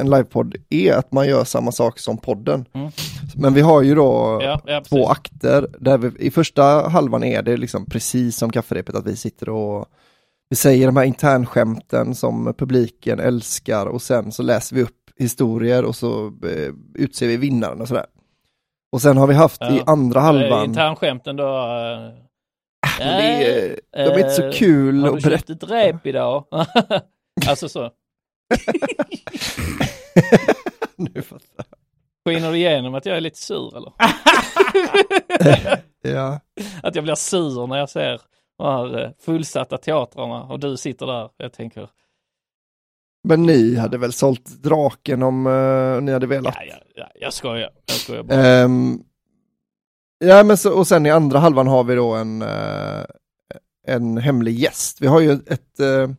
en 0.00 0.10
livepodd 0.10 0.54
är 0.70 0.92
att 0.94 1.12
man 1.12 1.28
gör 1.28 1.44
samma 1.44 1.72
sak 1.72 1.98
som 1.98 2.18
podden. 2.18 2.64
Mm. 2.72 2.90
Men 3.36 3.54
vi 3.54 3.60
har 3.60 3.82
ju 3.82 3.94
då 3.94 4.38
Ja, 4.42 4.60
ja, 4.66 4.80
två 4.88 5.06
akter 5.08 5.66
där 5.78 5.98
vi, 5.98 6.26
i 6.26 6.30
första 6.30 6.62
halvan 6.88 7.24
är 7.24 7.42
det 7.42 7.56
liksom 7.56 7.86
precis 7.86 8.36
som 8.36 8.50
kafferepet 8.52 8.94
att 8.94 9.06
vi 9.06 9.16
sitter 9.16 9.48
och 9.48 9.86
vi 10.50 10.56
säger 10.56 10.86
de 10.86 10.96
här 10.96 11.04
internskämten 11.04 12.14
som 12.14 12.54
publiken 12.58 13.20
älskar 13.20 13.86
och 13.86 14.02
sen 14.02 14.32
så 14.32 14.42
läser 14.42 14.76
vi 14.76 14.82
upp 14.82 14.96
historier 15.16 15.84
och 15.84 15.96
så 15.96 16.26
eh, 16.26 16.72
utser 16.94 17.26
vi 17.26 17.36
vinnaren 17.36 17.80
och 17.80 17.88
sådär. 17.88 18.06
Och 18.92 19.02
sen 19.02 19.16
har 19.16 19.26
vi 19.26 19.34
haft 19.34 19.62
i 19.62 19.64
Ja. 19.76 19.82
andra 19.86 20.20
Eh, 20.20 20.24
halvan, 20.24 20.64
Internskämten 20.64 21.36
då... 21.36 21.44
det 22.98 23.04
är, 23.04 23.80
de 23.92 24.00
är 24.00 24.18
inte 24.18 24.30
så 24.30 24.44
eh, 24.46 24.52
kul 24.52 25.02
Har 25.02 25.10
du 25.10 25.16
att 25.16 25.22
berätta. 25.22 25.38
köpt 25.46 25.62
ett 25.62 25.70
rep 25.70 26.06
idag? 26.06 26.44
alltså 27.48 27.68
så. 27.68 27.90
Nu 30.96 31.22
fattar 31.22 31.48
jag. 31.56 31.64
Skiner 32.24 32.50
det 32.50 32.56
igenom 32.58 32.94
att 32.94 33.06
jag 33.06 33.16
är 33.16 33.20
lite 33.20 33.38
sur 33.38 33.76
eller? 33.76 33.92
Ja. 36.02 36.40
Att 36.82 36.94
jag 36.94 37.04
blir 37.04 37.14
sur 37.14 37.66
när 37.66 37.76
jag 37.78 37.90
ser 37.90 38.20
de 38.58 38.66
här 38.66 39.04
eh, 39.04 39.10
fullsatta 39.20 39.78
teatrarna 39.78 40.42
och 40.42 40.60
du 40.60 40.76
sitter 40.76 41.06
där. 41.06 41.30
Jag 41.36 41.52
tänker, 41.52 41.88
Men 43.28 43.42
ni 43.42 43.76
hade 43.76 43.98
väl 43.98 44.12
sålt 44.12 44.62
draken 44.62 45.22
om 45.22 45.46
eh, 45.46 46.00
ni 46.02 46.12
hade 46.12 46.26
velat? 46.26 46.54
ja, 46.58 46.64
ja, 46.68 46.74
ja, 46.94 47.08
jag 47.14 47.32
skojar. 47.32 47.70
Jag 47.86 47.96
skojar 47.96 48.22
bara. 48.22 48.46
Ehm, 48.46 48.98
ja, 50.18 50.44
men 50.44 50.56
så, 50.56 50.78
och 50.78 50.86
sen 50.86 51.06
i 51.06 51.10
andra 51.10 51.38
halvan 51.38 51.66
har 51.66 51.84
vi 51.84 51.94
då 51.94 52.14
en, 52.14 52.42
eh, 52.42 53.04
en 53.86 54.18
hemlig 54.18 54.58
gäst. 54.58 55.00
Vi 55.00 55.06
har 55.06 55.20
ju 55.20 55.32
ett, 55.32 55.80
eh, 55.80 56.10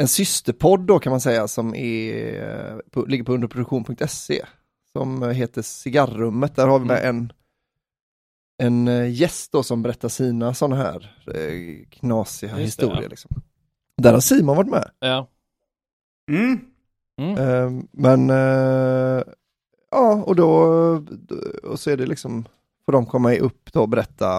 en 0.00 0.08
systerpodd 0.08 0.80
då 0.80 0.98
kan 0.98 1.10
man 1.10 1.20
säga 1.20 1.48
som 1.48 1.74
är, 1.74 2.82
på, 2.90 3.04
ligger 3.06 3.24
på 3.24 3.32
underproduktion.se 3.32 4.44
som 4.92 5.22
heter 5.22 5.62
Cigarrummet. 5.62 6.56
Där 6.56 6.68
har 6.68 6.78
vi 6.78 6.84
med 6.84 7.04
en, 7.04 7.32
en 8.62 8.88
eh, 8.88 9.10
gäst 9.10 9.52
då 9.52 9.62
som 9.62 9.82
berättar 9.82 10.08
sina 10.08 10.54
sådana 10.54 10.76
här 10.76 11.16
eh, 11.34 11.86
knasiga 11.90 12.50
Just 12.50 12.78
det, 12.78 12.86
historier. 12.86 13.02
ja. 13.02 13.08
Liksom. 13.08 13.42
Där 13.96 14.12
har 14.12 14.20
Simon 14.20 14.56
varit 14.56 14.70
med. 14.70 14.90
Ja. 14.98 15.28
Mm. 16.30 16.60
Mm. 17.20 17.38
Ehm, 17.38 17.88
men 17.90 18.30
eh, 18.30 19.22
ja, 19.90 20.22
och 20.26 20.36
då 20.36 20.50
och 21.62 21.80
så 21.80 21.90
är 21.90 21.96
det 21.96 22.06
liksom, 22.06 22.44
får 22.84 22.92
de 22.92 23.06
komma 23.06 23.34
upp 23.34 23.72
då 23.72 23.80
och 23.80 23.88
berätta. 23.88 24.38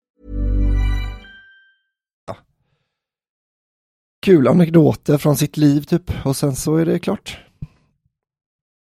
Kul 4.25 4.47
anekdoter 4.47 5.17
från 5.17 5.35
sitt 5.35 5.57
liv 5.57 5.81
typ 5.81 6.25
och 6.25 6.35
sen 6.35 6.55
så 6.55 6.75
är 6.75 6.85
det 6.85 6.99
klart. 6.99 7.37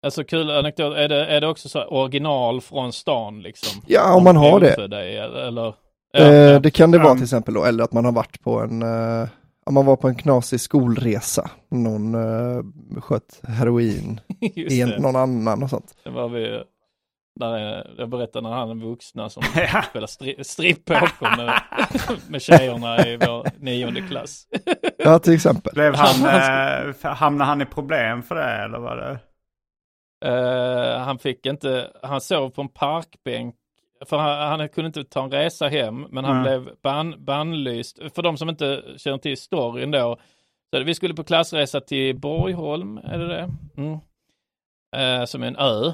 Alltså 0.04 0.24
kul 0.24 0.50
anekdot, 0.50 0.96
är 0.96 1.08
det, 1.08 1.26
är 1.26 1.40
det 1.40 1.48
också 1.48 1.68
så 1.68 1.84
original 1.84 2.60
från 2.60 2.92
stan 2.92 3.42
liksom? 3.42 3.82
Ja, 3.86 4.14
om 4.14 4.24
man 4.24 4.36
har 4.36 4.60
det. 4.60 4.74
För 4.74 4.88
dig, 4.88 5.18
eller? 5.18 5.74
Ja, 6.12 6.24
Eh, 6.24 6.34
ja. 6.34 6.58
det 6.58 6.70
kan 6.70 6.90
det 6.90 6.98
vara 6.98 7.14
till 7.14 7.22
exempel 7.22 7.54
då, 7.54 7.64
eller 7.64 7.84
att 7.84 7.92
man 7.92 8.04
har 8.04 8.12
varit 8.12 8.42
på 8.42 8.60
en, 8.60 8.82
eh, 8.82 9.28
om 9.66 9.74
man 9.74 9.86
var 9.86 9.96
på 9.96 10.08
en 10.08 10.14
knasig 10.14 10.60
skolresa, 10.60 11.50
någon 11.70 12.14
uh, 12.14 12.64
sköt 13.00 13.40
heroin 13.42 14.20
i 14.40 14.84
någon 14.84 15.16
annan 15.16 15.62
och 15.62 15.70
sånt. 15.70 15.94
Det 16.04 16.10
var 16.10 16.28
vi, 16.28 16.62
där 17.40 17.52
är, 17.58 17.94
jag 17.98 18.08
berättade 18.08 18.48
när 18.48 18.56
han 18.56 18.70
är 18.70 18.74
vuxna 18.86 19.28
som 19.28 19.42
Ja. 19.72 19.82
spelar 19.82 20.06
stri, 20.42 20.76
med, 21.36 21.60
med 22.28 22.42
tjejerna 22.42 23.06
i 23.06 23.16
vår 23.16 23.46
nionde 23.58 24.00
klass. 24.00 24.46
Ja, 24.98 25.18
till 25.18 25.34
exempel. 25.34 25.72
Blev 25.74 25.94
han, 25.94 26.26
eh, 26.94 27.14
hamnade 27.14 27.48
han 27.48 27.62
i 27.62 27.66
problem 27.66 28.22
för 28.22 28.34
det 28.34 28.44
eller 28.64 28.78
var 28.78 28.96
det? 28.96 29.18
Eh, 30.24 30.98
han 30.98 31.18
fick 31.18 31.46
inte, 31.46 31.90
han 32.02 32.20
sov 32.20 32.50
på 32.50 32.62
en 32.62 32.68
parkbänk. 32.68 33.54
För 34.06 34.18
han, 34.18 34.60
han 34.60 34.68
kunde 34.68 34.86
inte 34.86 35.04
ta 35.04 35.24
en 35.24 35.30
resa 35.30 35.68
hem, 35.68 36.06
men 36.10 36.24
han 36.24 36.36
Mm. 36.36 36.42
blev 36.42 36.74
ban, 36.82 37.24
bannlyst. 37.24 37.98
För 38.14 38.22
de 38.22 38.36
som 38.36 38.48
inte 38.48 38.82
känner 38.96 39.18
till 39.18 39.36
storyn 39.36 39.90
då. 39.90 40.18
Så 40.74 40.82
vi 40.84 40.94
skulle 40.94 41.14
på 41.14 41.24
klassresa 41.24 41.80
till 41.80 42.20
Borgholm, 42.20 42.98
är 42.98 43.18
det 43.18 43.28
det? 43.28 43.50
Mm. 43.76 43.98
Eh, 44.96 45.24
som 45.24 45.42
är 45.42 45.46
en 45.46 45.56
ö. 45.56 45.92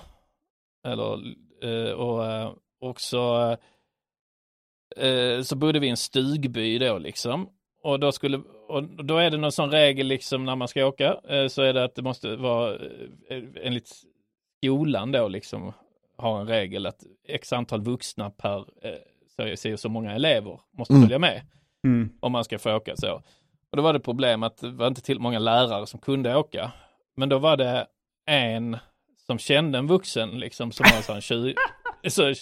Eller, 0.87 1.35
eh, 1.63 1.93
och, 1.93 2.27
eh, 2.27 2.53
och 2.81 3.01
så, 3.01 3.51
eh, 4.97 5.43
så 5.43 5.57
bodde 5.57 5.79
vi 5.79 5.87
i 5.87 5.91
en 5.91 5.97
stugby 5.97 6.79
då 6.79 6.99
liksom. 6.99 7.49
Och 7.83 8.01
då 8.01 8.13
skulle, 8.13 8.37
och 8.69 8.83
då 9.05 9.17
är 9.19 9.31
det 9.31 9.37
någon 9.37 9.53
sån 9.53 9.71
regel 9.71 10.07
liksom 10.07 10.45
när 10.45 10.57
man 10.57 10.69
ska 10.69 10.87
åka, 10.87 11.21
så 11.49 11.63
är 11.63 11.73
det 11.73 11.85
att 11.85 11.95
det 11.95 12.03
måste 12.03 12.37
vara 12.37 12.79
enligt 13.63 13.93
skolan 14.63 15.13
då 15.13 15.29
liksom 15.29 15.73
har 16.17 16.41
en 16.41 16.47
regel 16.47 16.87
att 16.87 17.03
x 17.29 17.53
antal 17.53 17.81
vuxna 17.81 18.31
per 18.31 18.65
så, 19.37 19.57
så, 19.57 19.77
så 19.77 19.89
många 19.89 20.13
elever 20.13 20.61
måste 20.79 20.95
Mm. 20.95 21.03
följa 21.03 21.19
med 21.19 21.43
Mm. 21.85 22.13
om 22.21 22.33
man 22.33 22.45
ska 22.45 22.59
få 22.59 22.77
åka 22.77 22.97
så. 22.97 23.15
Och 23.71 23.77
då 23.77 23.83
var 23.83 23.93
det 23.93 24.01
problem 24.01 24.43
att 24.43 24.57
det 24.59 24.71
var 24.71 24.87
inte 24.87 25.03
till 25.03 25.21
många 25.21 25.39
lärare 25.39 25.87
som 25.87 26.01
kunde 26.01 26.37
åka. 26.37 26.73
Men 27.17 27.29
då 27.29 27.39
var 27.39 27.57
det 27.57 27.87
en 28.27 28.77
som 29.31 29.39
kände 29.39 29.79
en 29.79 29.87
vuxen 29.87 30.31
liksom 30.31 30.73
som 30.73 30.87
var 31.09 31.15
en 31.15 31.21
20, 31.21 31.55
så 32.09 32.35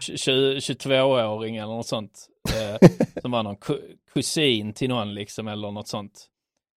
20, 0.00 0.58
22-åring 0.58 1.56
eller 1.56 1.72
något 1.74 1.86
sånt. 1.86 2.26
Eh, 2.54 2.88
som 3.22 3.30
var 3.30 3.42
någon 3.42 3.56
ku- 3.56 3.96
kusin 4.14 4.72
till 4.72 4.88
någon 4.88 5.14
liksom 5.14 5.48
eller 5.48 5.70
något 5.70 5.88
sånt. 5.88 6.26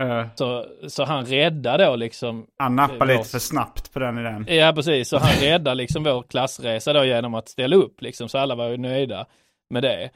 Eh, 0.04 0.26
Så, 0.36 0.66
så 0.88 1.04
han 1.04 1.26
räddade 1.26 1.86
då 1.86 1.96
liksom 1.96 2.48
han 2.58 2.76
nappade 2.76 3.00
Det 3.00 3.06
var- 3.06 3.18
lite 3.18 3.30
för 3.30 3.40
snabbt 3.40 3.94
på 3.94 4.00
den 4.00 4.18
idén. 4.18 4.46
Ja, 4.50 4.72
precis. 4.76 5.10
Så 5.10 5.18
han 5.18 5.34
räddade 5.42 5.76
liksom 5.76 6.04
vår 6.04 6.24
klassresa 6.24 6.94
då 6.94 7.06
genom 7.06 7.34
att 7.34 7.50
ställa 7.50 7.76
upp 7.76 8.02
liksom, 8.02 8.30
så 8.30 8.38
alla 8.38 8.56
var 8.56 8.68
ju 8.70 8.78
nöjda 8.78 9.26
med 9.70 9.84
det. 9.84 10.10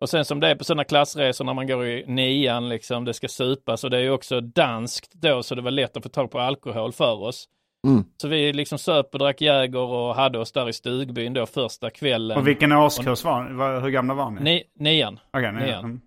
Och 0.00 0.08
sen 0.10 0.24
som 0.24 0.40
det 0.40 0.48
är 0.48 0.54
på 0.54 0.64
sådana 0.64 0.84
klassresor 0.84 1.44
när 1.44 1.54
man 1.54 1.66
går 1.66 1.86
i 1.86 2.04
nian, 2.06 2.68
liksom, 2.68 3.04
det 3.04 3.14
ska 3.14 3.28
supas 3.28 3.84
och 3.84 3.90
det 3.90 3.96
är 3.96 4.02
ju 4.02 4.10
också 4.10 4.40
danskt 4.40 5.12
då, 5.12 5.42
så 5.42 5.54
det 5.54 5.62
var 5.62 5.70
lätt 5.70 5.96
att 5.96 6.02
få 6.02 6.08
tag 6.08 6.30
på 6.30 6.40
alkohol 6.40 6.92
för 6.92 7.22
oss. 7.22 7.48
Mm. 7.86 8.04
Så 8.16 8.28
vi 8.28 8.52
liksom 8.52 8.78
söp 8.78 9.08
och 9.12 9.18
drack 9.18 9.40
Jäger 9.40 9.78
och 9.80 10.14
hade 10.14 10.38
oss 10.38 10.52
där 10.52 10.68
i 10.68 10.72
stugbyn 10.72 11.32
då 11.32 11.46
första 11.46 11.90
kvällen. 11.90 12.38
Och 12.38 12.46
vilken 12.48 12.72
årskurs 12.72 13.24
var 13.24 13.44
ni? 13.44 13.80
Hur 13.80 13.90
gamla 13.90 14.14
var 14.14 14.30
ni? 14.30 14.40
Ni, 14.40 14.64
nian. 14.74 15.20
Okej, 15.32 15.52
ni- 15.52 15.60
nian. 15.60 15.84
mm. 15.84 16.00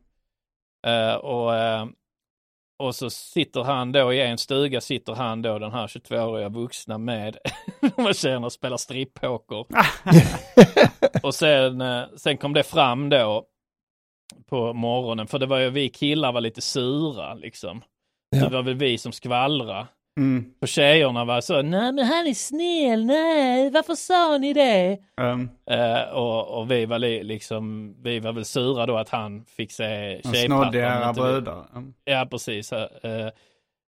Eh, 0.88 1.16
och, 1.16 1.56
eh, 1.56 1.86
och 2.80 2.96
så 2.96 3.10
sitter 3.10 3.64
han 3.64 3.92
då 3.92 4.14
i 4.14 4.22
en 4.22 4.38
stuga, 4.38 4.82
sitter 4.82 5.14
han 5.14 5.42
då 5.42 5.60
den 5.60 5.72
här 5.72 5.88
22-åriga 5.88 6.50
vuxna 6.50 6.98
med 6.98 7.38
de 7.96 8.04
här 8.06 8.14
tjejerna 8.14 8.46
och 8.46 8.54
spelar 8.54 8.78
strippoker. 8.78 9.66
och 11.24 11.36
sen, 11.36 11.82
eh, 11.82 12.04
sen 12.18 12.38
kom 12.38 12.54
det 12.54 12.64
fram 12.64 13.10
då 13.10 13.46
på 14.50 14.74
morgonen, 14.74 15.28
för 15.28 15.40
det 15.40 15.46
var 15.46 15.60
ju 15.60 15.70
vi 15.70 15.90
killar 15.90 16.32
var 16.32 16.42
lite 16.42 16.62
sura 16.62 17.34
liksom. 17.34 17.82
Ja. 18.30 18.44
Det 18.44 18.56
var 18.56 18.64
väl 18.64 18.76
vi 18.76 18.98
som 18.98 19.12
skvallra. 19.12 19.88
Mm. 20.18 20.46
Och 20.62 20.68
tjejerna 20.68 21.26
var 21.26 21.42
så, 21.42 21.62
nej 21.62 21.92
men 21.94 22.06
han 22.06 22.28
är 22.28 22.34
snäll, 22.34 23.06
nej, 23.06 23.70
varför 23.72 23.96
sa 23.96 24.38
ni 24.38 24.54
det? 24.54 24.98
Um, 25.22 25.50
Eh, 25.72 26.02
och, 26.14 26.60
och 26.60 26.72
vi 26.72 26.86
var 26.86 27.00
li, 27.00 27.24
liksom, 27.24 27.96
vi 28.04 28.20
var 28.20 28.34
väl 28.34 28.46
sura 28.46 28.86
då 28.86 28.98
att 28.98 29.10
han 29.10 29.46
fick 29.46 29.72
se 29.72 30.22
inte 30.26 31.14
vi. 31.14 31.22
brudar. 31.22 31.66
Mm. 31.76 31.94
Ja, 32.06 32.28
precis. 32.32 32.74
Eh, 32.74 33.30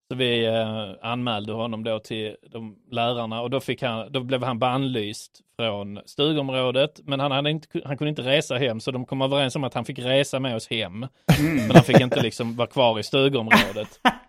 Så 0.08 0.14
vi 0.16 0.46
eh, 0.46 0.90
anmälde 1.02 1.52
honom 1.52 1.84
då 1.84 1.98
till 1.98 2.36
de 2.52 2.76
lärarna 2.90 3.40
och 3.42 3.50
då, 3.50 3.60
fick 3.60 3.82
han, 3.82 4.12
då 4.12 4.20
blev 4.20 4.42
han 4.42 4.58
bannlyst 4.58 5.40
från 5.56 6.00
stugområdet. 6.06 7.00
Men 7.04 7.20
han, 7.20 7.30
hade 7.32 7.50
inte, 7.50 7.80
han 7.84 7.98
kunde 7.98 8.08
inte 8.08 8.22
resa 8.22 8.56
hem 8.56 8.80
så 8.80 8.90
de 8.90 9.04
kom 9.06 9.22
överens 9.22 9.56
om 9.56 9.64
att 9.64 9.74
han 9.74 9.84
fick 9.84 9.98
resa 9.98 10.40
med 10.40 10.56
oss 10.56 10.70
hem. 10.70 11.06
Men 11.42 11.70
han 11.70 11.84
fick 11.84 12.00
inte 12.00 12.22
liksom 12.22 12.56
vara 12.56 12.68
kvar 12.68 12.98
i 12.98 13.02
stugområdet. 13.02 14.00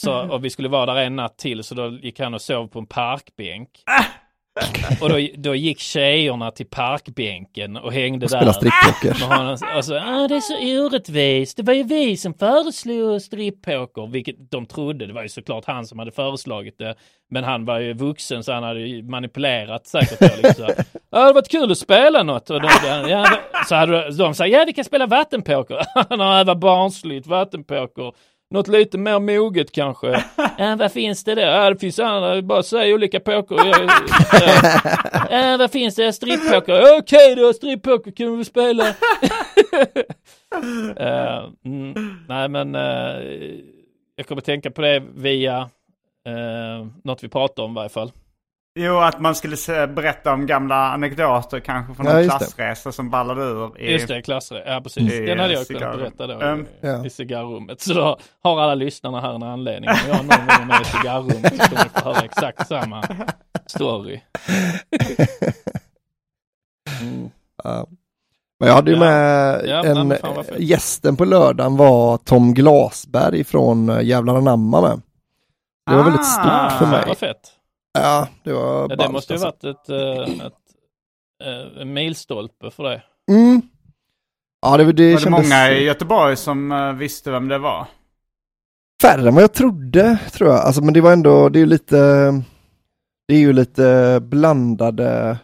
Så, 0.00 0.32
och 0.32 0.44
vi 0.44 0.50
skulle 0.50 0.68
vara 0.68 0.94
där 0.94 1.02
en 1.02 1.16
natt 1.16 1.38
till 1.38 1.64
så 1.64 1.74
då 1.74 1.88
gick 2.02 2.20
han 2.20 2.34
och 2.34 2.42
sov 2.42 2.66
på 2.66 2.78
en 2.78 2.86
parkbänk. 2.86 3.68
Och 5.00 5.08
då, 5.08 5.28
då 5.36 5.54
gick 5.54 5.78
tjejerna 5.80 6.50
till 6.50 6.66
parkbänken 6.66 7.76
och 7.76 7.92
hängde 7.92 8.26
Och 8.26 8.30
där. 8.30 8.38
spela 8.38 8.52
stripppoker. 8.52 9.28
med 9.28 9.38
honom. 9.38 9.58
Och 9.76 9.84
så, 9.84 9.96
ah, 9.96 10.28
det 10.28 10.36
är 10.36 10.40
så 10.40 10.86
orättvist. 10.86 11.56
Det 11.56 11.62
var 11.62 11.74
ju 11.74 11.82
vi 11.82 12.16
som 12.16 12.34
föreslog 12.34 13.22
strippoker, 13.22 14.06
vilket 14.06 14.50
de 14.50 14.66
trodde. 14.66 15.06
Det 15.06 15.12
var 15.12 15.22
ju 15.22 15.28
såklart 15.28 15.64
han 15.66 15.86
som 15.86 15.98
hade 15.98 16.10
föreslagit 16.10 16.78
det. 16.78 16.94
Men 17.30 17.44
han 17.44 17.64
var 17.64 17.78
ju 17.78 17.92
vuxen 17.94 18.44
så 18.44 18.52
han 18.52 18.62
hade 18.62 18.80
ju 18.80 19.02
manipulerat 19.02 19.86
säkert. 19.86 20.18
Då, 20.20 20.42
liksom. 20.42 20.66
så, 20.66 20.72
ah, 21.10 21.18
det 21.18 21.20
hade 21.20 21.32
varit 21.32 21.48
kul 21.48 21.72
att 21.72 21.78
spela 21.78 22.22
något. 22.22 22.50
Och 22.50 22.60
de, 22.60 22.68
ja, 23.08 23.26
så 23.68 23.74
hade 23.74 24.10
de 24.10 24.34
sagt, 24.34 24.50
ja 24.52 24.64
vi 24.66 24.72
kan 24.72 24.84
spela 24.84 25.06
vattenpoker. 25.06 25.86
Han 26.08 26.20
har 26.20 26.38
övat 26.40 26.58
barnsligt 26.58 27.26
vattenpoker. 27.26 28.12
Något 28.50 28.68
lite 28.68 28.98
mer 28.98 29.20
moget 29.20 29.72
kanske. 29.72 30.24
Ja, 30.58 30.76
vad 30.78 30.92
finns 30.92 31.24
det 31.24 31.34
då? 31.34 31.40
Ja, 31.40 31.70
det 31.70 31.78
finns 31.78 31.98
andra, 31.98 32.42
bara 32.42 32.62
säg 32.62 32.94
olika 32.94 33.20
poker. 33.20 33.56
Ja, 35.30 35.56
vad 35.58 35.70
finns 35.70 35.94
det? 35.94 36.12
Strippoker? 36.12 36.98
Okej 36.98 37.34
då, 37.34 37.52
strippoker 37.52 38.10
kan 38.10 38.38
vi 38.38 38.44
spela. 38.44 38.88
Eh, 40.96 41.44
mm, 41.64 41.94
nej 42.28 42.48
men 42.48 42.74
eh, 42.74 43.60
jag 44.16 44.26
kommer 44.26 44.42
tänka 44.42 44.70
på 44.70 44.80
det 44.82 45.02
via 45.14 45.60
uh, 46.28 46.86
något 47.04 47.24
vi 47.24 47.28
pratar 47.28 47.62
om 47.62 47.70
i 47.70 47.74
varje 47.74 47.88
fall. 47.88 48.12
Jo, 48.80 48.98
att 48.98 49.20
man 49.20 49.34
skulle 49.34 49.56
se, 49.56 49.86
berätta 49.86 50.32
om 50.32 50.46
gamla 50.46 50.92
anekdoter 50.92 51.60
kanske 51.60 51.94
från 51.94 52.06
Ja, 52.06 52.12
en 52.12 52.18
just 52.24 52.38
det. 52.38 52.44
klassresa 52.44 52.92
som 52.92 53.10
ballade 53.10 53.42
ur. 53.42 53.80
I, 53.80 53.92
Just 53.92 54.08
det, 54.08 54.22
klassre. 54.22 54.62
Ja 54.66 54.80
precis. 54.80 55.12
I, 55.12 55.26
Den 55.26 55.38
hade 55.38 55.52
jag 55.54 55.66
kunnat 55.66 55.80
cigarrum. 55.82 55.98
berätta 56.00 56.26
då 56.26 56.34
Mm. 56.40 56.60
i, 56.60 56.66
Ja. 56.80 57.06
i 57.06 57.10
cigarrummet. 57.10 57.80
Så 57.80 57.94
då 57.94 58.18
har 58.42 58.60
alla 58.60 58.74
lyssnarna 58.74 59.20
här 59.20 59.34
en 59.34 59.42
anledning. 59.42 59.90
Om 59.90 59.96
jag 60.08 60.16
någon 60.16 60.26
gång 60.28 60.48
är 60.60 60.64
med 60.66 60.80
i 60.80 60.84
cigarrummet 60.84 61.56
så 61.62 61.68
kommer 61.68 61.84
ni 61.84 61.90
få 62.00 62.08
höra 62.08 62.24
exakt 62.24 62.68
samma 62.68 63.04
story. 63.66 64.20
Mm. 67.00 67.30
Ja. 67.64 67.86
Men 68.60 68.68
jag 68.68 68.74
hade 68.76 68.90
ju 68.90 68.96
Ja. 68.96 69.00
med 69.04 69.60
Ja, 69.66 69.84
en, 69.84 70.16
fan 70.20 70.44
gästen 70.58 71.16
på 71.16 71.24
lördagen 71.24 71.76
var 71.76 72.16
Tom 72.16 72.54
Glasberg 72.54 73.44
från 73.44 73.88
eh, 73.88 74.00
Jävlar 74.02 74.36
anamma 74.36 74.80
med. 74.80 75.00
Det 75.90 75.96
var 75.96 76.02
väldigt 76.04 76.20
Ah. 76.20 76.24
stort 76.70 76.78
för 76.78 76.86
mig. 76.86 77.04
Vad 77.08 77.18
fett. 77.18 77.52
Ja, 78.02 78.28
det 78.44 78.52
var 78.52 78.86
Ja, 78.90 78.96
det 78.96 79.08
måste 79.12 79.34
ju 79.34 79.44
alltså. 79.44 79.66
varit 79.66 79.76
ett, 79.76 79.88
eh, 79.88 80.46
ett, 80.46 80.52
eh, 81.44 81.82
en 81.82 81.92
milstolpe 81.92 82.70
för 82.70 82.82
dig. 82.82 83.02
Mm. 83.30 83.62
Ja, 84.62 84.76
det, 84.76 84.84
det 84.84 84.86
Var 84.86 84.92
det 84.92 85.18
kändes 85.20 85.48
många 85.48 85.70
i 85.70 85.84
Göteborg 85.84 86.36
som 86.36 86.72
eh, 86.72 86.92
visste 86.92 87.30
vem 87.30 87.48
det 87.48 87.58
var? 87.58 87.86
färre 89.02 89.28
än 89.28 89.34
vad 89.34 89.42
jag 89.42 89.52
trodde, 89.52 90.18
tror 90.32 90.50
jag. 90.50 90.58
Alltså, 90.60 90.82
men 90.82 90.94
det 90.94 91.00
var 91.00 91.12
ändå, 91.12 91.48
det 91.48 91.58
är 91.58 91.60
ju 91.60 91.66
lite, 91.66 91.96
det 93.28 93.34
är 93.34 93.38
ju 93.38 93.52
lite 93.52 94.18
blandade, 94.22 95.38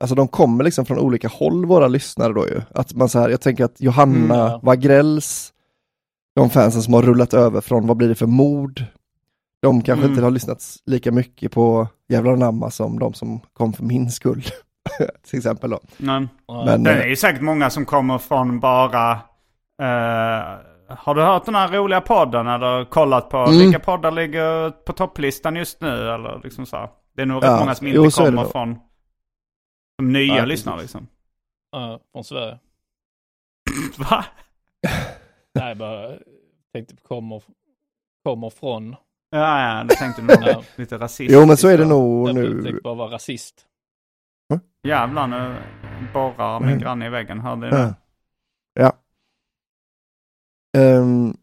alltså 0.00 0.14
de 0.14 0.28
kommer 0.28 0.64
liksom 0.64 0.86
från 0.86 0.98
olika 0.98 1.28
håll, 1.28 1.66
våra 1.66 1.88
lyssnare 1.88 2.32
då 2.32 2.48
ju. 2.48 2.60
Att 2.74 2.94
man 2.94 3.08
så 3.08 3.18
här, 3.18 3.28
jag 3.28 3.40
tänker 3.40 3.64
att 3.64 3.80
Johanna 3.80 4.16
Mm, 4.34 4.36
ja. 4.36 4.60
Wagrells, 4.62 5.52
de 6.36 6.50
fansen 6.50 6.82
som 6.82 6.94
har 6.94 7.02
rullat 7.02 7.34
över 7.34 7.60
från 7.60 7.86
Vad 7.86 7.96
blir 7.96 8.08
det 8.08 8.14
för 8.14 8.26
mord? 8.26 8.84
De 9.62 9.82
kanske 9.82 10.04
Mm. 10.04 10.10
inte 10.12 10.24
har 10.24 10.30
lyssnat 10.30 10.62
lika 10.86 11.12
mycket 11.12 11.52
på 11.52 11.88
Jävlar 12.08 12.32
anamma 12.32 12.70
som 12.70 12.98
de 12.98 13.14
som 13.14 13.40
kom 13.52 13.72
för 13.72 13.82
min 13.84 14.10
skull. 14.10 14.42
Till 15.30 15.38
exempel 15.38 15.70
då. 15.70 15.80
Nej. 15.96 16.28
Men, 16.66 16.82
Det 16.82 16.90
eh, 16.92 16.98
är 17.00 17.06
ju 17.06 17.16
säkert 17.16 17.42
många 17.42 17.70
som 17.70 17.84
kommer 17.84 18.18
från 18.18 18.60
bara... 18.60 19.12
eh, 19.82 20.58
har 20.96 21.14
du 21.14 21.22
hört 21.22 21.44
den 21.44 21.54
här 21.54 21.68
roliga 21.68 22.00
podden 22.00 22.46
eller 22.46 22.84
kollat 22.84 23.28
på 23.30 23.36
Mm. 23.38 23.58
vilka 23.58 23.78
poddar 23.78 24.10
ligger 24.10 24.70
på 24.70 24.92
topplistan 24.92 25.56
just 25.56 25.80
nu? 25.80 25.88
Eller 26.10 26.40
liksom 26.44 26.66
så. 26.66 26.76
här. 26.76 26.88
Det 27.16 27.22
är 27.22 27.26
nog 27.26 27.44
Ja, 27.44 27.52
rätt 27.54 27.60
många 27.60 27.74
som 27.74 27.86
inte 27.86 27.96
jo, 27.96 28.10
kommer 28.10 28.44
från... 28.44 28.76
Som 30.00 30.12
nya 30.12 30.36
Ja, 30.36 30.44
lyssnare 30.44 30.80
liksom. 30.80 31.06
Ja, 31.72 32.00
från 32.12 32.24
Sverige. 32.24 32.58
Va? 33.98 34.24
Nej, 35.54 35.74
bara 35.74 36.10
tänkte 36.72 36.96
kommer, 36.96 37.42
kommer 38.24 38.50
från. 38.50 38.96
Ja, 39.34 39.76
ja, 39.78 39.84
du 39.84 39.94
tänkte 39.94 40.22
nog 40.22 40.36
Ja. 40.40 40.62
lite 40.76 40.98
rasistiskt. 40.98 41.32
Jo 41.40 41.46
men 41.46 41.56
så 41.56 41.68
är 41.68 41.78
det 41.78 41.84
nog 41.86 42.28
Jag 42.28 42.34
nu. 42.34 42.62
tänkte 42.62 42.82
bara 42.82 42.94
vara 42.94 43.10
rasist. 43.14 43.66
Jävlar 44.88 45.26
nu 45.26 45.56
borrar 46.12 46.60
min 46.60 46.68
Mm. 46.68 46.80
granne 46.80 47.06
i 47.06 47.08
väggen. 47.08 47.40
Hörde 47.40 47.66
Ja. 47.68 47.76
det? 47.76 47.94
ja. 48.74 48.92
Ehm, 50.78 51.36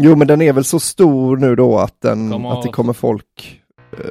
jo 0.00 0.16
men 0.16 0.26
den 0.26 0.42
är 0.42 0.52
väl 0.52 0.64
så 0.64 0.80
stor 0.80 1.36
nu 1.36 1.56
då 1.56 1.78
att, 1.78 2.00
den, 2.00 2.30
Kommer- 2.30 2.50
att 2.52 2.62
det 2.62 2.68
kommer 2.68 2.92
folk, 2.92 3.62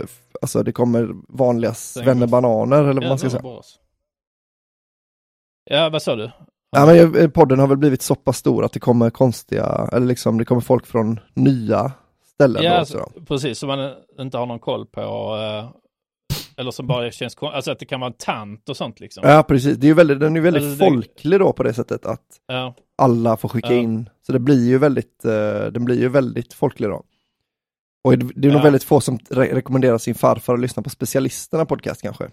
f- 0.04 0.22
alltså 0.41 0.64
det 0.64 0.72
kommer 0.72 1.10
vanliga 1.28 1.70
Den 1.70 1.76
Svenne 1.76 2.20
går- 2.20 2.28
Bananer 2.28 2.84
eller 2.84 3.02
vad 3.02 3.10
man 3.10 3.20
ska 3.20 3.30
säga. 3.30 3.43
Ja, 5.64 5.89
vad 5.89 6.02
sa 6.02 6.16
du? 6.16 6.32
Ja 6.72 6.86
men 6.86 6.97
jag- 6.97 7.18
eh, 7.24 7.30
podden 7.30 7.60
har 7.60 7.68
väl 7.68 7.78
blivit 7.78 8.02
så 8.02 8.16
pass 8.16 8.38
stor 8.38 8.66
att 8.66 8.72
det 8.74 8.80
kommer 8.80 9.10
konstiga, 9.10 9.89
eller 9.91 10.08
liksom 10.08 10.38
det 10.38 10.45
kommer 10.45 10.62
folk 10.62 10.86
från 10.86 11.20
nya 11.34 11.91
ställen 12.40 12.64
Ja, 12.64 12.72
då, 12.72 12.78
alltså, 12.78 12.98
så. 13.16 13.22
precis, 13.26 13.60
som 13.60 13.68
man 13.68 13.94
inte 14.20 14.38
har 14.38 14.46
någon 14.46 14.60
koll 14.60 14.86
på. 14.86 15.02
eh, 15.02 15.70
Eller 16.58 16.72
som 16.72 16.88
bara 16.88 17.12
känns 17.12 17.38
alltså 17.42 17.72
att 17.72 17.80
det 17.80 17.86
kan 17.86 18.00
vara 18.00 18.08
en 18.12 18.18
tant 18.18 18.70
och 18.70 18.78
sånt 18.78 19.00
liksom. 19.00 19.24
Ja 19.30 19.44
precis, 19.44 19.78
det 19.78 19.86
är 19.86 19.90
ju 19.90 19.94
väldigt, 19.94 20.20
den 20.20 20.32
är 20.32 20.36
ju 20.36 20.42
väldigt 20.44 20.64
Alltså, 20.64 20.86
det- 20.86 20.90
folklig 20.92 21.40
då 21.40 21.54
på 21.54 21.64
det 21.64 21.74
sättet 21.74 22.06
att 22.06 22.26
Ja, 22.48 22.74
alla 22.98 23.38
får 23.38 23.50
skicka 23.50 23.74
Ja. 23.74 23.80
in. 23.80 24.10
Så 24.22 24.32
det 24.32 24.40
blir 24.40 24.68
ju 24.68 24.78
väldigt, 24.78 25.26
eh, 25.26 25.32
den 25.72 25.86
blir 25.86 26.00
ju 26.00 26.10
väldigt 26.10 26.54
folklig 26.54 26.90
då. 26.90 27.04
Och 28.04 28.18
det 28.18 28.30
det 28.36 28.48
är 28.48 28.52
nog 28.52 28.60
Ja. 28.60 28.64
väldigt 28.64 28.84
få 28.84 29.02
som 29.02 29.18
re- 29.18 29.54
rekommenderar 29.54 29.98
sin 29.98 30.16
farfar 30.16 30.54
att 30.54 30.60
lyssna 30.60 30.84
på 30.84 30.90
specialisterna 30.90 31.66
podcast 31.66 32.02
kanske. 32.02 32.30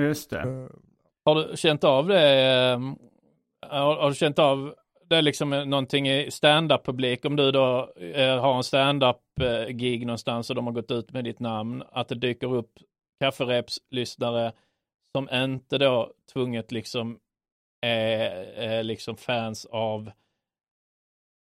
Just 0.00 0.30
det. 0.30 0.68
Har 1.24 1.34
du 1.34 1.56
känt 1.56 1.84
av 1.84 2.08
det? 2.08 2.30
eh, 2.40 2.80
Har, 3.70 3.96
har 3.96 4.08
du 4.08 4.14
känt 4.14 4.38
av 4.38 4.74
det 5.12 5.18
är 5.18 5.22
liksom 5.22 5.50
någonting 5.50 6.08
i 6.08 6.30
stand-up-publik, 6.30 7.24
om 7.24 7.36
du 7.36 7.50
då 7.50 7.92
eh, 7.96 8.40
har 8.40 8.56
en 8.56 8.64
stand-up-gig 8.64 10.06
någonstans 10.06 10.50
och 10.50 10.56
de 10.56 10.66
har 10.66 10.72
gått 10.72 10.90
ut 10.90 11.12
med 11.12 11.24
ditt 11.24 11.40
namn, 11.40 11.82
att 11.92 12.08
det 12.08 12.14
dyker 12.14 12.54
upp 12.54 12.70
kafferepslyssnare 13.20 14.52
som 15.16 15.28
inte 15.32 15.78
då 15.78 16.12
tvunget 16.32 16.72
liksom 16.72 17.18
är, 17.80 18.30
är 18.56 18.82
liksom 18.82 19.16
fans 19.16 19.66
av 19.66 20.10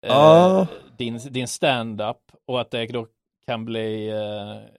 eh, 0.06 0.68
din, 0.98 1.18
din 1.30 1.48
stand-up 1.48 2.32
och 2.46 2.60
att 2.60 2.70
det 2.70 2.86
då 2.86 3.06
kan 3.46 3.64
bli 3.64 4.08
eh, 4.08 4.78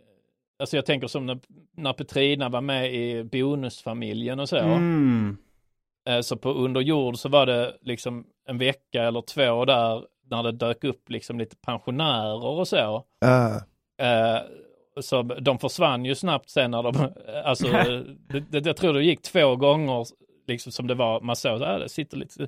Alltså 0.60 0.76
jag 0.76 0.86
tänker 0.86 1.08
som 1.08 1.26
när, 1.26 1.40
när 1.78 1.94
Petrina 1.94 2.50
var 2.50 2.62
med 2.62 2.94
i 2.94 3.24
Bonusfamiljen 3.24 4.40
och 4.40 4.50
så. 4.50 4.58
Mm. 4.58 5.38
Eh, 6.10 6.22
Så 6.22 6.38
på 6.38 6.50
under 6.50 6.82
jord 6.82 7.18
så 7.18 7.30
var 7.30 7.46
det 7.46 7.78
liksom 7.82 8.26
en 8.50 8.58
vecka 8.58 9.04
eller 9.04 9.22
två 9.22 9.66
där 9.66 10.04
när 10.32 10.44
det 10.44 10.52
dök 10.52 10.84
upp 10.84 11.10
liksom 11.10 11.40
lite 11.40 11.56
pensionärer 11.56 12.46
och 12.46 12.68
så. 12.68 12.96
Uh, 13.26 13.58
Eh, 14.02 14.42
Så 15.02 15.22
de 15.22 15.60
försvann 15.60 16.06
ju 16.06 16.16
snabbt 16.16 16.50
sen 16.50 16.72
när 16.72 16.84
de, 16.84 17.10
alltså 17.46 17.68
det, 18.30 18.40
det, 18.50 18.66
jag 18.66 18.78
tror 18.78 18.94
det 18.94 19.04
gick 19.04 19.22
två 19.22 19.56
gånger 19.56 20.06
liksom 20.48 20.72
som 20.72 20.88
det 20.88 20.96
var, 20.96 21.22
man 21.22 21.36
såg 21.36 21.64
att 21.64 21.80
det 21.80 21.90
sitter 21.90 22.18
lite 22.18 22.48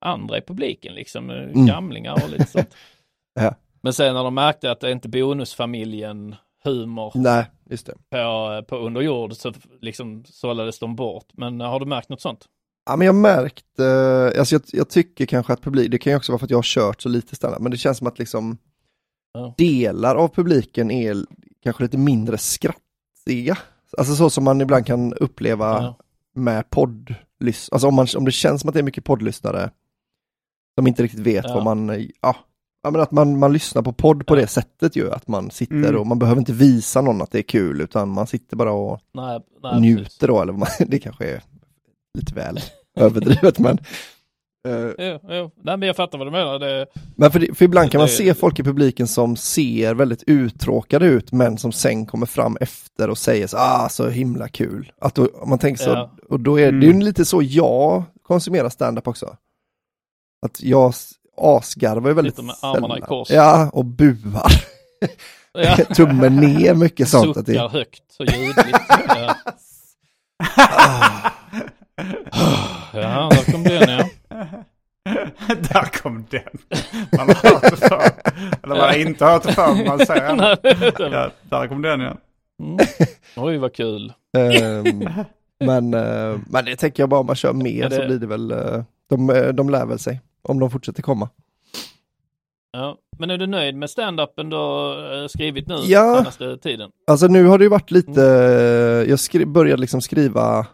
andra 0.00 0.38
i 0.38 0.40
publiken 0.40 0.94
liksom, 0.94 1.30
eh, 1.30 1.36
Mm. 1.42 1.66
gamlingar 1.66 2.12
och 2.24 2.30
lite 2.30 2.46
sånt. 2.46 2.74
Ja. 3.40 3.54
Men 3.82 3.92
sen 3.92 4.14
när 4.14 4.24
de 4.24 4.34
märkte 4.34 4.70
att 4.70 4.80
det 4.80 4.90
inte 4.92 5.08
bonusfamiljen 5.08 6.34
humor 6.64 7.12
nej, 7.14 7.44
just 7.70 7.86
det. 7.86 7.94
på, 8.10 8.62
på 8.68 8.76
under 8.76 9.00
jord 9.00 9.32
så 9.32 9.52
liksom 9.80 10.24
sållades 10.24 10.78
de 10.78 10.96
bort. 10.96 11.26
Men 11.32 11.60
eh, 11.60 11.68
har 11.70 11.80
du 11.80 11.86
märkt 11.86 12.08
något 12.08 12.20
sånt? 12.20 12.46
Ja 12.86 12.96
men 12.96 13.06
jag 13.06 13.12
har 13.14 13.20
märkt, 13.20 13.78
eh, 13.78 14.38
alltså 14.40 14.54
jag, 14.54 14.62
jag 14.72 14.88
tycker 14.88 15.26
kanske 15.26 15.52
att 15.52 15.62
publik, 15.62 15.90
det 15.90 15.98
kan 15.98 16.12
ju 16.12 16.16
också 16.16 16.32
vara 16.32 16.38
för 16.38 16.46
att 16.46 16.50
jag 16.50 16.58
har 16.58 16.62
kört 16.62 17.02
så 17.02 17.08
lite 17.08 17.36
standard, 17.36 17.60
men 17.62 17.70
det 17.70 17.76
känns 17.78 17.98
som 17.98 18.06
att 18.06 18.18
liksom 18.18 18.58
Ja. 19.34 19.54
delar 19.58 20.14
av 20.16 20.28
publiken 20.28 20.90
är 20.90 21.16
kanske 21.62 21.82
lite 21.82 21.98
mindre 21.98 22.38
skrattiga. 22.38 23.58
Alltså 23.98 24.14
så 24.14 24.30
som 24.30 24.44
man 24.44 24.60
ibland 24.60 24.86
kan 24.86 25.14
uppleva 25.14 25.82
Ja. 25.82 25.98
med 26.34 26.70
poddlyssnare, 26.70 27.74
alltså 27.74 27.88
om, 27.88 27.94
man, 27.94 28.06
om 28.16 28.24
det 28.24 28.32
känns 28.32 28.60
som 28.60 28.68
att 28.68 28.74
det 28.74 28.80
är 28.80 28.84
mycket 28.84 29.04
poddlyssnare 29.04 29.70
som 30.78 30.86
inte 30.86 31.02
riktigt 31.02 31.20
vet 31.20 31.44
Ja. 31.48 31.54
vad 31.54 31.64
man, 31.64 31.88
ja, 32.22 32.36
ja 32.82 32.90
men 32.90 33.00
att 33.00 33.10
man, 33.10 33.38
man 33.38 33.52
lyssnar 33.52 33.82
på 33.82 33.92
podd 33.92 34.26
på 34.26 34.36
Ja. 34.36 34.40
det 34.40 34.46
sättet 34.46 34.96
ju, 34.96 35.10
att 35.12 35.28
man 35.28 35.50
sitter 35.50 35.74
Mm. 35.76 35.96
och 35.96 36.06
man 36.06 36.18
behöver 36.18 36.38
inte 36.38 36.52
visa 36.52 37.00
någon 37.00 37.22
att 37.22 37.30
det 37.30 37.38
är 37.38 37.42
kul, 37.42 37.80
utan 37.80 38.08
man 38.08 38.26
sitter 38.26 38.56
bara 38.56 38.72
och 38.72 39.00
Nej, 39.14 39.40
nej 39.62 39.80
njuter 39.80 40.04
precis. 40.04 40.18
då, 40.18 40.42
eller 40.42 40.84
det 40.90 40.98
kanske 40.98 41.24
är 41.30 41.42
lite 42.16 42.34
väl 42.34 42.60
överdrivet 42.96 43.58
men 43.58 43.78
eh, 44.68 44.74
Jo, 44.98 45.18
jo. 45.28 45.50
Nej, 45.62 45.76
men 45.76 45.82
jag 45.82 45.96
fattar 45.96 46.18
vad 46.18 46.26
du 46.26 46.30
menar. 46.30 46.58
Det, 46.58 46.86
Men 47.16 47.30
för, 47.32 47.54
för 47.54 47.64
ibland 47.64 47.90
kan 47.92 47.98
man 47.98 48.06
Det- 48.06 48.12
se 48.12 48.34
folk 48.34 48.58
i 48.58 48.62
publiken 48.62 49.06
som 49.06 49.36
ser 49.36 49.94
väldigt 49.94 50.22
uttråkade 50.26 51.06
ut 51.06 51.32
men 51.32 51.58
som 51.58 51.72
sen 51.72 52.06
kommer 52.06 52.26
fram 52.26 52.56
efter 52.60 53.10
och 53.10 53.18
säger 53.18 53.46
så 53.46 53.56
ah 53.56 53.88
så 53.88 54.08
himla 54.08 54.48
kul. 54.48 54.92
Att 55.00 55.14
då, 55.14 55.28
man 55.46 55.58
tänker 55.58 55.84
så, 55.84 55.90
Ja. 55.90 56.10
och 56.28 56.40
då 56.40 56.60
är 56.60 56.68
Mm. 56.68 56.80
det 56.80 56.86
är 56.86 56.92
ju 56.92 57.00
lite 57.00 57.24
så 57.24 57.42
jag 57.42 58.02
konsumerar 58.22 58.68
stand-up 58.68 59.08
också. 59.08 59.36
Att 60.46 60.62
jag 60.62 60.94
asgarvar 61.38 62.08
ju 62.08 62.14
väldigt 62.14 62.34
Sitter 62.34 62.42
med 62.46 62.54
armarna 62.60 62.98
i 62.98 63.00
kors. 63.00 63.30
Ja, 63.30 63.70
och 63.72 63.84
buar. 63.84 64.52
ja. 65.52 65.76
Tummen 65.94 66.36
ner 66.36 66.74
mycket 66.74 67.08
sånt. 67.08 67.36
Att 67.36 67.46
Suckar 67.46 67.62
det, 67.62 67.68
högt 67.78 68.02
så 68.12 68.24
ljudligt. 68.24 68.78
ja. 69.08 69.34
ja, 72.92 73.28
där 73.32 73.52
kom 73.52 73.62
den 73.62 73.88
ja. 73.90 74.08
Där 75.48 76.02
kom 76.02 76.24
den. 76.30 76.42
Man 77.18 77.28
har 77.28 77.50
hört 77.50 77.62
det 77.62 77.76
förr. 77.76 78.10
Eller 78.62 78.68
man 78.76 78.78
har 78.80 78.96
inte 78.98 79.24
hört 79.24 79.42
det 79.42 79.52
förr, 79.52 79.74
men 79.74 79.86
man 79.86 80.06
säger. 80.06 80.58
Ja, 81.12 81.30
där 81.42 81.68
kom 81.68 81.82
den 81.82 82.00
ja. 82.00 82.16
Mm. 82.62 82.78
Oj, 83.36 83.56
vad 83.58 83.72
kul. 83.74 84.12
ehm, 84.38 85.08
men, 85.64 85.94
eh, 85.94 86.38
men 86.50 86.64
det 86.64 86.76
tänker 86.76 87.02
jag 87.02 87.08
bara 87.10 87.20
om 87.20 87.26
man 87.26 87.36
kör 87.36 87.52
mer 87.52 87.82
Ja, 87.82 87.88
det- 87.88 87.96
så 87.96 88.06
blir 88.06 88.18
det 88.18 88.26
väl, 88.26 88.50
eh, 88.50 88.82
de, 89.10 89.30
eh, 89.30 89.48
de 89.48 89.70
lär 89.70 89.86
väl 89.86 89.98
sig. 89.98 90.20
Om 90.42 90.58
de 90.60 90.70
fortsätter 90.70 91.02
komma. 91.02 91.28
Ja. 92.72 92.96
Men 93.18 93.30
är 93.30 93.38
du 93.38 93.46
nöjd 93.46 93.74
med 93.76 93.90
stand-upen 93.90 94.50
du 94.50 94.56
har 94.56 95.28
skrivit 95.28 95.68
nu 95.68 95.74
Ja. 95.84 96.16
senaste 96.18 96.56
tiden? 96.58 96.90
Alltså 97.06 97.26
nu 97.26 97.46
har 97.46 97.58
det 97.58 97.64
ju 97.64 97.70
varit 97.70 97.90
lite, 97.90 98.22
Mm. 98.24 99.10
jag 99.10 99.18
skri- 99.18 99.46
började 99.46 99.80
liksom 99.80 100.00
skriva, 100.00 100.66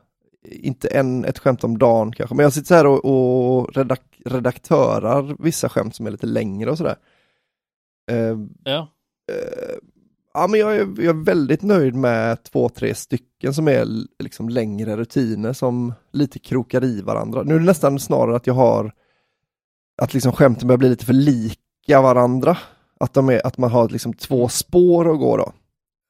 inte 0.44 0.88
en, 0.88 1.24
ett 1.24 1.38
skämt 1.38 1.64
om 1.64 1.78
dagen 1.78 2.12
kanske, 2.12 2.34
men 2.34 2.42
jag 2.42 2.52
sitter 2.52 2.66
så 2.66 2.74
här 2.74 2.86
och, 2.86 3.04
och 3.04 3.72
redak- 3.74 4.22
redaktörar 4.24 5.36
vissa 5.38 5.68
skämt 5.68 5.94
som 5.94 6.06
är 6.06 6.10
lite 6.10 6.26
längre 6.26 6.70
och 6.70 6.78
sådär. 6.78 6.96
Eh, 8.10 8.38
Ja. 8.64 8.88
eh, 9.32 9.74
ja 10.34 10.46
men 10.46 10.60
jag 10.60 10.76
är, 10.76 10.80
jag 10.80 11.04
är 11.18 11.24
väldigt 11.24 11.62
nöjd 11.62 11.94
med 11.94 12.42
två, 12.42 12.68
tre 12.68 12.94
stycken 12.94 13.54
som 13.54 13.68
är 13.68 13.86
liksom 14.18 14.48
längre 14.48 14.96
rutiner 14.96 15.52
som 15.52 15.94
lite 16.12 16.38
krokar 16.38 16.84
i 16.84 17.00
varandra. 17.00 17.42
Nu 17.42 17.54
är 17.54 17.58
det 17.58 17.64
nästan 17.64 17.98
snarare 18.00 18.36
att 18.36 18.46
jag 18.46 18.54
har, 18.54 18.92
att 20.02 20.14
liksom 20.14 20.32
skämten 20.32 20.68
börjar 20.68 20.78
bli 20.78 20.88
lite 20.88 21.06
för 21.06 21.12
lika 21.12 22.02
varandra. 22.02 22.58
Att, 23.00 23.14
de 23.14 23.28
är, 23.28 23.46
att 23.46 23.58
man 23.58 23.70
har 23.70 23.88
liksom 23.88 24.12
två 24.12 24.48
spår 24.48 25.12
att 25.12 25.18
gå 25.18 25.36
då. 25.36 25.52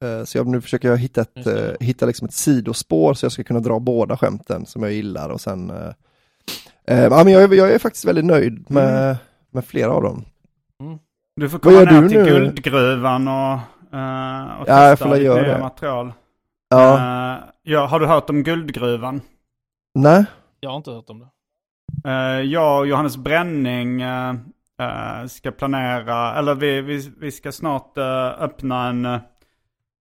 Eh, 0.03 0.23
Så 0.23 0.37
jag, 0.37 0.47
nu 0.47 0.61
försöker 0.61 0.89
jag 0.89 0.97
hitta 0.97 1.21
ett, 1.21 1.47
eh, 1.47 1.69
hitta 1.79 2.05
liksom 2.05 2.25
ett 2.27 2.33
sidospår 2.33 3.13
så 3.13 3.25
jag 3.25 3.31
ska 3.31 3.43
kunna 3.43 3.59
dra 3.59 3.79
båda 3.79 4.17
skämten 4.17 4.65
som 4.65 4.83
jag 4.83 4.91
gillar 4.91 5.29
och 5.29 5.41
sen 5.41 5.69
eh, 5.69 5.89
eh, 6.87 7.03
ja, 7.03 7.23
men 7.23 7.33
jag, 7.33 7.43
är, 7.43 7.53
jag 7.53 7.71
är 7.71 7.79
faktiskt 7.79 8.05
väldigt 8.05 8.25
nöjd 8.25 8.65
med, 8.71 9.17
med 9.51 9.65
flera 9.65 9.91
av 9.91 10.03
dem. 10.03 10.25
Du 11.35 11.49
får 11.49 11.59
komma 11.59 11.79
ner 11.79 12.09
till 12.09 12.17
nu? 12.19 12.25
guldgruvan 12.25 13.27
och, 13.27 13.53
eh, 13.97 14.59
och 14.61 14.67
Ja, 14.67 14.95
testa 14.95 15.17
göra 15.19 15.41
nya 15.41 15.53
det. 15.53 15.59
material. 15.59 16.13
Ja, 16.69 16.93
Eh, 16.97 17.39
ja, 17.63 17.85
har 17.85 17.99
du 17.99 18.05
hört 18.05 18.29
om 18.29 18.43
Guldgruvan? 18.43 19.21
nej. 19.95 20.25
Jag 20.59 20.69
har 20.69 20.77
inte 20.77 20.91
hört 20.91 21.09
om 21.09 21.19
det. 21.19 21.27
Uh, 22.09 22.41
jag 22.41 22.79
och 22.79 22.87
Johannes 22.87 23.17
Bränning 23.17 24.01
eh, 24.01 24.33
ska 25.29 25.51
planera, 25.51 26.35
eller 26.35 26.55
vi, 26.55 26.81
vi, 26.81 27.11
vi 27.19 27.31
ska 27.31 27.51
snart 27.51 27.97
öppna 28.39 28.87
en, 28.89 29.19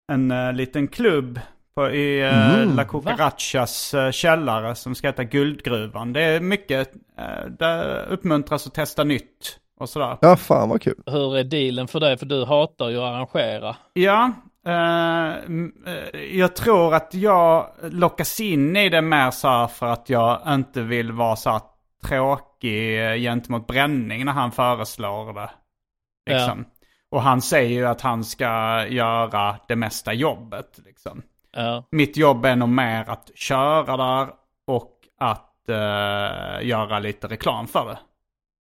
en 0.09 0.31
eh, 0.31 0.53
liten 0.53 0.89
klubb 0.89 1.41
på, 1.75 1.91
i 1.91 2.25
uh, 2.25 2.55
Mm. 2.55 2.77
La 2.77 2.85
Cucarachas 2.85 3.95
eh, 3.95 4.11
källare 4.11 4.75
som 4.75 4.95
ska 4.95 5.07
heta 5.07 5.25
Guldgruvan. 5.25 6.13
Det 6.13 6.23
är 6.23 6.41
mycket, 6.41 6.93
uh, 6.95 7.51
där 7.59 8.07
uppmuntras 8.09 8.67
att 8.67 8.75
testa 8.75 9.05
nytt 9.05 9.59
och 9.81 9.89
sådär. 9.89 10.19
Ja, 10.21 10.37
fan 10.37 10.69
vad 10.69 10.83
kul. 10.83 11.03
Hur 11.07 11.37
är 11.37 11.45
dealen 11.45 11.89
för 11.89 12.01
dig? 12.01 12.19
För 12.19 12.27
du 12.27 12.45
hatar 12.45 12.89
ju 12.89 12.97
att 12.97 13.05
arrangera. 13.05 13.77
Ja, 13.93 14.33
jag 16.31 16.57
tror 16.57 16.95
att 16.95 17.15
jag 17.15 17.71
lockas 17.83 18.41
in 18.41 18.77
i 18.77 18.89
det 18.89 19.03
mer 19.03 19.31
så 19.31 19.49
här 19.49 19.67
för 19.67 19.87
att 19.87 20.11
jag 20.11 20.41
inte 20.49 20.83
vill 20.83 21.13
vara 21.13 21.37
så 21.37 21.51
här 21.51 21.61
tråkig 22.09 22.99
gentemot 23.21 23.67
bränning 23.67 24.25
när 24.25 24.33
han 24.33 24.53
föreslår 24.53 25.33
det. 25.33 25.51
Liksom. 26.31 26.65
Och 27.11 27.23
han 27.23 27.43
säger 27.43 27.71
ju 27.71 27.87
att 27.87 28.01
han 28.01 28.25
ska 28.25 28.85
göra 28.89 29.57
det 29.69 29.77
mesta 29.77 30.13
jobbet. 30.13 30.81
Liksom. 30.85 31.23
Ja. 31.53 31.85
Mitt 31.91 32.17
jobb 32.17 32.45
är 32.45 32.57
nog 32.57 32.69
mer 32.69 33.11
att 33.11 33.31
köra 33.35 33.97
där 33.97 34.29
och 34.67 34.93
att 35.19 35.69
eh, 35.69 36.67
göra 36.67 36.99
lite 36.99 37.27
reklam 37.27 37.67
för 37.67 37.87
det. 37.87 37.99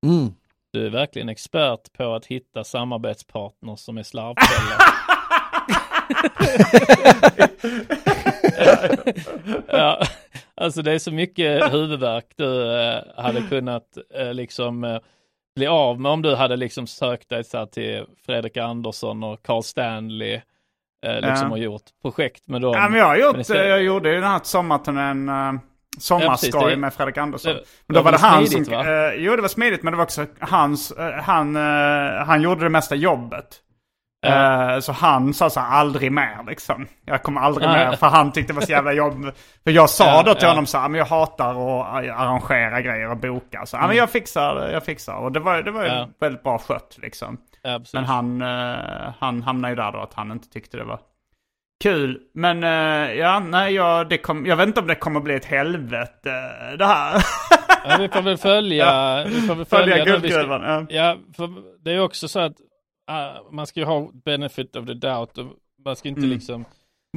Mm. 0.08 0.34
Du 0.74 0.86
är 0.86 0.90
verkligen 0.90 1.30
expert 1.30 1.94
på 1.98 2.16
att 2.16 2.26
hitta 2.26 2.64
samarbetspartners 2.64 3.80
som 3.80 3.98
är 3.98 4.04
slarvfällor. 4.04 4.78
ja, 9.68 10.02
alltså 10.56 10.82
det 10.82 10.92
är 10.92 11.00
så 11.00 11.12
mycket 11.12 11.74
huvudvärk 11.74 12.34
du 12.36 12.80
eh, 12.82 13.02
hade 13.18 13.42
kunnat 13.42 13.98
eh, 14.14 14.34
liksom 14.34 15.00
bli 15.56 15.68
av 15.68 16.00
med 16.02 16.12
om 16.12 16.22
du 16.22 16.36
hade 16.36 16.56
liksom 16.56 16.88
sökt 16.88 17.30
dig 17.30 17.44
så 17.44 17.58
här 17.58 17.66
till 17.66 18.06
Fredrik 18.26 18.58
Andersson 18.58 19.24
och 19.24 19.44
Carl 19.44 19.64
Stanley 19.64 20.34
eh, 21.06 21.16
liksom 21.16 21.48
Ja. 21.48 21.52
och 21.52 21.60
gjort 21.60 21.82
projekt 22.02 22.48
med 22.48 22.62
dem. 22.62 22.74
Ja, 22.74 22.90
men 22.90 23.00
jag, 23.00 23.06
har 23.06 23.16
gjort, 23.18 23.38
istället- 23.38 23.70
jag 23.70 23.84
gjorde 23.84 24.10
ju 24.10 24.16
den 24.16 24.24
här 24.24 24.40
sommarturnén, 24.44 25.30
uh, 25.30 25.54
sommarskoj 26.00 26.50
Ja, 26.62 26.70
det- 26.70 26.78
med 26.78 26.94
Fredrik 26.94 27.18
Andersson. 27.18 27.54
det- 27.54 27.64
men 27.88 27.96
då 27.96 28.02
var 28.02 28.12
det 28.12 28.18
han 28.18 28.48
smidigt, 28.48 28.68
som... 28.68 28.78
va? 28.78 29.08
eh, 29.10 29.14
jo, 29.18 29.36
det 29.36 29.42
var 29.42 29.50
smidigt, 29.50 29.84
men 29.84 29.94
det 29.94 29.98
var 29.98 30.04
också 30.04 30.26
hans... 30.40 30.92
eh, 30.92 31.14
han, 31.14 31.56
eh, 31.56 32.26
han 32.26 32.42
gjorde 32.42 32.64
det 32.64 32.70
mesta 32.70 32.96
jobbet. 32.96 33.62
Ja. 34.26 34.74
Eh, 34.74 34.80
så 34.80 34.92
han 34.92 35.34
sa 35.34 35.50
så 35.50 35.60
här, 35.60 35.80
aldrig 35.80 36.12
mer 36.12 36.38
liksom. 36.48 36.88
Jag 37.06 37.24
kommer 37.24 37.42
aldrig 37.42 37.68
mer, 37.70 37.92
för 37.92 38.08
han 38.08 38.32
tyckte 38.32 38.54
det 38.54 38.60
var 38.60 38.66
så 38.66 38.72
jävla 38.72 38.94
jobb. 38.94 39.32
För 39.64 39.72
jag 39.72 39.90
sa 39.90 40.06
Ja, 40.06 40.24
då 40.24 40.34
till 40.34 40.44
ja. 40.44 40.50
honom 40.50 40.66
så 40.66 40.78
här, 40.78 40.90
men 40.90 40.98
jag 41.00 41.06
hatar 41.06 41.50
att 41.50 42.06
arrangera 42.20 42.82
grejer 42.82 43.10
och 43.12 43.18
boka. 43.18 43.66
Så, 43.66 43.78
ja, 43.78 43.88
men 43.88 43.96
jag 43.96 44.10
fixar 44.10 44.70
jag 44.72 44.84
fixar. 44.84 45.14
Och 45.16 45.32
det 45.32 45.40
var, 45.40 45.62
det 45.62 45.72
var 45.72 45.82
ju 45.84 45.88
Mm. 45.90 45.98
Ja. 46.00 46.08
väldigt 46.20 46.44
bra 46.44 46.58
skött 46.60 46.98
liksom. 47.02 47.38
Ja. 47.62 47.80
Men 47.94 48.04
han, 48.06 48.42
eh, 48.42 49.14
han 49.20 49.42
hamnade 49.44 49.72
ju 49.72 49.76
där 49.76 49.92
då 49.92 50.00
att 50.00 50.14
han 50.14 50.32
inte 50.32 50.50
tyckte 50.50 50.78
det 50.78 50.84
var 50.84 51.00
kul. 51.84 52.20
Men 52.34 52.64
eh, 52.64 53.14
ja, 53.14 53.40
nej, 53.40 53.74
jag, 53.74 54.10
det 54.10 54.18
kom, 54.18 54.46
jag 54.46 54.56
vet 54.56 54.68
inte 54.68 54.80
om 54.80 54.88
det 54.88 54.96
kommer 54.96 55.20
bli 55.20 55.36
ett 55.36 55.46
helvete 55.46 56.32
det 56.78 56.86
här. 56.86 57.24
Ja, 57.88 57.98
vi 58.00 58.10
får 58.10 58.22
väl 58.22 58.38
följa, 58.38 59.24
vi 59.28 59.42
får 59.42 59.56
väl 59.56 59.66
Följa 59.66 59.96
följa, 59.98 60.06
guldgruvan. 60.06 60.62
Ja. 60.62 60.86
Ja, 60.90 61.18
för 61.38 61.50
det 61.84 61.92
är 61.92 62.00
också 62.00 62.28
så 62.28 62.40
att 62.40 62.54
uh, 63.12 63.52
man 63.52 63.68
ska 63.68 63.80
ju 63.80 63.86
ha 63.86 64.12
benefit 64.26 64.76
of 64.76 64.86
the 64.86 64.94
doubt 64.94 65.38
och 65.38 65.46
man 65.86 65.96
ska 65.96 66.10
inte 66.10 66.20
Mm. 66.22 66.32
liksom 66.32 66.66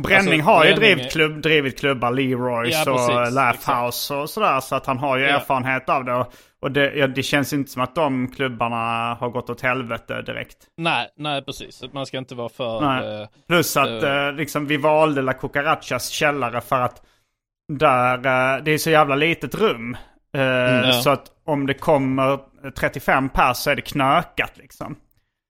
Bränning 0.03 0.33
Alltså, 0.41 0.51
har 0.51 0.65
ju 0.65 0.75
Bränning 0.75 0.97
drivit, 0.97 1.13
klubb, 1.13 1.43
drivit 1.43 1.79
klubbar, 1.79 2.11
Leroys 2.11 2.75
Ja, 2.87 2.93
och 2.93 2.97
precis, 2.97 3.35
Laugh 3.35 3.55
exakt. 3.55 3.85
House 3.87 4.15
och 4.15 4.31
sådär. 4.31 4.61
Så 4.61 4.75
att 4.77 4.87
han 4.87 4.99
har 4.99 5.17
ju 5.19 5.25
Ja. 5.25 5.37
erfarenhet 5.37 5.89
av 5.89 6.05
det. 6.05 6.27
Och, 6.61 6.73
det, 6.73 6.95
ja, 6.95 7.07
det 7.07 7.23
känns 7.23 7.53
inte 7.53 7.71
som 7.71 7.83
att 7.83 7.95
de 7.95 8.29
klubbarna 8.29 9.15
har 9.15 9.29
gått 9.31 9.51
åt 9.51 9.61
helvete 9.61 10.23
direkt. 10.23 10.57
Nej, 10.77 11.09
nej 11.17 11.45
precis. 11.45 11.83
Man 11.93 12.07
ska 12.07 12.19
inte 12.19 12.35
vara 12.35 12.49
för... 12.49 12.83
Eh, 13.23 13.27
Plus 13.49 13.77
att 13.77 14.03
Eh. 14.03 14.27
eh, 14.27 14.33
liksom, 14.33 14.67
vi 14.67 14.77
valde 14.77 15.23
La 15.23 15.33
Cucarachas 15.33 16.09
källare 16.09 16.61
för 16.61 16.81
att 16.81 17.03
där, 17.73 18.15
eh, 18.17 18.63
det 18.65 18.71
är 18.71 18.79
så 18.79 18.91
jävla 18.91 19.15
litet 19.15 19.55
rum. 19.55 19.97
Eh, 20.35 20.43
ja. 20.43 20.93
Så 20.93 21.11
att 21.11 21.27
om 21.45 21.67
det 21.67 21.75
kommer 21.75 22.39
35 22.77 23.29
pers 23.29 23.57
så 23.57 23.71
är 23.71 23.77
det 23.77 23.83
knökat 23.83 24.53
liksom. 24.59 24.97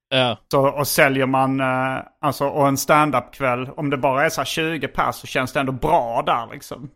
Ja, 0.09 0.37
Så, 0.51 0.69
och 0.69 0.87
säljer 0.87 1.25
man, 1.25 1.59
eh, 1.59 2.03
alltså 2.21 2.47
och 2.47 2.67
en 2.67 2.77
stand-up 2.77 3.33
kväll, 3.33 3.69
om 3.69 3.89
det 3.89 3.97
bara 3.97 4.25
är 4.25 4.29
så 4.29 4.41
här 4.41 4.45
20 4.45 4.87
pers 4.87 5.15
så 5.15 5.27
känns 5.27 5.53
det 5.53 5.59
ändå 5.59 5.71
bra 5.71 6.23
där 6.25 6.53
liksom. 6.53 6.89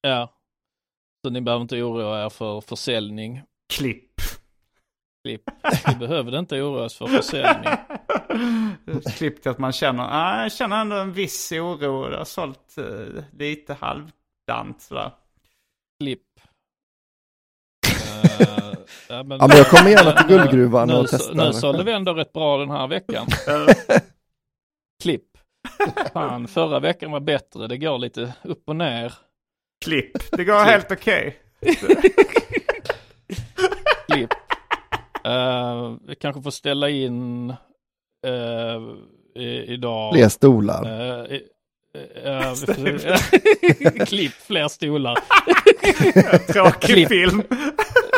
ja. 0.00 0.32
Så 1.24 1.30
ni 1.30 1.40
behöver 1.40 1.62
inte 1.62 1.82
oroa 1.82 2.24
er 2.24 2.28
för 2.28 2.60
försäljning. 2.60 3.42
Klipp. 3.72 4.20
Klipp. 5.24 5.42
Vi 5.86 5.94
behöver 5.94 6.38
inte 6.38 6.62
oroa 6.62 6.84
oss 6.84 6.98
för 6.98 7.06
försäljning. 7.06 7.72
Klipp 9.16 9.42
till 9.42 9.50
att 9.50 9.58
man 9.58 9.72
känner, 9.72 10.08
ah, 10.10 10.42
jag 10.42 10.52
känner 10.52 10.80
ändå 10.80 10.96
en 10.96 11.12
viss 11.12 11.52
oro. 11.52 12.08
Det 12.08 12.16
har 12.16 12.24
sålt 12.24 12.78
eh, 12.78 13.24
lite 13.38 13.74
halvdant 13.74 14.80
sådär. 14.80 15.12
Klipp. 16.02 16.22
Eh, 18.24 18.74
ja, 19.08 19.22
men, 19.22 19.38
Ja, 19.40 19.46
men 19.48 19.56
jag 19.56 19.66
kommer 19.66 19.90
gärna 19.90 20.12
till 20.12 20.26
guldgruvan 20.36 20.88
nu, 20.88 20.94
och 20.94 21.06
testar. 21.10 21.34
Nu 21.34 21.52
sålde 21.52 21.84
vi 21.84 21.92
ändå 21.92 22.12
rätt 22.14 22.32
bra 22.32 22.58
den 22.58 22.70
här 22.70 22.86
veckan. 22.86 23.26
Klipp. 25.02 25.22
Fan, 26.12 26.48
förra 26.48 26.80
veckan 26.80 27.10
var 27.10 27.20
bättre. 27.20 27.66
Det 27.66 27.76
går 27.78 27.98
lite 27.98 28.32
upp 28.44 28.62
och 28.66 28.76
ner. 28.76 29.12
Klipp. 29.84 30.30
Det 30.32 30.44
går 30.44 30.64
helt 30.64 30.92
okej. 30.92 31.36
klipp. 34.12 34.30
Eh, 35.24 35.94
vi 36.08 36.14
kanske 36.20 36.42
får 36.42 36.50
ställa 36.50 36.88
in 36.88 37.50
eh, 38.26 38.80
i, 39.42 39.64
idag. 39.72 40.14
Fler 40.14 40.28
stolar. 40.28 40.84
Eh, 40.84 41.24
i- 41.36 41.46
får- 42.56 44.06
klipp, 44.06 44.32
fler 44.32 44.68
stolar. 44.68 45.18
Tråkig 46.52 46.80
Klipp. 46.94 47.08
film. 47.08 47.42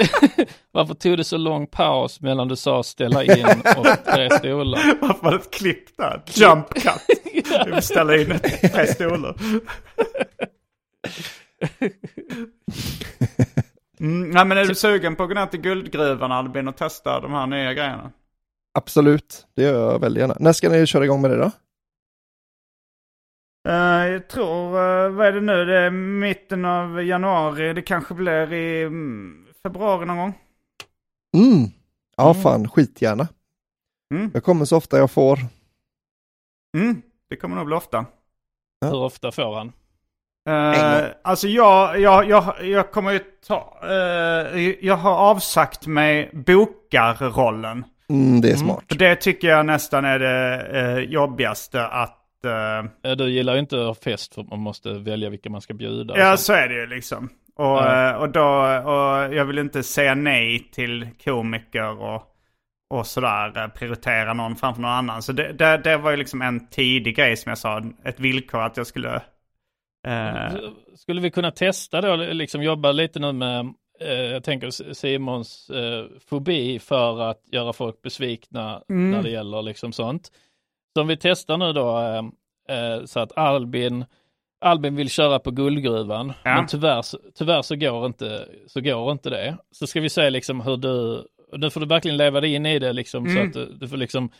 Varför 0.72 0.94
tog 0.94 1.16
det 1.16 1.24
så 1.24 1.36
lång 1.36 1.66
paus 1.66 2.20
mellan 2.20 2.48
du 2.48 2.56
sa 2.56 2.82
ställa 2.82 3.24
in 3.24 3.46
och 3.76 3.86
tre 4.14 4.30
stolar? 4.30 4.80
Varför 5.00 5.22
var 5.24 5.30
det 5.30 5.38
ett 5.38 5.50
klipp 5.50 5.96
där? 5.96 6.22
Jump 6.26 6.74
cut. 6.74 7.18
Vi 7.66 7.70
vill 7.72 7.82
ställa 7.82 8.16
in 8.16 8.38
tre 8.72 8.86
stolar. 8.86 9.36
Mm, 14.00 14.30
nej 14.30 14.44
men 14.44 14.58
är 14.58 14.64
du 14.64 14.74
sugen 14.74 15.16
på 15.16 15.22
att 15.22 15.28
gå 15.28 15.34
ner 15.34 15.46
till 15.46 15.60
guldgruvan 15.60 16.32
Albin 16.32 16.68
och 16.68 16.76
testa 16.76 17.20
de 17.20 17.32
här 17.32 17.46
nya 17.46 17.74
grejerna? 17.74 18.12
Absolut, 18.74 19.46
det 19.56 19.62
gör 19.62 19.92
jag 19.92 19.98
väldigt 19.98 20.20
gärna. 20.20 20.36
När 20.40 20.52
ska 20.52 20.68
ni 20.68 20.86
köra 20.86 21.04
igång 21.04 21.22
med 21.22 21.30
det 21.30 21.36
då? 21.36 21.50
Eh, 23.68 24.06
jag 24.12 24.28
tror, 24.28 24.66
eh, 24.66 25.10
vad 25.10 25.26
är 25.26 25.32
det 25.32 25.40
nu? 25.40 25.64
Det 25.64 25.78
är 25.78 25.90
mitten 25.90 26.64
av 26.64 27.02
januari. 27.04 27.72
Det 27.72 27.82
kanske 27.82 28.14
blir 28.14 28.52
i 28.52 28.82
mm, 28.82 29.46
februari 29.66 30.06
någon 30.06 30.16
gång. 30.16 30.34
Mm. 31.36 31.68
Ja, 32.16 32.30
Mm. 32.30 32.42
fan, 32.42 32.68
skitgärna. 32.68 33.28
Mm. 34.14 34.30
Jag 34.34 34.44
kommer 34.44 34.64
så 34.64 34.76
ofta 34.76 34.98
jag 34.98 35.10
får. 35.10 35.38
Mm, 36.76 37.02
det 37.30 37.36
kommer 37.36 37.56
nog 37.56 37.66
bli 37.66 37.74
ofta. 37.76 38.06
Hur 38.84 38.94
ofta 38.94 39.32
får 39.32 39.54
han? 39.56 39.72
Uh, 40.48 41.06
alltså 41.24 41.48
jag, 41.48 42.00
jag, 42.00 42.28
jag, 42.28 42.64
jag 42.66 42.90
kommer 42.92 43.12
ju 43.12 43.18
ta, 43.46 43.78
eh, 43.82 44.58
jag 44.86 44.96
har 44.96 45.14
avsagt 45.16 45.86
mig 45.86 46.30
bokarrollen. 46.32 47.84
Mm, 48.08 48.40
det 48.40 48.50
är 48.50 48.56
smart. 48.56 48.84
För 48.88 48.96
det 48.98 49.16
tycker 49.16 49.48
jag 49.48 49.66
nästan 49.66 50.04
är 50.04 50.18
det 50.18 50.66
eh, 50.80 50.98
jobbigaste 50.98 51.86
att... 51.86 52.18
Eh, 53.04 53.10
Du 53.16 53.30
gillar 53.30 53.54
ju 53.54 53.60
inte 53.60 53.80
att 53.80 53.86
ha 53.86 53.94
fest 53.94 54.34
för 54.34 54.42
man 54.42 54.58
måste 54.58 54.92
välja 54.92 55.30
vilka 55.30 55.50
man 55.50 55.60
ska 55.60 55.74
bjuda. 55.74 56.18
ja 56.18 56.26
sånt. 56.36 56.40
så 56.40 56.52
är 56.52 56.68
det 56.68 56.74
ju 56.74 56.86
liksom. 56.86 57.28
Och, 57.58 57.82
eh, 57.82 58.14
och, 58.16 58.28
då, 58.28 58.44
och 58.92 59.34
jag 59.34 59.44
vill 59.44 59.58
inte 59.58 59.82
säga 59.82 60.14
nej 60.14 60.70
till 60.72 61.08
komiker 61.24 62.00
och, 62.02 62.22
och 62.90 63.06
sådär. 63.06 63.58
eh, 63.58 63.68
Prioritera 63.68 64.34
någon 64.34 64.56
framför 64.56 64.82
någon 64.82 64.90
annan. 64.90 65.22
Så 65.22 65.32
det, 65.32 65.52
det, 65.52 65.76
det 65.76 65.96
var 65.96 66.10
ju 66.10 66.16
liksom 66.16 66.42
en 66.42 66.68
tidig 66.68 67.16
grej 67.16 67.36
som 67.36 67.50
jag 67.50 67.58
sa. 67.58 67.82
Ett 68.04 68.20
villkor 68.20 68.60
att 68.62 68.76
jag 68.76 68.86
skulle... 68.86 69.14
eh, 70.06 70.52
Skulle 70.96 71.20
vi 71.20 71.30
kunna 71.30 71.50
testa 71.50 72.00
då, 72.00 72.16
liksom 72.16 72.62
jobba 72.62 72.92
lite 72.92 73.20
nu 73.20 73.32
med, 73.32 73.74
eh, 74.00 74.12
jag 74.12 74.44
tänker 74.44 74.92
Simons 74.94 75.70
eh, 75.70 76.04
fobi 76.28 76.78
för 76.78 77.20
att 77.30 77.40
göra 77.52 77.72
folk 77.72 78.02
besvikna 78.02 78.82
Mm. 78.90 79.10
när 79.10 79.22
det 79.22 79.30
gäller 79.30 79.62
liksom 79.62 79.92
sånt. 79.92 80.32
Så 80.96 81.00
om 81.02 81.08
vi 81.08 81.16
testar 81.16 81.56
nu 81.56 81.72
då 81.72 81.98
eh, 82.68 83.04
så 83.04 83.20
att 83.20 83.38
Albin, 83.38 84.04
Albin 84.62 84.96
vill 84.96 85.10
köra 85.10 85.38
på 85.38 85.50
guldgruvan, 85.50 86.32
Ja. 86.44 86.54
men 86.56 86.66
tyvärr, 86.66 87.02
så- 87.02 87.18
tyvärr 87.38 87.62
så, 87.62 87.76
går 87.76 88.06
inte, 88.06 88.48
så 88.66 88.80
går 88.80 89.12
inte 89.12 89.30
det. 89.30 89.56
Så 89.70 89.86
ska 89.86 90.00
vi 90.00 90.08
se 90.08 90.30
liksom 90.30 90.60
hur 90.60 90.76
du, 90.76 91.24
nu 91.58 91.70
får 91.70 91.80
du 91.80 91.86
verkligen 91.86 92.16
leva 92.16 92.40
dig 92.40 92.54
in 92.54 92.66
i 92.66 92.78
det 92.78 92.92
liksom 92.92 93.24
så 93.24 93.30
Mm. 93.30 93.46
att 93.48 93.52
du, 93.54 93.72
du 93.80 93.88
får 93.88 93.96
liksom 93.96 94.30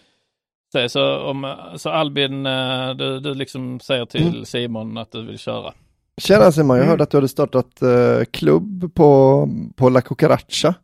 Så, 0.73 0.89
så, 0.89 1.19
om, 1.19 1.55
så 1.77 1.91
Albin, 1.91 2.47
eh, 2.47 2.91
du, 2.91 3.21
du 3.21 3.35
liksom 3.35 3.81
säger 3.81 4.05
till 4.07 4.47
Simon 4.47 4.99
att 4.99 5.13
du 5.13 5.23
vill 5.27 5.39
köra. 5.39 5.73
Tjena 6.21 6.53
Simon, 6.53 6.77
jag 6.77 6.83
Mm. 6.83 6.89
hörde 6.91 7.03
att 7.03 7.11
du 7.11 7.17
hade 7.17 7.29
startat 7.29 7.83
eh, 7.83 8.25
klubb 8.31 8.95
på, 8.95 9.49
på 9.77 9.89
La 9.89 10.01
Cucaracha. 10.01 10.75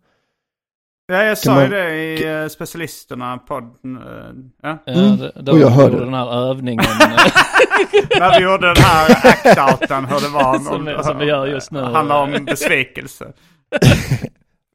Ja, 1.13 1.23
jag 1.23 1.39
sa 1.39 1.55
man- 1.55 1.63
ju 1.65 1.71
det 1.71 1.91
i 1.95 2.27
uh, 2.43 2.49
specialisterna 2.49 3.39
podden. 3.39 3.97
eh, 3.97 4.33
ja. 4.63 4.79
Ja, 4.85 4.93
Mm. 4.93 5.17
det- 5.17 5.33
Då 5.37 5.53
Och 5.53 5.59
jag 5.59 5.69
hörde 5.69 5.99
den 5.99 6.15
här 6.15 6.51
övningen 6.51 6.85
När 8.19 8.39
vi 8.39 8.45
gjorde 8.45 8.67
den 8.75 8.77
här 8.85 9.09
act-outen, 9.09 10.07
hur 10.07 10.21
det 10.21 10.29
var. 10.29 10.59
Som- 10.59 11.05
som 11.05 11.19
vi 11.19 11.25
gör 11.25 11.47
just 11.47 11.71
nu. 11.71 11.81
handlar 11.81 12.23
om 12.23 12.45
besvikelse. 12.45 13.25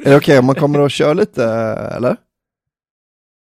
Är 0.06 0.10
det 0.10 0.16
okej 0.16 0.40
om 0.40 0.46
man 0.46 0.56
kommer 0.56 0.80
och 0.80 0.92
kör 0.92 1.14
lite 1.16 1.44
eller? 1.96 2.16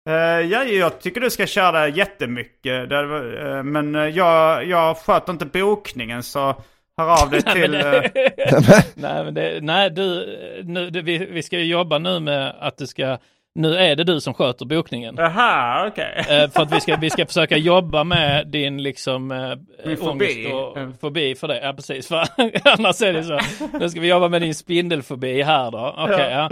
Uh, 0.09 0.41
ja, 0.51 0.63
jag 0.63 1.01
tycker 1.01 1.21
du 1.21 1.29
ska 1.29 1.45
köra 1.45 1.87
jättemycket. 1.87 2.91
Eh, 2.91 3.63
men 3.63 3.95
eh, 3.95 4.01
jag, 4.07 4.65
jag 4.65 4.97
sköter 4.97 5.31
inte 5.33 5.45
bokningen 5.45 6.23
så 6.23 6.55
hör 6.99 7.23
av 7.23 7.29
dig 7.29 7.41
till... 7.41 7.75
eh, 7.75 7.81
nej, 8.95 9.23
men 9.23 9.33
det, 9.33 9.59
nej 9.61 9.89
du, 9.89 10.25
nu, 10.65 10.89
det, 10.89 11.01
vi, 11.01 11.17
vi 11.17 11.43
ska 11.43 11.57
ju 11.59 11.65
jobba 11.65 11.97
nu 11.97 12.19
med 12.19 12.53
att 12.59 12.77
du 12.77 12.87
ska, 12.87 13.17
nu 13.55 13.75
är 13.75 13.95
det 13.95 14.03
du 14.03 14.21
som 14.21 14.33
sköter 14.33 14.65
bokningen. 14.65 15.15
Jaha, 15.17 15.87
okej. 15.87 16.25
Eh, 16.29 16.49
för 16.49 16.61
att 16.61 16.71
vi 16.73 16.81
ska, 16.81 16.95
vi 16.95 17.09
ska 17.09 17.25
försöka 17.25 17.57
jobba 17.57 18.03
med 18.03 18.47
din 18.47 18.83
liksom 18.83 19.31
eh, 19.31 19.95
fobi. 19.95 20.51
och 20.53 20.77
Mm. 20.77 20.93
fobi 21.01 21.35
för 21.35 21.47
det. 21.47 21.59
Ja 21.63 21.73
precis, 21.73 22.07
för 22.07 22.23
annars 22.63 23.01
är 23.01 23.13
det 23.13 23.23
så. 23.23 23.39
Nu 23.79 23.89
ska 23.89 23.99
vi 23.99 24.07
jobba 24.07 24.27
med 24.27 24.41
din 24.41 24.55
spindelfobi 24.55 25.41
här 25.41 25.71
då. 25.71 25.95
Okej, 25.97 26.31
ja. 26.31 26.49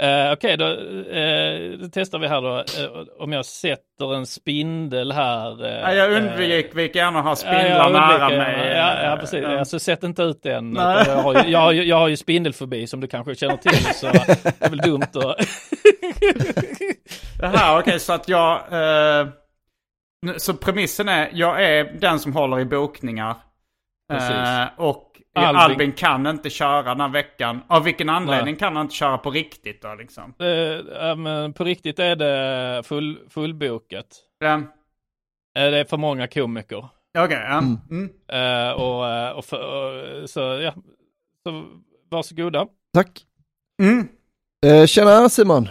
Eh, 0.00 0.32
Okej, 0.32 0.56
då, 0.56 0.64
eh, 0.64 1.78
då 1.78 1.88
testar 1.92 2.18
vi 2.18 2.28
här 2.28 2.42
då. 2.42 2.58
Eh, 2.58 3.06
om 3.18 3.32
jag 3.32 3.44
sätter 3.44 4.14
en 4.14 4.26
spindel 4.26 5.12
här. 5.12 5.66
Ja, 5.66 5.94
jag 5.94 6.12
undviker 6.12 6.96
gärna 6.96 7.18
att 7.18 7.24
ha 7.24 7.36
spindlar 7.36 7.76
jag 7.76 7.92
nära 7.92 8.28
mig. 8.28 8.68
Ja, 8.76 9.02
ja 9.02 9.16
precis. 9.16 9.40
Ja. 9.42 9.58
Alltså, 9.58 9.78
sätt 9.78 10.02
inte 10.02 10.22
ut 10.22 10.42
den. 10.42 10.74
Jag 10.74 11.16
har, 11.16 11.44
ju, 11.44 11.50
jag, 11.50 11.58
har 11.58 11.72
ju, 11.72 11.82
jag 11.82 11.96
har 11.96 12.08
ju 12.08 12.16
spindelfobi 12.16 12.86
som 12.86 13.00
du 13.00 13.06
kanske 13.06 13.34
känner 13.34 13.56
till. 13.56 13.84
Så 13.94 14.06
det 14.06 14.52
är 14.60 14.70
väl 14.70 14.78
dumt 14.78 15.02
att... 15.02 15.36
Jaha, 17.40 17.78
okej, 17.78 18.00
så 18.00 18.12
att 18.12 18.28
jag... 18.28 18.60
så 20.36 20.54
premissen 20.54 21.08
är, 21.08 21.30
jag 21.32 21.64
är 21.64 21.84
den 22.00 22.18
som 22.18 22.32
håller 22.32 22.60
i 22.60 22.64
bokningar. 22.64 23.36
Precis. 24.12 24.72
Och 24.76 25.09
Albin- 25.38 25.56
Albin. 25.60 25.92
kan 25.92 26.26
inte 26.26 26.50
köra 26.50 26.82
den 26.82 27.00
här 27.00 27.08
veckan. 27.08 27.60
Av 27.68 27.84
vilken 27.84 28.08
anledning 28.08 28.56
kan 28.56 28.76
han 28.76 28.84
inte 28.86 28.94
köra 28.94 29.18
på 29.18 29.30
riktigt 29.30 29.82
då 29.82 29.94
liksom? 29.94 30.34
Eh, 30.38 30.46
ja, 31.00 31.14
men 31.14 31.52
på 31.52 31.64
riktigt 31.64 31.98
är 31.98 32.16
det 32.16 32.82
full, 32.84 33.18
fullbokat. 33.28 34.06
Ja, 34.38 34.60
Eh, 35.58 35.70
det 35.70 35.78
är 35.78 35.84
för 35.84 35.96
många 35.96 36.26
komiker. 36.28 36.88
Okej, 37.18 37.38
ja. 37.48 37.58
Mm. 37.58 38.10
Eh, 38.32 38.72
och, 38.72 39.08
eh, 39.08 39.30
och, 39.30 39.44
för, 39.44 39.58
och 40.22 40.30
så 40.30 40.40
ja, 40.40 40.74
så 41.42 41.64
varsågoda. 42.10 42.66
Tack. 42.94 43.24
Mm. 43.82 44.08
Eh, 44.66 44.86
tjena 44.86 45.28
Simon. 45.28 45.68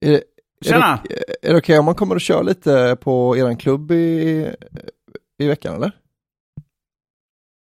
Är, 0.00 0.12
är 0.12 0.20
Tjena. 0.64 0.98
det, 1.08 1.48
är 1.48 1.52
det 1.52 1.58
okej 1.58 1.78
om 1.78 1.84
man 1.84 1.94
kommer 1.94 2.14
och 2.14 2.20
kör 2.20 2.42
lite 2.44 2.96
på 3.00 3.36
eran 3.36 3.56
klubb 3.56 3.90
i, 3.92 4.46
i 5.38 5.46
veckan 5.46 5.74
eller? 5.74 5.92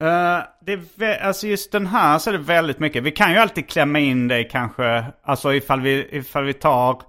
Eh, 0.04 0.38
det 0.60 1.04
är 1.04 1.18
alltså 1.24 1.46
just 1.46 1.72
den 1.72 1.86
här 1.86 2.18
så 2.18 2.30
är 2.30 2.32
det 2.32 2.38
väldigt 2.38 2.78
mycket. 2.78 3.02
Vi 3.02 3.10
kan 3.10 3.32
ju 3.32 3.38
alltid 3.38 3.68
klämma 3.68 3.98
in 3.98 4.28
dig 4.28 4.48
kanske, 4.48 5.04
alltså 5.24 5.54
ifall 5.54 5.80
vi, 5.80 6.08
ifall 6.10 6.44
vi 6.44 6.52
tar 6.54 7.02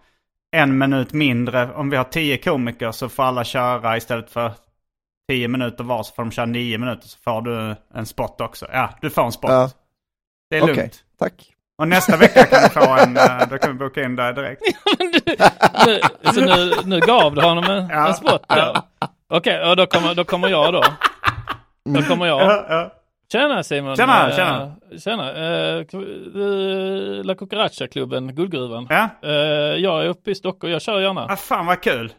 en 0.55 0.77
minut 0.77 1.13
mindre. 1.13 1.73
Om 1.73 1.89
vi 1.89 1.97
har 1.97 2.03
tio 2.03 2.37
komiker 2.37 2.91
så 2.91 3.09
får 3.09 3.23
alla 3.23 3.43
köra 3.43 3.97
istället 3.97 4.29
för 4.31 4.51
tio 5.29 5.47
minuter 5.47 5.83
var 5.83 6.03
så 6.03 6.13
får 6.13 6.23
de 6.23 6.31
köra 6.31 6.45
nio 6.45 6.77
minuter 6.77 7.07
så 7.07 7.17
får 7.19 7.41
du 7.41 7.75
en 7.93 8.05
spot 8.05 8.41
också. 8.41 8.65
Ja, 8.71 8.89
du 9.01 9.09
får 9.09 9.23
en 9.25 9.31
spot. 9.31 9.51
Ja. 9.51 9.69
Det 10.49 10.57
är 10.57 10.61
Okej, 10.63 10.75
lugnt. 10.75 11.03
tack. 11.19 11.33
Och 11.81 11.87
nästa 11.87 12.17
vecka 12.17 12.43
kan 12.45 12.63
du 12.63 12.69
få 12.69 12.95
en, 12.97 13.17
eh, 13.17 13.47
då 13.49 13.57
kan 13.57 13.71
vi 13.71 13.77
boka 13.77 14.03
in 14.03 14.15
dig 14.15 14.33
direkt. 14.33 14.61
nu, 15.85 15.99
så 16.33 16.41
nu, 16.41 16.73
nu 16.85 16.99
gav 16.99 17.35
du 17.35 17.41
honom 17.41 17.63
en, 17.63 17.87
Ja. 17.89 18.07
en 18.07 18.13
spot 18.13 18.45
där. 18.49 18.81
Okej, 19.29 19.69
och 19.69 19.75
då 19.75 19.85
kommer, 19.85 20.15
då 20.15 20.23
kommer 20.23 20.47
jag 20.49 20.73
då. 20.73 20.83
Då 21.93 22.01
kommer 22.01 22.25
jag. 22.25 22.41
Ja, 22.41 22.65
ja. 22.69 22.91
Tjena 23.31 23.63
Simon! 23.63 23.95
Tjena, 23.95 24.29
Eh, 24.29 24.35
tjena. 24.35 24.71
Tjena! 25.03 25.31
Uh, 26.35 27.23
La 27.23 27.35
Cucaracha-klubben, 27.35 28.35
Guldgruvan. 28.35 28.87
Ja. 28.89 29.09
Eh, 29.23 29.31
jag 29.77 30.03
är 30.03 30.07
uppe 30.09 30.31
i 30.31 30.35
Stockholm, 30.35 30.73
jag 30.73 30.81
kör 30.81 30.99
gärna. 30.99 31.25
Ah, 31.29 31.35
fan 31.35 31.65
vad 31.65 31.81
kul. 31.81 32.11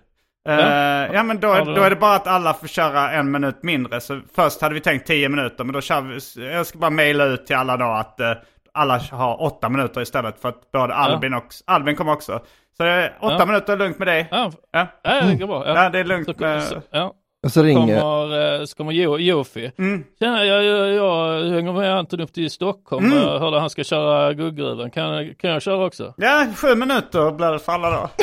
Eh, 0.48 0.54
Ja. 0.54 1.06
ja 1.12 1.22
men 1.22 1.40
då, 1.40 1.54
du 1.64 1.74
då 1.74 1.82
är 1.82 1.90
det 1.90 1.96
bara 1.96 2.14
att 2.14 2.26
alla 2.26 2.54
får 2.54 2.68
köra 2.68 3.10
en 3.10 3.30
minut 3.30 3.62
mindre. 3.62 4.00
Så 4.00 4.20
först 4.34 4.60
hade 4.62 4.74
vi 4.74 4.80
tänkt 4.80 5.06
tio 5.06 5.28
minuter 5.28 5.64
men 5.64 5.72
då 5.72 5.80
kör 5.80 6.00
vi, 6.00 6.52
jag 6.54 6.66
ska 6.66 6.78
bara 6.78 6.90
mejla 6.90 7.24
ut 7.24 7.46
till 7.46 7.56
alla 7.56 7.76
då 7.76 7.84
att 7.84 8.20
eh, 8.20 8.32
alla 8.74 8.98
har 9.10 9.42
åtta 9.42 9.68
minuter 9.68 10.00
istället 10.00 10.40
för 10.40 10.48
att 10.48 10.72
både 10.72 10.94
Albin 10.94 11.34
och 11.34 11.44
Albin 11.66 11.96
kommer 11.96 12.12
också. 12.12 12.40
Så 12.76 12.84
är 12.84 13.16
åtta 13.20 13.36
Ja. 13.38 13.46
minuter 13.46 13.72
är 13.72 13.76
lugnt 13.76 13.98
med 13.98 14.08
dig. 14.08 14.28
Ja, 14.30 14.50
Ja, 14.72 14.86
ja 15.02 15.20
det 15.20 15.34
går 15.34 15.46
bra. 15.46 15.62
ja 15.68 15.88
det 15.90 15.98
är 15.98 16.04
lugnt 16.04 16.26
Så, 16.26 16.34
med... 16.38 16.62
så, 16.62 16.76
ja. 16.90 17.12
Och 17.46 17.52
så 17.52 17.62
ringer, 17.62 18.00
Kommer, 18.00 18.60
eh, 18.60 18.64
så 18.64 18.76
kommer 18.76 18.92
Jo- 18.92 19.18
Jofi. 19.18 19.72
Mm. 19.78 20.04
Tjena, 20.18 20.44
jag, 20.44 20.64
jag, 20.64 20.88
jag 20.94 21.44
hänger 21.50 21.72
med 21.72 21.94
Anton 21.98 22.20
upp 22.20 22.32
till 22.32 22.50
Stockholm. 22.50 23.04
Mm. 23.06 23.18
Jag 23.18 23.38
hörde 23.38 23.60
han 23.60 23.70
ska 23.70 23.84
köra 23.84 24.32
Guldgruvan. 24.32 24.90
Kan, 24.90 25.34
kan 25.34 25.50
jag 25.50 25.62
köra 25.62 25.84
också? 25.86 26.14
Ja, 26.16 26.46
sju 26.56 26.74
minuter 26.74 27.30
blir 27.30 27.52
det 27.52 27.58
för 27.58 27.72
alla 27.72 27.90
då. 27.90 28.08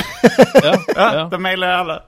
Ja, 0.63 0.75
Ja, 0.95 1.13
ja. 1.15 1.27
då 1.31 1.37
mejlar 1.37 1.67
jag 1.67 1.79
alla. 1.79 2.03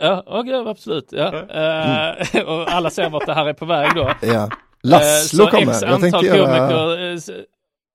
ja 0.00 0.22
okej, 0.26 0.64
absolut. 0.68 1.08
Ja. 1.12 1.26
Eh, 1.34 2.42
och 2.46 2.70
alla 2.72 2.90
ser 2.90 3.10
vart 3.10 3.26
det 3.26 3.34
här 3.34 3.46
är 3.48 3.52
på 3.52 3.64
väg 3.64 3.90
då. 3.94 4.10
ja. 4.22 4.28
Eh, 4.34 4.48
Laslo 4.82 5.44
så 5.44 5.50
kommer. 5.50 5.72
X 5.72 5.82
Jag 5.82 5.90
antal 5.92 6.10
tänkte 6.10 6.26
göra, 6.38 6.68
komiker, 6.68 7.16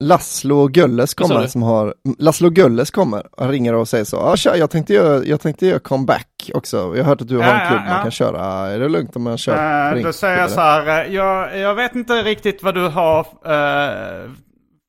s- 0.02 0.08
Laslo 0.44 0.70
Gölles 0.74 1.16
Vad 1.18 1.28
sa 1.28 1.34
kommer 1.36 1.48
som 1.48 1.64
har, 1.64 1.94
Laslo 2.20 2.52
Gölles 2.52 2.92
kommer 2.92 3.40
och 3.42 3.50
ringer 3.50 3.74
och 3.76 3.88
säger 3.88 4.04
så, 4.06 4.16
ja 4.16 4.36
tja, 4.38 4.58
jag 4.58 4.70
tänkte 4.70 4.94
göra, 4.94 5.24
jag 5.24 5.42
tänkte 5.42 5.66
göra 5.66 5.80
comeback 5.80 6.52
också. 6.54 6.78
Jag 6.78 7.04
har 7.04 7.04
hört 7.04 7.22
att 7.22 7.28
du 7.28 7.38
har 7.38 7.44
Ja, 7.44 7.60
en 7.62 7.68
klubb 7.68 7.80
ja, 7.82 7.86
man 7.90 7.98
ja. 7.98 8.02
kan 8.02 8.12
köra, 8.12 8.42
är 8.46 8.80
det 8.80 8.90
lugnt 8.90 9.16
om 9.16 9.24
man 9.24 9.38
kör? 9.38 9.90
Eh, 9.90 9.94
Ring. 9.94 10.04
då 10.04 10.14
säger 10.14 10.38
jag 10.38 10.50
så 10.52 10.60
här, 10.62 11.06
eh, 11.06 11.14
jag, 11.14 11.60
jag 11.60 11.76
vet 11.76 11.96
inte 11.96 12.14
riktigt 12.24 12.64
vad 12.64 12.76
du 12.76 12.88
har... 12.88 13.20
Uh, 13.20 14.32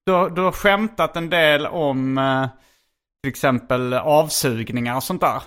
du, 0.06 0.34
du 0.34 0.40
har 0.40 0.52
skämtat 0.52 1.16
en 1.16 1.30
del 1.30 1.66
om 1.66 2.18
eh, 2.18 2.46
till 3.22 3.28
exempel 3.30 3.94
avsugningar 3.94 4.96
och 4.96 5.02
sånt 5.02 5.20
där. 5.20 5.42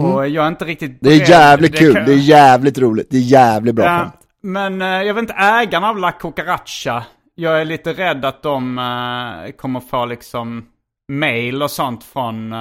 Och 0.00 0.28
jag 0.28 0.44
är 0.44 0.48
inte 0.48 0.64
riktigt 0.64 0.88
Mm. 0.90 0.98
Det 1.00 1.08
är 1.14 1.18
beredd- 1.18 1.28
jävligt 1.28 1.72
det 1.72 1.78
kul, 1.78 1.94
kan- 1.94 2.04
det 2.04 2.12
är 2.12 2.16
jävligt 2.16 2.78
roligt, 2.78 3.06
det 3.10 3.16
är 3.16 3.20
jävligt 3.20 3.74
bra 3.74 3.84
Ja, 3.84 3.98
skämt. 3.98 4.14
Men 4.42 4.82
eh, 4.82 4.88
jag 5.02 5.14
vet 5.14 5.22
inte, 5.22 5.34
ägarna 5.34 5.88
av 5.88 5.98
La 5.98 6.12
Cucaracha, 6.12 7.04
jag 7.36 7.60
är 7.60 7.64
lite 7.64 7.92
rädd 7.92 8.24
att 8.24 8.42
de 8.42 8.78
eh, 8.78 9.52
kommer 9.52 9.80
få 9.80 10.04
liksom 10.06 10.66
mail 11.12 11.62
och 11.62 11.70
sånt 11.70 12.04
från, 12.04 12.52
uh, 12.52 12.58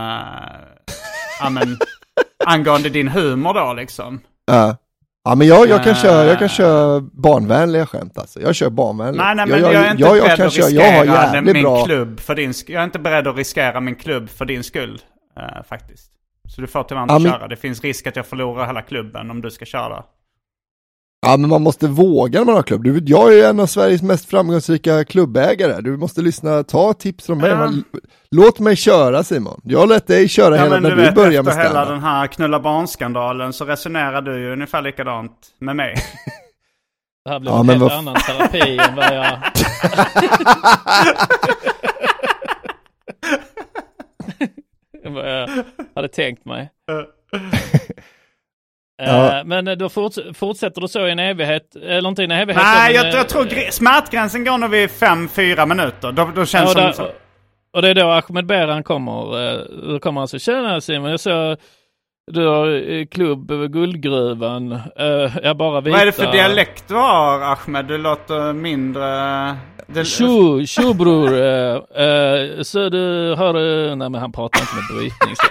ja 1.39 1.49
men, 1.49 1.77
angående 2.45 2.89
din 2.89 3.07
humor 3.07 3.53
då 3.53 3.73
liksom. 3.73 4.19
Ja. 4.45 4.77
Ja 5.23 5.35
men 5.35 5.47
jag, 5.47 5.67
jag, 5.69 5.83
kan 5.83 5.91
Eh. 5.93 5.97
köra, 6.01 6.25
jag 6.25 6.39
kan 6.39 6.49
köra 6.49 6.99
barnvänliga 7.01 7.85
skämt 7.85 8.17
alltså. 8.17 8.41
Jag 8.41 8.55
kör 8.55 8.69
barnvänliga. 8.69 9.23
Nej, 9.23 9.35
nej, 9.35 9.45
men 9.47 9.59
jag, 9.61 9.73
jag, 9.73 9.85
är 9.85 9.91
inte 9.91 10.03
jag, 10.03 10.17
jag 10.17 10.23
beredd 10.23 10.39
att 10.47 10.55
riskera 10.55 11.05
jag 11.05 11.17
har 11.17 11.41
min 11.41 11.63
bra. 11.63 11.85
klubb 11.85 12.19
för 12.19 12.35
din 12.35 12.53
Jag 12.67 12.79
är 12.79 12.83
inte 12.83 12.99
beredd 12.99 13.27
att 13.27 13.35
riskera 13.37 13.79
min 13.81 13.95
klubb 13.95 14.29
för 14.29 14.45
din 14.45 14.63
skull, 14.63 15.01
eh, 15.39 15.63
faktiskt. 15.69 16.11
Så 16.55 16.61
du 16.61 16.67
får 16.67 16.83
tyvärr 16.83 17.01
inte 17.01 17.13
Ja, 17.13 17.19
men- 17.19 17.31
köra. 17.31 17.47
Det 17.47 17.55
finns 17.55 17.81
risk 17.83 18.07
att 18.07 18.15
jag 18.15 18.25
förlorar 18.25 18.65
hela 18.65 18.81
klubben 18.81 19.31
om 19.31 19.41
du 19.41 19.51
ska 19.51 19.65
köra. 19.65 20.03
Ja 21.25 21.37
men 21.37 21.49
man 21.49 21.61
måste 21.61 21.87
våga 21.87 22.39
när 22.39 22.45
man 22.45 22.55
har 22.55 22.63
klubb. 22.63 22.83
Du, 22.83 23.01
jag 23.05 23.39
är 23.39 23.49
en 23.49 23.59
av 23.59 23.65
Sveriges 23.65 24.01
mest 24.01 24.29
framgångsrika 24.29 25.03
klubbägare. 25.05 25.81
Du 25.81 25.97
måste 25.97 26.21
lyssna, 26.21 26.63
ta 26.63 26.93
tips 26.93 27.25
från 27.25 27.37
mig. 27.37 27.49
Ja. 27.49 27.71
Låt 28.31 28.59
mig 28.59 28.75
köra 28.75 29.23
Simon. 29.23 29.61
Jag 29.63 29.89
lät 29.89 30.07
dig 30.07 30.27
köra 30.27 30.57
Ja, 30.57 30.63
hela 30.63 30.79
när 30.79 30.89
du 30.89 30.95
du, 30.95 31.01
vet, 31.01 31.15
börjar 31.15 31.29
efter 31.39 31.43
med 31.43 31.53
hela 31.57 31.69
standup. 31.69 31.89
den 31.93 32.03
här 32.03 32.27
knulla 32.27 32.59
barnskandalen 32.59 33.53
så 33.53 33.65
resonerar 33.65 34.21
du 34.21 34.39
ju 34.39 34.53
ungefär 34.53 34.81
likadant 34.81 35.31
med 35.59 35.75
mig. 35.75 35.95
det 37.25 37.31
här 37.31 37.39
blir 37.39 37.51
Ja, 37.51 37.59
en 37.59 37.69
helt 37.69 37.81
vad- 37.81 37.91
annan 37.91 38.15
terapi 38.15 38.77
än 38.77 38.95
vad 38.95 39.05
jag... 39.05 39.25
än 45.05 45.13
vad 45.13 45.29
jag 45.31 45.49
hade 45.95 46.07
tänkt 46.07 46.45
mig. 46.45 46.69
Ja. 48.97 49.37
Eh, 49.39 49.45
Men 49.45 49.77
då 49.77 49.89
forts 49.89 50.19
fortsätter 50.33 50.81
du 50.81 50.87
så 50.87 51.07
i 51.07 51.11
en 51.11 51.19
evighet, 51.19 51.75
eller 51.75 52.09
inte 52.09 52.21
i 52.21 52.25
en 52.25 52.31
evighet. 52.31 52.63
Nej, 52.63 52.93
men, 52.93 52.95
jag, 52.95 53.05
eh, 53.13 53.17
jag 53.17 53.29
tror 53.29 53.43
gre- 53.43 53.71
smärtgränsen 53.71 54.43
går 54.45 54.57
nog 54.57 54.69
vid 54.69 54.89
5-4 54.89 55.65
minuter. 55.65 56.11
Då, 56.11 56.29
då 56.35 56.41
Ja, 56.41 56.45
känns 56.45 56.73
det 56.73 56.93
som... 56.93 57.05
och 57.73 57.81
det 57.81 57.89
är 57.89 57.95
då 57.95 58.09
Ahmed 58.11 58.45
Beran 58.45 58.83
kommer. 58.83 59.49
eh, 59.53 59.59
Då 59.87 59.99
kommer 59.99 60.21
han 60.21 60.27
så 60.27 60.39
tjena 60.39 60.81
Simon, 60.81 61.11
jag 61.11 61.19
såg 61.19 61.57
du 62.31 62.47
har 62.47 62.91
eh, 62.91 63.05
klubb 63.05 63.51
över 63.51 63.67
Guldgruvan. 63.67 64.71
Uh, 65.01 65.37
jag 65.43 65.57
bara 65.57 65.81
vita. 65.81 65.91
Vad 65.91 66.01
är 66.01 66.05
det 66.05 66.11
för 66.11 66.31
dialekt 66.31 66.87
du 66.87 66.93
har 66.95 67.41
Ahmed? 67.41 67.85
Du 67.85 67.97
låter 67.97 68.53
mindre... 68.53 69.55
Tjo, 70.05 70.65
tjo 70.65 70.93
bror. 70.93 71.37
eh, 71.37 71.75
eh, 72.05 72.61
så 72.61 72.89
du 72.89 73.35
har... 73.37 73.53
eh, 73.89 73.95
nej 73.95 74.09
men 74.09 74.15
han 74.21 74.31
pratar 74.31 74.59
inte 74.61 74.75
med 74.75 74.97
brytning. 74.97 75.35
Så. 75.35 75.43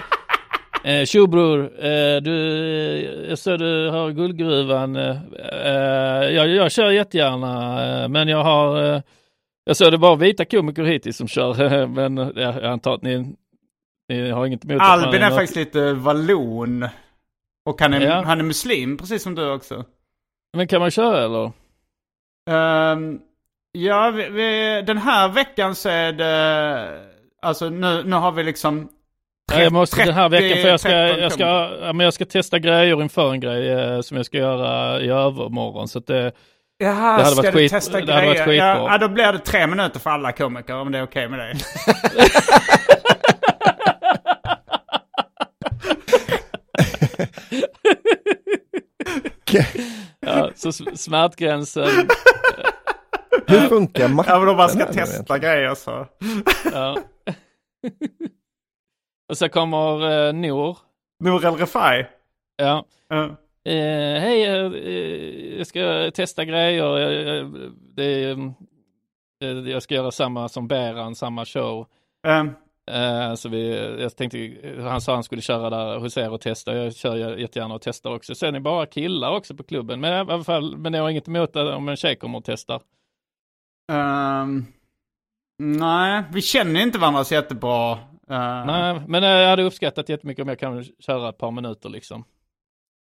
Eh, 0.85 1.05
Tjobror, 1.05 1.85
eh, 1.85 2.21
du, 2.21 2.35
jag 3.29 3.39
ser 3.39 3.57
du 3.57 3.89
har 3.89 4.11
guldgruvan. 4.11 4.95
Eh, 4.95 5.17
eh, 5.65 6.29
jag, 6.29 6.47
jag 6.47 6.71
kör 6.71 6.91
jättegärna, 6.91 8.03
eh, 8.03 8.09
men 8.09 8.27
jag 8.27 8.43
har, 8.43 8.83
eh, 8.95 9.01
jag 9.63 9.77
ser 9.77 9.91
det 9.91 9.97
bara 9.97 10.15
vita 10.15 10.45
komiker 10.45 10.83
hittills 10.83 11.17
som 11.17 11.27
kör, 11.27 11.87
men 11.87 12.17
eh, 12.17 12.29
jag 12.35 12.63
antar 12.65 12.93
att 12.93 13.01
ni, 13.01 13.35
ni 14.09 14.29
har 14.29 14.45
inget 14.45 14.65
emot 14.65 14.81
Albin 14.81 15.21
är 15.21 15.29
faktiskt 15.31 15.55
lite 15.55 15.93
vallon. 15.93 16.87
Och 17.65 17.81
han 17.81 17.93
är, 17.93 18.01
Ja. 18.01 18.23
han 18.25 18.39
är 18.39 18.43
muslim, 18.43 18.97
precis 18.97 19.23
som 19.23 19.35
du 19.35 19.51
också. 19.51 19.85
Men 20.57 20.67
kan 20.67 20.79
man 20.81 20.91
köra 20.91 21.25
eller? 21.25 21.51
Ehm, 22.49 23.19
ja, 23.71 24.11
vi, 24.11 24.29
vi, 24.29 24.81
den 24.87 24.97
här 24.97 25.29
veckan 25.29 25.75
så 25.75 25.89
är 25.89 26.13
det... 26.13 27.05
Alltså 27.41 27.69
nu, 27.69 28.03
nu 28.03 28.15
har 28.15 28.31
vi 28.31 28.43
liksom... 28.43 28.89
Ja, 29.53 29.61
jag 29.63 29.73
måste 29.73 30.05
den 30.05 30.13
här 30.13 30.29
30, 30.29 30.43
veckan 30.43 30.61
för 30.61 30.69
jag 30.69 30.79
ska, 30.79 30.89
13 30.89 31.19
jag 31.21 31.31
ska, 31.31 31.43
ja, 31.81 31.93
men 31.93 32.03
jag 32.03 32.13
ska 32.13 32.25
testa 32.25 32.59
grejer 32.59 33.01
inför 33.01 33.31
en 33.31 33.39
grej 33.39 33.69
eh, 33.71 34.01
som 34.01 34.17
jag 34.17 34.25
ska 34.25 34.37
göra 34.37 35.01
i 35.01 35.09
övermorgon. 35.09 35.87
Så 35.87 35.99
att 35.99 36.07
det, 36.07 36.31
Jaha, 36.77 37.17
Det 37.17 37.23
hade 37.23 37.25
ska 37.25 37.35
varit 37.35 37.53
du 37.53 37.57
skit- 37.59 37.71
testa 37.71 38.01
det 38.01 38.13
hade 38.13 38.27
varit 38.27 38.45
grejer? 38.45 38.65
Ja, 38.75 38.87
ja, 38.91 38.97
då 38.97 39.07
blir 39.07 39.31
det 39.33 39.39
tre 39.39 39.67
minuter 39.67 39.99
för 39.99 40.09
alla 40.09 40.31
komiker 40.31 40.75
om 40.75 40.91
det 40.91 40.97
är 40.97 41.03
okej 41.03 41.29
med 41.29 41.39
dig. 41.39 41.53
ja, 50.19 50.51
så 50.55 50.71
smärtgränsen. 50.71 51.89
Hur 53.47 53.67
funkar 53.67 54.07
matten? 54.07 54.33
Ja, 54.33 54.39
men 54.39 54.49
om 54.49 54.57
man 54.57 54.69
ska 54.69 54.85
testa 54.85 55.37
grejer 55.37 55.75
så. 55.75 56.07
Ja. 56.73 56.97
Och 59.35 59.39
så 59.39 59.49
kommer 59.49 60.27
eh, 60.27 60.33
Nor. 60.33 60.77
Nour 61.19 61.45
El 61.45 61.55
Refai. 61.55 62.05
Ja. 62.57 62.85
Ja. 63.07 63.23
Eh, 63.71 64.21
Hej, 64.21 64.43
eh, 64.43 65.57
jag 65.57 65.67
ska 65.67 66.11
testa 66.13 66.45
grejer. 66.45 66.85
Det, 67.95 68.37
jag 69.71 69.83
ska 69.83 69.95
göra 69.95 70.11
samma 70.11 70.49
som 70.49 70.67
Beran, 70.67 71.15
samma 71.15 71.45
show. 71.45 71.87
Så 73.35 73.49
vi, 73.49 73.75
jag 74.01 74.15
tänkte, 74.15 74.55
han 74.81 75.01
sa 75.01 75.13
han 75.13 75.23
skulle 75.23 75.41
köra 75.41 75.69
där 75.69 75.97
hos 75.99 76.17
er 76.17 76.31
och 76.31 76.41
testa. 76.41 76.75
Jag 76.75 76.95
kör 76.95 77.37
jättegärna 77.37 77.75
och 77.75 77.81
testar 77.81 78.15
också. 78.15 78.35
Sen 78.35 78.49
är 78.49 78.51
det 78.51 78.59
bara 78.59 78.85
killar 78.85 79.31
också 79.31 79.55
på 79.55 79.63
klubben. 79.63 79.99
Men 80.01 80.13
i 80.13 80.31
alla 80.31 80.43
fall, 80.43 80.77
men 80.77 80.93
jag 80.93 81.01
har 81.01 81.09
inget 81.09 81.27
emot 81.27 81.53
det 81.53 81.75
om 81.75 81.89
en 81.89 81.95
tjej 81.95 82.15
kommer 82.15 82.37
och 82.37 82.45
testar. 82.45 82.81
ehm, 83.91 84.65
nej, 85.59 86.23
vi 86.33 86.41
känner 86.41 86.81
inte 86.81 86.99
varandra 86.99 87.23
så 87.23 87.33
jättebra. 87.33 87.99
Uh, 88.31 88.65
Nej, 88.65 89.01
men 89.07 89.23
eh, 89.23 89.29
jag 89.29 89.49
hade 89.49 89.63
uppskattat 89.63 90.09
jättemycket 90.09 90.41
om 90.43 90.49
jag 90.49 90.59
kan 90.59 90.83
köra 90.83 91.29
ett 91.29 91.37
par 91.37 91.51
minuter 91.51 91.89
liksom. 91.89 92.23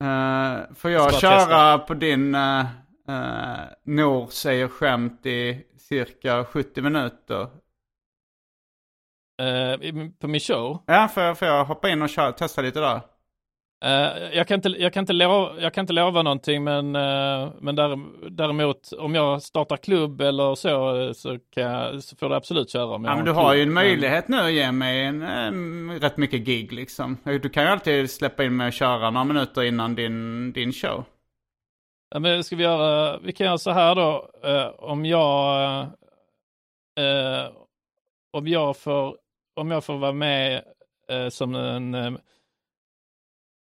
Uh, 0.04 0.74
får 0.76 0.92
jag 0.92 1.14
köra 1.20 1.38
testa. 1.40 1.78
på 1.80 1.94
din 1.94 2.36
uh, 2.36 2.66
uh, 3.10 3.60
Nor 3.84 4.28
säger 4.28 4.68
skämt 4.68 5.26
i 5.26 5.66
cirka 5.78 6.46
70 6.46 6.82
minuter? 6.82 7.48
I- 9.82 10.12
på 10.20 10.28
min 10.28 10.40
show. 10.40 10.84
Ja, 10.88 11.08
får 11.08 11.24
jag, 11.24 11.38
får 11.38 11.48
jag 11.48 11.66
hoppa 11.66 11.90
in 11.90 12.02
och 12.02 12.10
köra, 12.10 12.32
testa 12.32 12.62
lite 12.62 12.80
där? 12.80 13.02
Eh, 13.84 14.36
jag, 14.38 14.48
kan 14.48 14.56
inte, 14.56 14.70
jag, 14.70 14.94
kan 14.94 15.02
inte 15.02 15.14
lova, 15.14 15.62
jag 15.62 15.74
kan 15.74 15.84
inte 15.84 15.94
lova 15.94 16.22
någonting 16.22 16.64
men, 16.64 16.96
eh, 16.96 17.50
men 17.60 17.76
därem- 17.76 18.28
däremot 18.30 18.92
om 19.00 19.16
jag 19.16 19.42
startar 19.42 19.78
klubb 19.78 20.22
eller 20.22 20.56
så, 20.56 21.02
eh, 21.02 21.12
så, 21.14 21.38
kan 21.54 21.64
jag, 21.64 22.04
så 22.04 22.16
får 22.16 22.30
du 22.30 22.36
absolut 22.36 22.70
köra. 22.72 22.86
Om 22.86 23.04
jag 23.04 23.12
Ja, 23.12 23.16
men 23.16 23.20
en 23.20 23.26
du 23.26 23.32
har 23.32 23.44
klubb. 23.50 23.58
ju 23.58 23.64
en 23.64 23.74
möjlighet 23.74 24.28
nu 24.28 24.38
att 24.40 24.52
ge 24.52 24.72
mig 24.72 25.04
en, 25.06 25.22
em, 25.22 25.92
rätt 26.00 26.18
mycket 26.18 26.42
gig 26.46 26.74
liksom. 26.74 27.18
Du 27.24 27.50
kan 27.50 27.64
ju 27.64 27.70
alltid 27.70 28.12
släppa 28.12 28.44
in 28.44 28.58
mig 28.58 28.68
och 28.68 28.74
köra 28.74 29.10
några 29.10 29.24
minuter 29.26 29.64
innan 29.64 29.96
din, 29.96 30.52
din 30.54 30.74
show. 30.74 31.04
Ja, 32.14 32.20
men 32.20 32.44
ska 32.44 32.56
vi 32.56 32.64
göra, 32.64 33.18
vi 33.18 33.32
kan 33.34 33.48
göra 33.48 33.58
så 33.58 33.72
här 33.72 33.96
då, 33.96 34.30
eh, 34.44 34.68
om 34.78 35.06
jag, 35.06 35.88
om 38.38 38.48
jag 38.48 38.78
får, 38.78 39.16
om 39.56 39.72
jag 39.72 39.84
får 39.84 39.98
vara 39.98 40.12
med 40.14 40.62
som 41.30 41.56
en, 41.56 42.18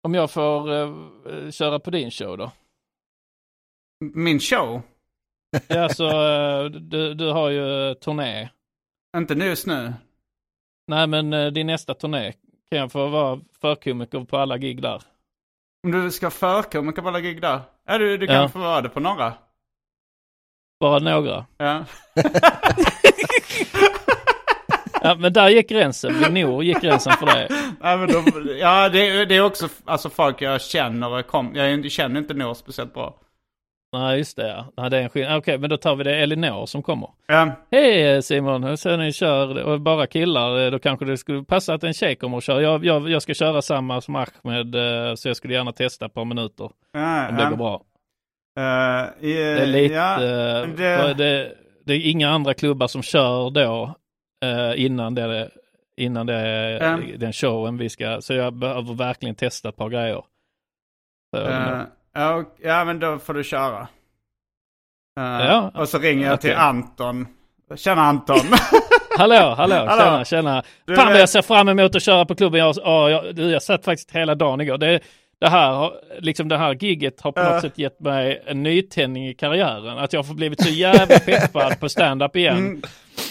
om 0.03 0.14
jag 0.14 0.30
får 0.30 0.70
eh, 0.72 1.51
köra 1.51 1.78
på 1.78 1.90
din 1.90 2.11
show 2.11 2.38
då. 2.38 2.51
Min 4.14 4.40
show? 4.40 4.82
Ja, 5.68 5.88
så 5.88 6.09
eh, 6.09 6.64
du, 6.64 7.14
du 7.14 7.32
har 7.32 7.51
ju 7.51 7.94
turné. 7.94 8.48
Inte 9.16 9.34
just 9.34 9.66
nu. 9.66 9.92
Nej, 10.86 11.07
men 11.07 11.32
eh, 11.32 11.46
din 11.46 11.66
nästa 11.66 11.94
turné 11.94 12.32
kan 12.70 12.78
jag 12.78 12.92
få 12.92 13.09
vara 13.09 13.40
förkomiker 13.61 14.24
på 14.24 14.36
alla 14.38 14.59
gig 14.59 14.82
där. 14.82 15.03
Om 15.84 15.90
du 15.92 16.11
ska 16.11 16.30
förkomiker 16.30 17.03
på 17.03 17.09
alla 17.09 17.20
gig 17.20 17.40
där? 17.40 17.61
Ja, 17.86 17.98
du, 17.98 18.16
du 18.16 18.26
kan 18.26 18.36
Ja. 18.36 18.48
få 18.48 18.59
vara 18.59 18.80
det 18.80 18.88
på 18.88 19.01
några. 19.01 19.34
Bara 20.80 20.98
några. 20.98 21.46
Ja. 21.57 21.84
Ja, 25.05 25.14
men 25.18 25.32
där 25.32 25.48
gick 25.48 25.68
gränsen. 25.68 26.14
Vid 26.18 26.32
Nor 26.32 26.64
gick 26.64 26.80
gränsen 26.80 27.12
för 27.12 27.26
det. 27.26 27.48
Ja, 27.82 27.96
men 27.96 28.09
då, 28.09 28.22
ja 28.61 28.88
det, 28.88 29.24
det 29.24 29.36
är 29.36 29.40
också 29.44 29.68
alltså 29.84 30.11
folk 30.11 30.42
jag 30.42 30.61
känner. 30.61 31.22
Kom, 31.22 31.51
jag 31.55 31.90
känner 31.90 32.20
inte 32.20 32.34
Nour 32.34 32.55
speciellt 32.55 32.94
bra. 32.94 33.14
Nej, 33.96 34.18
just 34.18 34.36
det 34.36 34.48
ja. 34.48 34.66
Nej, 34.76 34.90
det 34.90 34.98
är 34.98 35.03
en 35.03 35.09
skillnad. 35.09 35.38
Okej, 35.38 35.59
men 35.59 35.70
då 35.70 35.76
tar 35.76 35.96
vi 35.96 36.05
det 36.05 36.16
Elinor 36.16 36.66
som 36.66 36.82
kommer. 36.82 37.09
Ja, 37.26 37.51
Hej 37.70 38.22
Simon, 38.22 38.62
jag 38.62 38.78
ser 38.78 38.96
ni 38.96 39.12
kör 39.12 39.62
och 39.62 39.80
bara 39.80 40.07
killar. 40.07 40.64
eh, 40.64 40.70
Då 40.70 40.78
kanske 40.78 41.05
det 41.05 41.16
skulle 41.18 41.44
passa 41.44 41.74
att 41.74 41.84
en 41.84 41.94
tjej 41.94 42.16
kommer 42.16 42.36
och 42.36 42.42
kör. 42.42 42.61
Jag, 42.61 42.84
jag, 42.84 43.09
jag 43.11 43.22
ska 43.22 43.34
köra 43.34 43.62
samma 43.62 44.01
som 44.01 44.16
Ahmed, 44.16 44.74
eh, 44.74 45.14
så 45.14 45.28
jag 45.28 45.36
skulle 45.36 45.55
gärna 45.55 45.72
testa 45.72 46.07
ett 46.07 46.14
par 46.14 46.24
minuter. 46.24 46.70
ja, 46.92 47.28
Om 47.28 47.36
det 47.36 47.42
ja. 47.42 47.51
går 47.51 47.57
bra. 47.57 47.82
Eh, 48.59 49.28
i- 49.30 49.34
Det 49.34 49.61
är 49.62 49.66
lite, 49.66 49.94
eh, 49.94 50.76
det- 50.76 51.14
det, 51.14 51.53
det 51.86 51.92
är 51.94 52.11
inga 52.11 52.30
andra 52.30 52.55
klubbar 52.55 52.86
som 52.86 53.03
kör 53.03 53.51
då 53.51 53.94
eh, 54.45 54.84
innan 54.84 55.14
det, 55.14 55.51
innan 55.97 56.26
det, 56.26 56.70
Ja. 56.80 56.99
den 57.18 57.32
showen 57.32 57.76
vi 57.78 57.88
ska, 57.88 58.20
så 58.20 58.32
jag 58.34 58.53
behöver 58.55 58.95
verkligen 58.95 59.34
testa 59.34 59.68
ett 59.68 59.76
par 59.76 59.88
grejer. 59.88 60.24
Så, 61.36 61.41
ja, 62.14 62.34
och- 62.34 62.57
ja, 62.62 62.84
men 62.84 62.99
då 63.01 63.18
får 63.18 63.34
du 63.34 63.45
köra. 63.45 63.80
Eh, 65.20 65.47
Ja, 65.47 65.72
Och 65.74 65.88
så 65.88 65.99
ringer 65.99 66.26
jag 66.26 66.41
till 66.41 66.51
okej. 66.51 66.61
Anton. 66.62 67.26
Tjena 67.76 68.03
Anton. 68.03 68.36
Hallå, 69.18 69.55
hallå, 69.57 69.74
Hallå. 69.74 70.03
tjena, 70.03 70.24
tjena. 70.24 70.62
Du, 70.84 70.97
Fan 70.97 71.07
vad 71.07 71.14
eh, 71.14 71.20
jag 71.20 71.28
ser 71.28 71.43
fram 71.43 71.68
emot 71.68 71.95
att 71.97 72.03
köra 72.03 72.24
på 72.24 72.34
klubben. 72.34 72.61
Jag, 72.61 72.74
ja, 72.84 73.11
jag, 73.11 73.38
jag 73.38 73.62
satt 73.62 73.84
faktiskt 73.84 74.11
hela 74.11 74.34
dagen 74.34 74.61
igår. 74.61 74.78
Det, 74.78 75.01
det, 75.41 75.49
här, 75.49 75.70
har- 75.72 75.95
liksom 76.18 76.49
det 76.49 76.57
här 76.59 76.74
gigget 76.80 77.20
har 77.20 77.32
på 77.32 77.43
något 77.43 77.61
sätt 77.61 77.78
gett 77.78 78.01
mig 78.01 78.43
en 78.47 78.62
nytändning 78.62 79.28
i 79.28 79.34
karriären. 79.34 79.99
Att 79.99 80.12
jag 80.12 80.26
får 80.26 80.34
blivit 80.34 80.62
så 80.62 80.70
jävla 80.70 81.18
peppad 81.26 81.80
på 81.80 81.88
stand-up 81.88 82.36
igen. 82.36 82.57
Mm. 82.59 82.82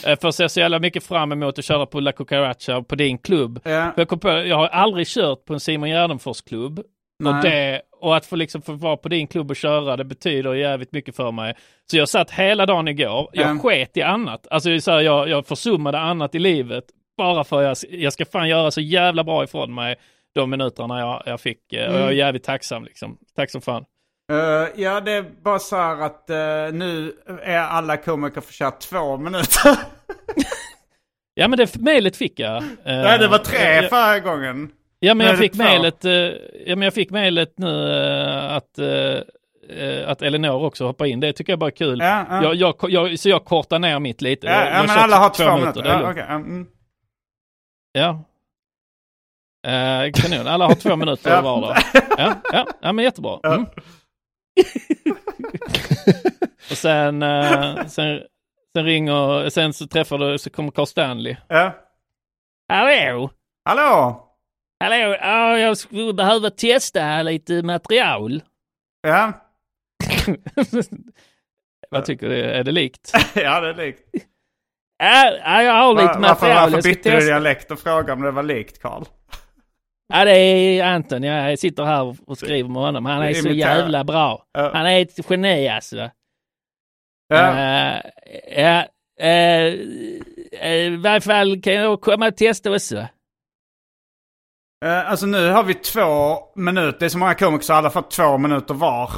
Eh, 0.07 0.19
För 0.19 0.27
jag 0.27 0.33
ser 0.33 0.47
så 0.47 0.59
jävla 0.59 0.79
mycket 0.79 1.03
fram 1.03 1.31
emot 1.31 1.59
att 1.59 1.65
köra 1.65 1.85
på 1.85 1.99
La 1.99 2.11
Cucaracha 2.11 2.81
på 2.83 2.95
din 2.95 3.17
klubb. 3.17 3.59
Ja. 3.63 3.91
Jag, 3.97 4.21
på, 4.21 4.29
jag 4.29 4.55
har 4.55 4.67
aldrig 4.67 5.07
kört 5.07 5.45
på 5.45 5.53
en 5.53 5.59
Simon 5.59 5.89
Gärdenfors 5.89 6.41
klubb. 6.41 6.79
Och, 7.25 7.41
det, 7.43 7.81
och 8.01 8.15
att 8.17 8.25
få, 8.25 8.35
liksom 8.35 8.61
få 8.61 8.73
vara 8.73 8.97
på 8.97 9.09
din 9.09 9.27
klubb 9.27 9.49
och 9.49 9.55
köra, 9.55 9.97
det 9.97 10.03
betyder 10.05 10.53
jävligt 10.53 10.91
mycket 10.91 11.15
för 11.15 11.31
mig. 11.31 11.53
Så 11.91 11.97
jag 11.97 12.09
satt 12.09 12.31
hela 12.31 12.65
dagen 12.65 12.87
igår, 12.87 13.29
jag 13.33 13.55
Ja. 13.55 13.59
sket 13.59 13.97
i 13.97 14.01
annat. 14.01 14.47
Alltså 14.51 14.79
så 14.79 14.91
här, 14.91 14.99
jag, 15.01 15.29
jag 15.29 15.47
försummade 15.47 15.99
annat 15.99 16.35
i 16.35 16.39
livet. 16.39 16.83
Bara 17.17 17.43
för 17.43 17.63
att 17.63 17.83
jag, 17.91 17.99
jag 18.01 18.13
ska 18.13 18.25
fan 18.25 18.49
göra 18.49 18.71
så 18.71 18.81
jävla 18.81 19.23
bra 19.23 19.43
ifrån 19.43 19.73
mig 19.73 19.95
de 20.35 20.49
minuterna 20.49 20.99
jag, 20.99 21.23
jag 21.25 21.41
fick. 21.41 21.73
eh, 21.73 21.87
Och 21.87 21.93
jag 21.93 21.99
är 22.01 22.03
Mm. 22.03 22.17
jävligt 22.17 22.43
tacksam 22.43 22.83
liksom. 22.83 23.17
Tack 23.35 23.51
som 23.51 23.61
fan. 23.61 23.85
Eh, 24.29 24.67
ja, 24.75 25.01
det 25.01 25.11
är 25.11 25.25
bara 25.43 25.59
så 25.59 25.75
här 25.75 26.01
att 26.01 26.29
eh, 26.29 26.37
nu 26.73 27.13
är 27.43 27.57
alla 27.59 27.97
komiker 27.97 28.41
för 28.41 28.53
köra 28.53 28.71
två 28.71 29.17
minuter. 29.17 29.75
Ja 31.33 31.47
men 31.47 31.57
det 31.57 31.75
mejlet 31.79 32.17
fick 32.17 32.39
jag. 32.39 32.57
Eh, 32.57 32.63
Nej, 32.83 33.19
det 33.19 33.27
var 33.27 33.37
tre 33.37 33.75
jag- 33.75 33.89
förra 33.89 34.19
gången. 34.19 34.71
Ja 34.99 35.13
men 35.13 35.25
Nu 35.25 35.31
jag 35.31 35.39
fick 35.39 35.53
mejlet, 35.53 36.05
eh, 36.05 36.11
ja 36.65 36.75
men 36.75 36.81
jag 36.81 36.93
fick 36.93 37.09
mejlet 37.09 37.53
nu 37.57 37.91
att, 38.49 38.79
att 40.05 40.21
Elinor 40.21 40.63
också 40.65 40.85
hoppar 40.85 41.05
in. 41.05 41.19
Det 41.19 41.33
tycker 41.33 41.51
jag 41.51 41.59
bara 41.59 41.69
är 41.69 41.75
kul. 41.75 41.99
Ja, 41.99 42.25
ja. 42.29 42.43
Jag, 42.43 42.55
jag, 42.55 42.75
jag, 42.91 43.19
så 43.19 43.29
jag 43.29 43.45
kortar 43.45 43.79
ner 43.79 43.99
mitt 43.99 44.21
lite. 44.21 44.47
Ja, 44.47 44.53
Jag- 44.53 44.67
ja 44.67 44.71
jag 44.77 44.87
men 44.87 44.97
alla 44.97 45.17
har 45.17 45.29
två 45.29 45.43
två 45.43 45.57
minuter, 45.57 45.83
minuter. 45.83 46.13
Ja, 46.17 46.25
ja, 46.29 46.35
mm. 46.35 46.67
Ja. 47.91 48.23
Eh, 49.67 50.11
kanon, 50.11 50.47
alla 50.47 50.65
har 50.67 50.75
två 50.75 50.95
minuter 50.95 51.41
var 51.41 51.61
då. 51.61 51.75
Ja, 52.17 52.35
ja, 52.53 52.67
ja 52.81 52.91
men 52.93 53.05
jättebra. 53.05 53.39
Mm. 53.43 53.65
och 56.71 56.77
sen, 56.77 57.23
eh, 57.23 57.85
sen, 57.87 58.21
sen 58.73 58.85
ringer, 58.85 59.49
sen 59.49 59.73
så 59.73 59.87
träffar 59.87 60.17
du, 60.17 60.37
så 60.37 60.49
kommer 60.49 60.71
Carl 60.71 60.85
Stanley. 60.85 61.35
Ja. 61.47 61.75
Hallå! 62.69 63.29
Hallå! 63.65 64.25
Hallå, 64.79 65.17
ja, 65.21 65.57
jag 65.57 65.77
skulle 65.77 66.13
behöva 66.13 66.49
testa 66.49 67.21
lite 67.21 67.63
material. 67.63 68.41
Ja. 69.01 69.31
Vad 71.89 72.05
tycker 72.05 72.29
du? 72.29 72.35
Är 72.41 72.63
det 72.63 72.71
likt? 72.71 73.11
ja, 73.35 73.61
det 73.61 73.69
är 73.69 73.73
likt. 73.73 73.99
Ja, 74.97 75.31
ja, 75.43 75.63
jag 75.63 75.73
har 75.73 75.93
lite 75.93 76.05
Va- 76.05 76.11
varför 76.13 76.19
material. 76.19 76.69
varför 76.71 76.81
ska 76.81 76.89
bytte 76.89 77.11
du 77.19 77.25
dialekt 77.25 77.71
och 77.71 77.79
frågade 77.79 78.13
om 78.13 78.21
det 78.21 78.31
var 78.31 78.43
likt, 78.43 78.81
Karl? 78.81 79.03
Ja 80.13 80.25
det 80.25 80.31
är 80.37 80.83
Anton, 80.85 81.23
jag 81.23 81.59
sitter 81.59 81.83
här 81.83 82.15
och 82.27 82.37
skriver 82.37 82.69
med 82.69 82.81
honom. 82.81 83.05
Han 83.05 83.21
är 83.21 83.33
så 83.33 83.47
Imitera. 83.47 83.75
jävla 83.77 84.03
bra. 84.03 84.45
Ja. 84.53 84.71
Han 84.73 84.85
är 84.85 85.01
ett 85.01 85.29
geni 85.29 85.67
alltså. 85.67 86.09
Ja. 87.27 87.57
Eh, 87.57 88.01
ja, 88.57 88.85
eh, 89.19 89.65
eh, 90.61 90.73
i 90.73 90.97
varje 91.03 91.21
fall 91.21 91.61
kan 91.61 91.73
jag 91.73 92.01
komma 92.01 92.27
och 92.27 92.37
testa 92.37 92.71
också. 92.71 92.97
Eh, 94.85 95.09
alltså 95.11 95.25
nu 95.25 95.49
har 95.49 95.63
vi 95.63 95.73
två 95.73 96.37
minuter. 96.55 96.99
Det 96.99 97.05
är 97.05 97.09
så 97.09 97.17
många 97.17 97.35
komiker 97.35 97.65
så 97.65 97.73
alla 97.73 97.89
får 97.89 98.01
två 98.01 98.37
minuter 98.37 98.73
var. 98.73 99.11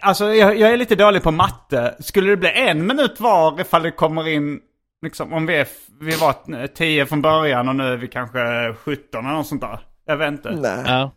Alltså 0.00 0.34
jag, 0.34 0.58
jag 0.58 0.72
är 0.72 0.76
lite 0.76 0.94
dålig 0.96 1.22
på 1.22 1.30
matte. 1.30 1.96
Skulle 2.00 2.30
det 2.30 2.36
bli 2.36 2.50
en 2.54 2.86
minut 2.86 3.20
var 3.20 3.60
ifall 3.60 3.82
det 3.82 3.90
kommer 3.90 4.28
in, 4.28 4.60
liksom 5.02 5.32
om 5.32 5.46
vi, 5.46 5.56
är, 5.56 5.68
vi 6.00 6.16
var 6.16 6.66
10 6.66 7.06
från 7.06 7.22
början 7.22 7.68
och 7.68 7.76
nu 7.76 7.84
är 7.84 7.96
vi 7.96 8.08
kanske 8.08 8.74
17 8.74 9.26
eller 9.26 9.36
något 9.36 9.46
sånt 9.46 9.60
där. 9.60 9.78
Jag 10.06 10.16
vet 10.16 10.28
inte. 10.30 10.50
Nej. 10.50 10.84
Ja. 10.86 11.10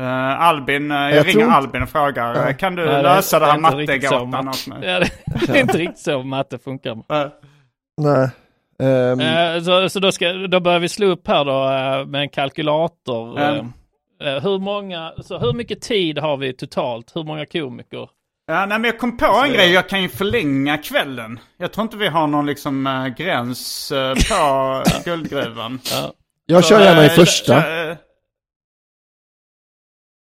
Eh, 0.00 0.40
Albin, 0.40 0.90
eh, 0.90 0.96
jag, 0.96 1.12
Jag 1.14 1.26
ringer 1.26 1.46
Albin 1.48 1.82
och 1.82 1.88
frågar, 1.88 2.34
Ja. 2.34 2.48
eh, 2.48 2.56
kan 2.56 2.74
du 2.74 2.86
Nej, 2.86 3.02
lösa 3.02 3.38
det 3.38 3.46
här 3.46 3.52
är 3.52 3.56
inte 3.58 3.76
riktigt 3.92 4.08
så 4.08 4.26
mattegatan 4.26 4.44
matte- 4.46 4.70
åt 4.72 4.80
mig? 4.80 4.88
Ja, 4.90 4.98
det, 5.46 5.58
är 5.58 5.60
inte 5.62 5.78
riktigt 5.78 5.98
så 5.98 6.22
matte 6.22 6.58
funkar. 6.58 7.02
Eh, 8.82 9.16
Nej. 9.16 9.56
Eh, 9.56 9.62
så 9.62 9.88
så 9.88 10.00
då, 10.00 10.12
ska, 10.12 10.32
då 10.32 10.60
börjar 10.60 10.78
vi 10.78 10.88
slå 10.88 11.06
upp 11.06 11.28
här 11.28 11.44
då 11.44 12.04
med 12.10 12.20
en 12.20 12.28
kalkylator. 12.28 13.40
Eh, 13.40 13.64
hur, 14.42 14.58
många, 14.58 15.12
så 15.22 15.38
hur 15.38 15.52
mycket 15.52 15.80
tid 15.80 16.18
har 16.18 16.36
vi 16.36 16.52
totalt? 16.52 17.16
Hur 17.16 17.24
många 17.24 17.46
komiker? 17.46 18.08
Ja, 18.46 18.66
nej, 18.66 18.78
men 18.78 18.84
jag 18.84 18.98
kom 18.98 19.16
på 19.16 19.26
en 19.26 19.52
grej, 19.52 19.72
jag 19.72 19.88
kan 19.88 20.02
ju 20.02 20.08
förlänga 20.08 20.78
kvällen. 20.78 21.40
Jag 21.56 21.72
tror 21.72 21.82
inte 21.82 21.96
vi 21.96 22.08
har 22.08 22.26
någon 22.26 22.46
liksom 22.46 22.86
äh, 22.86 23.06
gräns 23.06 23.92
äh, 23.92 24.14
på 24.14 24.82
Guldgruvan. 25.04 25.80
Ja. 25.92 26.12
jag 26.46 26.64
kör 26.64 26.78
Så, 26.78 26.84
gärna 26.84 27.02
i 27.02 27.06
eh, 27.06 27.12
första. 27.12 27.62
Kör, 27.62 27.90
eh, 27.90 27.96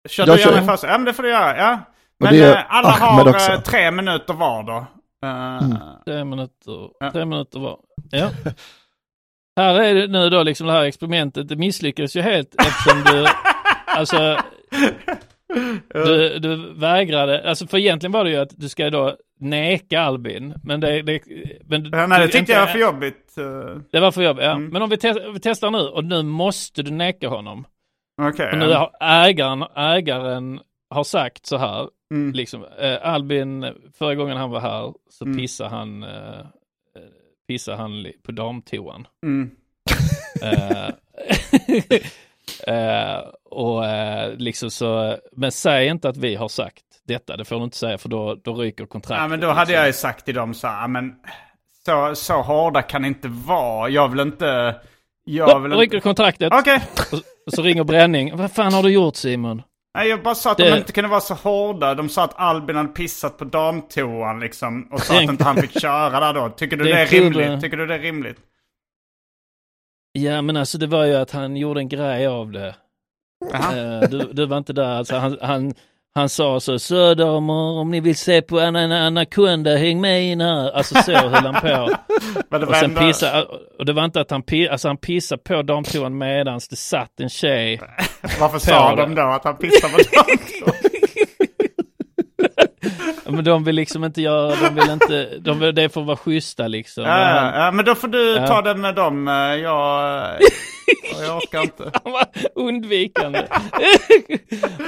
kör 0.08 0.26
Jag 0.26 0.36
du 0.36 0.40
gärna 0.40 0.56
kör- 0.56 0.62
i 0.62 0.66
första? 0.66 0.86
Ja 0.86 0.98
men 0.98 1.04
det 1.04 1.14
får 1.14 1.22
du 1.22 1.28
göra, 1.28 1.56
ja. 1.58 1.78
Men 2.18 2.32
det 2.32 2.44
är 2.44 2.64
alla 2.68 2.88
Ahmed 2.88 3.26
har 3.26 3.34
också. 3.34 3.60
tre 3.70 3.90
minuter 3.90 4.34
var 4.34 4.62
då. 4.62 4.86
Eh, 5.26 5.60
Tre 6.04 6.24
minuter, 6.24 6.90
Ja. 7.00 7.10
tre 7.12 7.24
minuter 7.24 7.58
var. 7.60 7.78
Ja. 8.10 8.30
Här 9.56 9.74
är 9.80 9.94
det 9.94 10.06
nu 10.06 10.30
då 10.30 10.42
liksom 10.42 10.66
det 10.66 10.72
här 10.72 10.82
experimentet, 10.84 11.48
det 11.48 11.56
misslyckades 11.56 12.16
ju 12.16 12.20
helt 12.22 12.54
eftersom 12.58 13.02
du, 13.04 13.26
alltså, 13.86 14.40
du, 15.94 16.38
du 16.38 16.72
vägrade, 16.74 17.48
alltså 17.48 17.66
för 17.66 17.78
egentligen 17.78 18.12
var 18.12 18.24
det 18.24 18.30
ju 18.30 18.36
att 18.36 18.50
du 18.56 18.68
ska 18.68 18.90
då 18.90 19.16
neka 19.40 20.00
Albin, 20.00 20.54
men 20.64 20.80
det, 20.80 21.02
det 21.02 21.20
men 21.64 21.88
ja, 21.92 22.06
nej, 22.06 22.20
det 22.26 22.28
tyckte 22.32 22.52
jag 22.52 22.60
var 22.60 22.66
för 22.66 22.78
jobbigt. 22.78 23.38
eh, 23.38 23.76
Det 23.92 24.00
var 24.00 24.12
för 24.12 24.22
jobbigt, 24.22 24.44
ja. 24.44 24.50
Mm. 24.50 24.68
Men 24.68 24.82
om 24.82 24.90
vi, 24.90 24.96
te- 24.96 25.30
vi 25.34 25.40
testar 25.40 25.70
nu 25.70 25.78
och 25.78 26.04
nu 26.04 26.22
måste 26.22 26.82
du 26.82 26.90
neka 26.90 27.28
honom. 27.28 27.64
Okej. 28.22 28.52
Och 28.52 28.58
nu 28.58 28.72
har 28.72 28.90
ägaren, 29.00 29.64
ägaren 29.76 30.60
har 30.90 31.04
sagt 31.04 31.46
så 31.46 31.56
här, 31.56 31.88
Mm. 32.14 32.32
liksom, 32.32 32.64
eh, 32.78 32.96
Albin, 33.02 33.66
förra 33.98 34.14
gången 34.14 34.36
han 34.36 34.50
var 34.50 34.60
här 34.60 34.94
så 35.10 35.24
Mm. 35.24 35.36
pissade 35.38 35.70
han, 35.70 36.02
eh, 36.02 36.40
pissade 37.48 37.76
han 37.76 38.06
på 38.22 38.32
damtoan. 38.32 39.06
Mm. 39.26 39.50
Eh, 40.42 40.88
eh, 42.66 43.20
och 43.56 43.84
eh, 43.86 44.32
liksom 44.36 44.70
så, 44.70 45.16
men 45.32 45.52
säg 45.52 45.86
inte 45.88 46.08
att 46.08 46.16
vi 46.16 46.34
har 46.34 46.48
sagt 46.48 46.82
detta, 47.06 47.36
det 47.36 47.44
får 47.44 47.56
du 47.58 47.64
inte 47.64 47.76
säga 47.76 47.98
för 47.98 48.08
då, 48.08 48.34
då 48.44 48.54
ryker 48.54 48.86
kontraktet. 48.86 49.22
Ja 49.22 49.28
men 49.28 49.40
då 49.40 49.46
hade 49.48 49.60
liksom. 49.60 49.74
jag 49.74 49.86
ju 49.86 49.92
sagt 49.92 50.24
till 50.24 50.34
dem 50.34 50.54
så 50.54 50.66
här, 50.66 50.88
men 50.88 51.14
så, 51.86 52.14
så 52.14 52.42
hårda 52.42 52.82
kan 52.82 53.02
det 53.02 53.08
inte 53.08 53.28
vara. 53.28 53.88
Jag 53.88 54.08
vill 54.08 54.20
inte... 54.20 54.76
Jag 55.28 55.48
Då 55.48 55.58
vill 55.58 55.72
ryker 55.72 55.94
inte... 55.96 56.00
kontraktet 56.04 56.52
Okej. 56.52 56.80
och, 57.12 57.18
och 57.46 57.52
så 57.52 57.62
ringer 57.62 57.84
Bränning. 57.84 58.36
Vad 58.36 58.52
fan 58.52 58.72
har 58.74 58.82
du 58.82 58.88
gjort 58.92 59.16
Simon? 59.16 59.62
Nej, 59.94 60.08
jag 60.08 60.22
bara 60.22 60.34
sa 60.34 60.50
att 60.50 60.56
Det- 60.56 60.70
de 60.70 60.76
inte 60.76 60.92
kunde 60.92 61.10
vara 61.10 61.20
så 61.20 61.34
hårda. 61.34 61.94
De 61.94 62.08
sa 62.08 62.24
att 62.24 62.34
Albin 62.40 62.76
hade 62.76 62.88
pissat 62.88 63.38
på 63.38 63.44
damtoan 63.44 64.40
liksom. 64.40 64.88
Och 64.92 65.00
sa 65.00 65.16
att 65.16 65.22
inte 65.22 65.44
han 65.44 65.56
fick 65.56 65.80
köra 65.80 66.20
där 66.20 66.32
då. 66.32 66.48
Tycker 66.50 66.76
du 66.76 66.84
Det 66.84 66.90
det 66.92 67.00
är 67.00 67.06
rimligt? 67.06 67.46
eh. 67.48 67.60
Tycker 67.60 67.76
du 67.76 67.86
det 67.86 67.94
är 67.94 67.98
rimligt? 67.98 68.36
Ja 70.12 70.42
men 70.42 70.56
alltså 70.56 70.78
det 70.78 70.86
var 70.86 71.04
ju 71.04 71.14
att 71.14 71.30
han 71.30 71.56
gjorde 71.56 71.80
en 71.80 71.88
grej 71.88 72.26
av 72.26 72.50
det. 72.52 72.74
Eh, 73.54 74.08
du, 74.08 74.28
du 74.32 74.46
var 74.46 74.58
inte 74.58 74.72
där, 74.72 74.96
alltså 74.98 75.16
han, 75.16 75.38
han, 75.40 75.74
han 76.14 76.28
sa 76.28 76.60
så, 76.60 76.78
Södermer 76.78 77.80
om 77.80 77.90
ni 77.90 78.00
vill 78.00 78.16
se 78.16 78.42
på 78.42 78.60
en, 78.60 78.76
en 78.76 78.92
anakonda, 78.92 79.76
häng 79.76 80.00
med 80.00 80.24
in 80.24 80.40
här. 80.40 80.70
Alltså 80.70 80.94
så 81.02 81.12
höll 81.12 81.46
han 81.46 81.54
på. 81.54 81.94
Och 82.66 82.76
sen 82.76 82.84
ändå... 82.84 83.00
pissa, 83.00 83.44
och 83.78 83.86
det 83.86 83.92
var 83.92 84.04
inte 84.04 84.20
att 84.20 84.30
han, 84.30 84.42
alltså 84.70 84.88
han 84.88 84.96
pissade 84.96 85.42
på 85.42 85.62
damtoan 85.62 86.18
medans 86.18 86.68
det 86.68 86.76
satt 86.76 87.20
en 87.20 87.28
tjej. 87.28 87.80
Varför 88.40 88.58
sa 88.58 88.96
de 88.96 89.14
då 89.14 89.22
att 89.22 89.44
han 89.44 89.56
pissade 89.56 89.92
på 89.92 89.98
damtoan? 90.16 90.85
Men 93.28 93.44
de 93.44 93.64
vill 93.64 93.74
liksom 93.74 94.04
inte 94.04 94.22
göra, 94.22 94.54
de 94.68 94.74
vill 94.74 94.90
inte, 94.90 95.38
de 95.38 95.58
vill, 95.60 95.74
det 95.74 95.88
får 95.88 96.02
vara 96.04 96.16
schyssta 96.16 96.68
liksom. 96.68 97.04
ja, 97.04 97.10
han, 97.10 97.60
ja, 97.60 97.70
men 97.70 97.84
då 97.84 97.94
får 97.94 98.08
du 98.08 98.32
Ja. 98.36 98.46
ta 98.46 98.62
den 98.62 98.80
med 98.80 98.94
dem. 98.94 99.28
eh, 99.28 99.34
Jag, 99.34 100.28
jag 101.26 101.36
orkar 101.36 101.62
inte. 101.62 101.90
han 102.04 102.12
var 102.12 102.24
undvikande. 102.54 103.42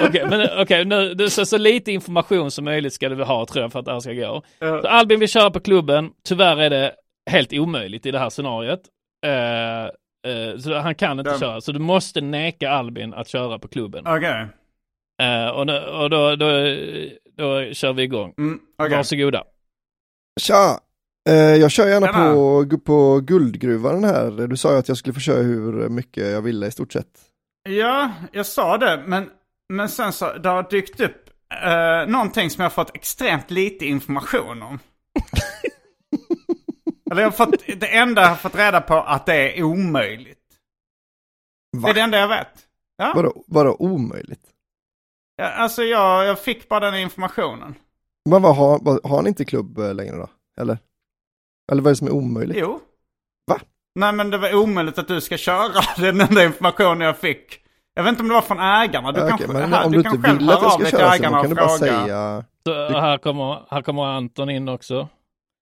Okej, 0.09 0.26
men 0.30 0.49
okej, 0.62 0.84
nu, 0.84 1.14
nu- 1.14 1.30
så, 1.30 1.47
så 1.47 1.59
lite 1.59 1.93
information 1.93 2.51
som 2.51 2.64
möjligt 2.64 2.93
ska 2.93 3.09
du 3.09 3.24
ha 3.24 3.47
tror 3.47 3.62
jag 3.62 3.72
för 3.72 3.78
att 3.78 3.84
det 3.84 3.93
här 3.93 4.01
ska 4.01 4.12
gå. 4.12 4.43
Ja. 4.59 4.82
Så 4.82 4.89
Albin 4.89 5.20
vill 5.20 5.28
köra 5.28 5.51
på 5.51 5.61
klubben. 5.61 6.11
Tyvärr 6.28 6.57
är 6.57 6.70
det 6.70 6.93
helt 7.30 7.53
omöjligt 7.53 8.07
i 8.07 8.11
det 8.11 8.18
här 8.18 8.30
scenariot. 8.30 8.80
Eh, 9.26 9.84
eh, 10.32 10.59
så 10.59 10.74
han 10.74 10.95
kan 10.95 11.18
inte 11.18 11.30
Den- 11.30 11.41
köra. 11.41 11.61
Så 11.61 11.72
du 11.72 11.78
måste 11.78 12.20
neka 12.20 12.70
Albin 12.70 13.14
att 13.14 13.28
köra 13.28 13.59
på 13.59 13.68
klubben. 13.68 14.05
Okej. 14.07 14.47
Eh, 15.22 15.49
och 15.49 15.66
då, 15.66 15.78
och 15.78 16.11
då, 16.11 16.36
då, 16.36 16.47
då 17.39 17.72
kör 17.72 17.93
vi 17.93 18.03
igång. 18.03 18.34
Mm, 18.39 18.61
okej. 18.78 18.97
Varsågoda. 18.97 19.45
Tja! 20.41 20.80
Eh, 21.28 21.34
jag 21.34 21.70
kör 21.70 21.89
gärna 21.89 22.07
Tjena. 22.07 22.34
på, 22.34 22.78
på 22.78 23.20
guldgruvan 23.20 24.05
här. 24.05 24.30
Du 24.49 24.57
sa 24.57 24.72
ju 24.72 24.78
att 24.78 24.89
jag 24.89 24.97
skulle 24.97 25.14
få 25.14 25.20
köra 25.20 25.43
hur 25.43 25.89
mycket 25.89 26.26
jag 26.30 26.43
ville 26.43 26.66
i 26.66 26.70
stort 26.70 26.93
sett. 26.93 27.20
Ja, 27.68 28.12
jag 28.32 28.47
sa 28.47 28.78
det. 28.78 29.05
Men, 29.07 29.30
men 29.68 29.89
sen 29.89 30.12
så 30.12 30.32
det 30.32 30.49
har 30.49 30.70
dykt 30.70 31.01
upp 31.01 31.30
eh, 31.64 32.07
någonting 32.12 32.51
som 32.51 32.62
jag 32.62 32.70
har 32.70 32.74
fått 32.74 32.95
extremt 32.97 33.51
lite 33.51 33.86
information 33.86 34.62
om. 34.62 34.78
Eller 37.11 37.22
jag 37.22 37.30
har 37.30 37.36
fått, 37.47 37.66
det 37.80 37.97
enda 37.97 38.22
jag 38.22 38.28
har 38.28 38.36
fått 38.36 38.57
reda 38.57 38.80
på 38.80 38.95
att 38.95 39.26
det 39.26 39.59
är 39.59 39.62
omöjligt. 39.62 40.39
Det 41.72 41.78
Va? 41.78 41.89
är 41.91 41.95
det 41.95 42.01
enda 42.01 42.18
jag 42.18 42.28
vet. 42.28 42.49
Ja, 42.97 43.12
Vadå, 43.16 43.45
vadå 43.47 43.76
omöjligt? 43.78 44.41
Ja, 45.39 45.51
alltså 45.51 45.82
jag, 45.82 46.26
jag 46.26 46.39
fick 46.39 46.68
bara 46.68 46.80
den 46.80 46.95
informationen. 47.01 47.74
Men 48.30 48.43
vad 48.43 48.57
har, 48.57 48.78
vad, 48.82 49.07
har 49.11 49.22
ni 49.22 49.28
inte 49.28 49.45
klubb 49.45 49.78
eh, 49.78 49.95
längre 49.95 50.16
då? 50.16 50.28
Eller? 50.61 50.78
Eller 51.72 51.82
vad 51.82 51.86
är 51.91 51.93
det 51.93 51.97
som 51.97 52.07
är 52.07 52.12
omöjligt? 52.12 52.59
Jo. 52.61 52.80
Va? 53.51 53.59
Nej 54.01 54.12
men 54.12 54.30
det 54.30 54.39
var 54.39 54.55
omöjligt 54.55 54.99
att 54.99 55.09
du 55.09 55.20
ska 55.20 55.36
köra. 55.36 55.72
Det 55.97 56.03
är 56.09 56.12
den 56.12 56.20
enda 56.20 56.45
informationen 56.45 57.01
jag 57.01 57.16
fick. 57.18 57.61
Jag 57.95 58.03
vet 58.03 58.11
inte 58.11 58.22
om 58.22 58.28
det 58.28 58.34
var 58.34 58.41
från 58.43 58.59
ägarna. 58.61 59.12
Du 59.12 59.20
Ja, 59.20 59.26
kan, 59.26 59.34
okej, 59.34 59.49
men 59.49 59.72
här, 59.72 59.84
om 59.86 59.93
du 59.93 59.99
du 59.99 60.03
kan 60.05 60.14
inte 60.14 60.28
själv 60.28 60.39
vill 60.39 60.51
att 60.51 60.61
höra 60.61 60.64
jag 60.64 60.72
av 60.74 60.78
ska 60.78 60.82
dig 60.82 60.91
till 60.91 60.99
köra 60.99 61.09
så 61.11 61.14
ägarna 61.14 61.36
kan 61.43 61.45
och 61.45 61.49
du 61.49 61.55
bara 61.55 61.68
fråga. 61.68 61.78
säga... 61.78 62.45
Så 62.66 63.01
här, 63.01 63.18
kommer, 63.18 63.66
här 63.70 63.82
kommer 63.82 64.05
Anton 64.07 64.51
in 64.51 64.68
också. 64.68 65.09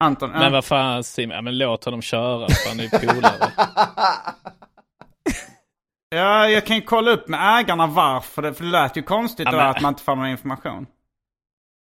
Anton, 0.05 0.31
ja. 0.35 0.39
Men 0.39 0.53
vad 0.53 0.64
fan 0.64 1.05
Simon, 1.05 1.35
ja, 1.37 1.43
men 1.43 1.59
låt 1.59 1.85
honom 1.85 2.03
köra. 2.03 2.49
för 2.49 2.68
Han 2.68 2.81
är 2.81 2.83
ju 2.83 2.91
polare. 2.91 3.51
Ja, 6.09 6.48
jag 6.48 6.66
kan 6.66 6.76
ju 6.76 6.82
kolla 6.82 7.11
upp 7.11 7.28
med 7.28 7.59
ägarna 7.61 7.86
varför. 7.86 8.42
Det, 8.42 8.54
för 8.54 8.64
det 8.64 8.70
lät 8.70 8.96
ju 8.96 9.02
konstigt 9.02 9.48
Ja, 9.50 9.57
men- 9.57 9.66
att 9.66 9.80
man 9.80 9.88
inte 9.88 10.02
får 10.02 10.16
någon 10.16 10.26
information. 10.28 10.86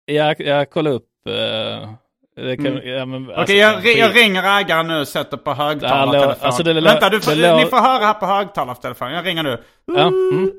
Jag, 0.07 0.41
jag 0.41 0.71
kollar 0.71 0.91
upp. 0.91 1.05
eh, 1.29 1.89
kan, 2.57 2.67
Mm. 2.67 2.89
ja, 2.89 3.07
men, 3.07 3.25
Okej, 3.25 3.35
alltså, 3.37 3.55
jag, 3.55 3.83
skit- 3.83 3.99
jag 3.99 4.17
ringer 4.17 4.59
ägaren 4.61 4.87
nu 4.89 5.01
och 5.01 5.09
sätter 5.09 5.37
på 5.37 5.55
högtalartelefon. 5.55 6.47
alltså, 6.47 6.63
det 6.63 6.81
Vänta, 6.81 7.11
du 7.11 7.21
får, 7.21 7.33
det 7.33 7.57
ni 7.57 7.65
får 7.67 7.77
höra 7.77 8.05
här 8.07 8.15
på 8.15 8.27
högtalartelefon. 8.27 9.13
Jag 9.13 9.27
ringer 9.27 9.43
nu. 9.43 9.63
Ja, 9.85 10.07
mm. 10.07 10.51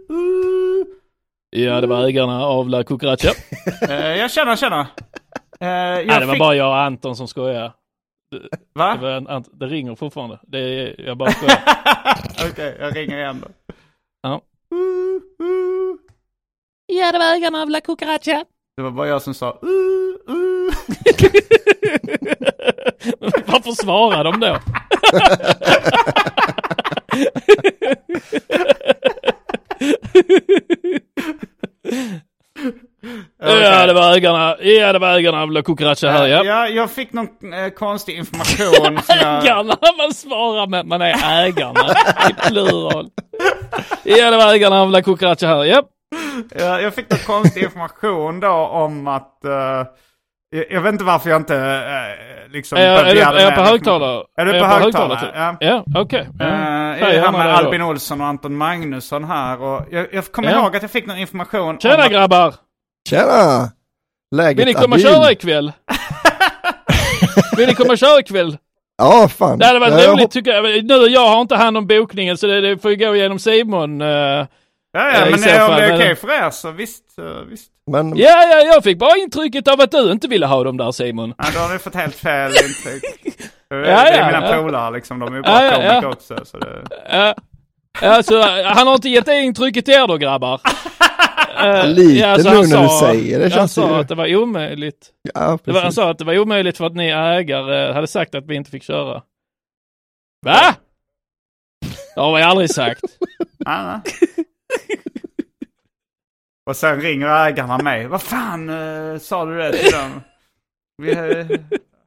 ja, 1.50 1.82
det 1.82 1.88
var 1.88 2.08
ägarna 2.08 2.46
av 2.46 2.70
La 2.70 2.84
Cucaracha. 2.84 3.30
Eh, 3.90 4.16
jag 4.18 4.32
känner, 4.32 4.56
känner. 4.56 4.80
Uh, 4.80 4.86
jag 5.68 6.06
Nej, 6.08 6.20
det 6.20 6.26
var 6.26 6.34
fick- 6.34 6.40
bara 6.40 6.56
jag 6.56 6.68
och 6.68 6.78
Anton 6.78 7.16
som 7.16 7.28
skojar. 7.28 7.72
Va? 8.74 8.96
Det, 8.96 9.16
en, 9.16 9.44
det 9.54 9.66
ringer 9.66 9.96
fortfarande. 9.96 10.40
Det 10.44 10.60
är, 10.60 11.02
jag 11.02 11.18
bara 11.18 11.32
skojar. 11.32 11.60
Okej, 12.52 12.78
jag 12.80 12.96
ringer 12.96 13.18
igen 13.18 13.44
då. 13.46 13.48
Ja. 14.22 14.42
Ja, 16.88 17.12
det 17.12 17.18
var 17.18 17.36
ägarna 17.36 17.62
av 17.62 17.70
La 17.70 17.82
Cucaracha. 17.82 18.46
Det 18.78 18.84
var 18.84 18.92
bara 18.92 19.08
jag 19.08 19.22
som 19.22 19.34
sa 19.34 19.60
uh, 19.64 20.36
uh. 20.36 20.74
Varför 23.46 23.72
svarar 23.72 24.24
de 24.24 24.40
då? 24.40 24.58
Okej, 33.48 33.62
Ja, 33.62 33.86
det 33.86 33.94
var 33.94 34.16
ägarna, 34.16 34.56
ja, 34.62 34.94
det 34.94 35.00
var 35.00 35.18
ägarna 35.18 35.42
av 35.42 35.52
La 35.52 35.62
Cucaracha 35.62 36.10
här, 36.10 36.28
ja. 36.28 36.44
Ja, 36.44 36.68
jag 36.68 36.92
fick 36.92 37.14
någon 37.14 37.28
eh, 37.54 37.70
konstig 37.70 38.18
information. 38.18 39.02
som 39.04 39.16
jag... 39.22 39.44
Ägarna, 39.44 39.78
man 39.98 40.14
svarar 40.14 40.68
med 40.68 40.80
att 40.80 40.88
man 40.88 41.02
är 41.02 41.46
ägarna 41.46 41.82
i 42.30 42.34
plural. 42.50 43.08
Ja, 44.04 44.32
det 44.32 44.38
var 44.38 44.54
ägarna 44.54 44.82
av 44.82 44.92
La 44.92 45.02
Cucaracha 45.02 45.48
här, 45.48 45.64
ja. 45.64 45.84
Ja, 46.60 46.80
jag 46.82 46.94
fick 46.96 47.10
någon 47.10 47.20
konstig 47.20 47.64
information 47.64 48.40
då 48.40 48.50
om 48.52 49.08
att... 49.08 49.46
eh, 49.46 49.84
jag, 50.70 50.82
vet 50.82 50.92
inte 50.92 51.04
varför 51.04 51.30
jag 51.30 51.42
inte 51.42 51.56
uh, 51.56 52.52
liksom... 52.54 52.78
Är, 52.78 52.82
är, 52.82 53.06
är, 53.06 53.14
begärde 53.14 53.40
är 53.40 53.44
jag 53.44 53.56
på 53.56 53.62
mer 53.62 53.70
högtalare? 53.70 54.24
Är 54.38 54.46
du 54.46 54.60
på 54.60 54.66
högtalare? 54.66 55.20
typ? 55.20 55.30
Ja. 55.36 55.56
Ja, 55.60 55.84
okej. 55.96 56.30
Ja. 56.40 56.46
Uh, 56.46 56.52
Säg 56.52 57.02
jag 57.02 57.14
är 57.16 57.22
här 57.22 57.32
med 57.32 57.46
då. 57.46 57.52
Albin 57.52 57.82
Olsson 57.82 58.22
och 58.22 58.28
Anton 58.28 58.58
Magnusson 58.58 59.24
här 59.24 59.62
och 59.62 59.82
jag, 59.92 60.08
jag 60.12 60.26
kommer 60.32 60.52
Ja. 60.52 60.58
ihåg 60.62 60.76
att 60.76 60.82
jag 60.82 60.92
fick 60.92 61.06
någon 61.06 61.18
information 61.18 61.78
Tjena 61.80 61.96
om 61.96 62.02
att, 62.02 62.12
grabbar! 62.12 62.54
Tjena! 63.10 63.72
Läget 64.36 64.60
Vill 64.60 64.66
ni 64.66 64.74
komma 64.74 64.96
och 64.96 65.02
köra 65.02 65.32
ikväll? 65.32 65.72
Vill 67.58 67.68
ni 67.68 67.74
komma 67.76 67.92
och 67.92 67.98
köra 67.98 68.20
ikväll? 68.20 68.58
Ja, 68.98 69.28
fan. 69.38 69.60
Det 69.60 69.66
hade 69.66 69.80
varit 69.80 69.94
Ja, 69.94 70.00
jag 70.02 70.14
roligt 70.14 70.32
tycker 70.32 70.52
jag. 70.54 70.86
Nu, 70.86 70.94
jag 70.96 71.28
har 71.28 71.42
inte 71.42 71.56
hand 71.56 71.78
om 71.78 71.88
bokningen 71.88 72.38
så 72.38 72.48
det, 72.48 72.62
det 72.62 72.78
får 72.78 72.92
ju 72.92 72.98
gå 72.98 73.16
genom 73.16 73.40
Simon. 73.40 74.02
eh. 74.02 74.08
Ja, 74.08 74.46
Eh, 74.98 75.20
ja 75.20 75.28
i 75.28 75.32
men 75.32 75.42
det, 75.42 75.64
om 75.64 75.72
det 75.76 75.84
är 75.86 75.96
okej 75.96 76.16
för 76.16 76.28
er 76.46 76.50
så 76.50 76.72
visst, 76.72 77.04
eh, 77.20 77.26
visst. 77.50 77.68
Men 77.92 78.18
Ja, 78.18 78.44
ja, 78.44 78.58
jag 78.74 78.84
fick 78.84 78.98
bara 79.00 79.18
intrycket 79.18 79.68
av 79.68 79.82
att 79.82 79.92
du 79.92 80.12
inte 80.12 80.28
ville 80.28 80.46
ha 80.46 80.64
dem 80.64 80.78
där 80.78 80.92
Simon. 80.92 81.34
Ja, 81.38 81.44
då 81.54 81.60
har 81.60 81.74
ni 81.74 81.80
fått 81.80 81.96
helt 81.96 82.16
fel 82.16 82.52
intryck. 82.68 83.04
Det 83.70 83.76
Ja, 83.76 83.86
är 83.86 84.18
ja, 84.20 84.26
mina 84.26 84.56
ja. 84.56 84.62
polare 84.64 84.94
liksom, 84.96 85.20
de 85.20 85.32
är 85.34 85.36
ju 85.38 85.42
bara 85.42 85.64
ja, 85.66 85.72
komiker 85.72 86.00
ja. 86.04 86.08
också. 86.08 86.38
Så 86.46 86.58
det... 86.58 86.84
Ja, 87.12 87.36
alltså, 88.02 88.42
han 88.66 88.88
har 88.88 88.94
inte 88.96 89.10
gett 89.10 89.26
det 89.26 89.42
intrycket 89.42 89.86
till 89.86 89.94
er 89.94 90.08
då 90.08 90.18
grabbar? 90.18 90.62
Eh, 91.56 91.88
Lite 91.88 92.44
så 92.44 92.50
nu 92.50 92.56
han 92.56 92.70
när 92.70 92.84
du 92.84 92.90
säger 92.90 93.38
det, 93.40 93.44
Han 93.44 93.52
känns 93.52 93.74
sa 93.74 93.90
ju- 93.90 93.96
att 93.96 94.08
det 94.08 94.16
var 94.16 94.36
omöjligt. 94.36 95.10
ja, 95.34 95.60
Det 95.64 95.72
var, 95.72 95.82
han 95.82 95.94
sa 95.94 96.10
att 96.10 96.18
det 96.18 96.26
var 96.26 96.38
omöjligt 96.40 96.78
för 96.78 96.86
att 96.86 96.96
ni 96.96 97.08
ägare 97.08 97.94
hade 97.94 98.08
sagt 98.08 98.36
att 98.36 98.46
vi 98.46 98.56
inte 98.56 98.72
fick 98.72 98.84
köra. 98.84 99.24
Va? 100.46 100.76
Det 102.16 102.22
har 102.22 102.36
vi 102.38 102.42
aldrig 102.44 102.70
sagt. 102.70 103.02
Ja, 103.58 103.84
nej. 104.06 104.14
Och 106.70 106.76
sen 106.76 107.02
ringer 107.02 107.46
ägarna 107.48 107.78
mig. 107.78 108.08
Vad 108.08 108.22
fan 108.22 108.70
eh, 108.70 109.18
sa 109.20 109.46
du 109.46 109.58
det 109.58 109.72
till 109.74 109.92
dem? 109.92 110.22
Vi, 111.04 111.12
eh, 111.12 111.60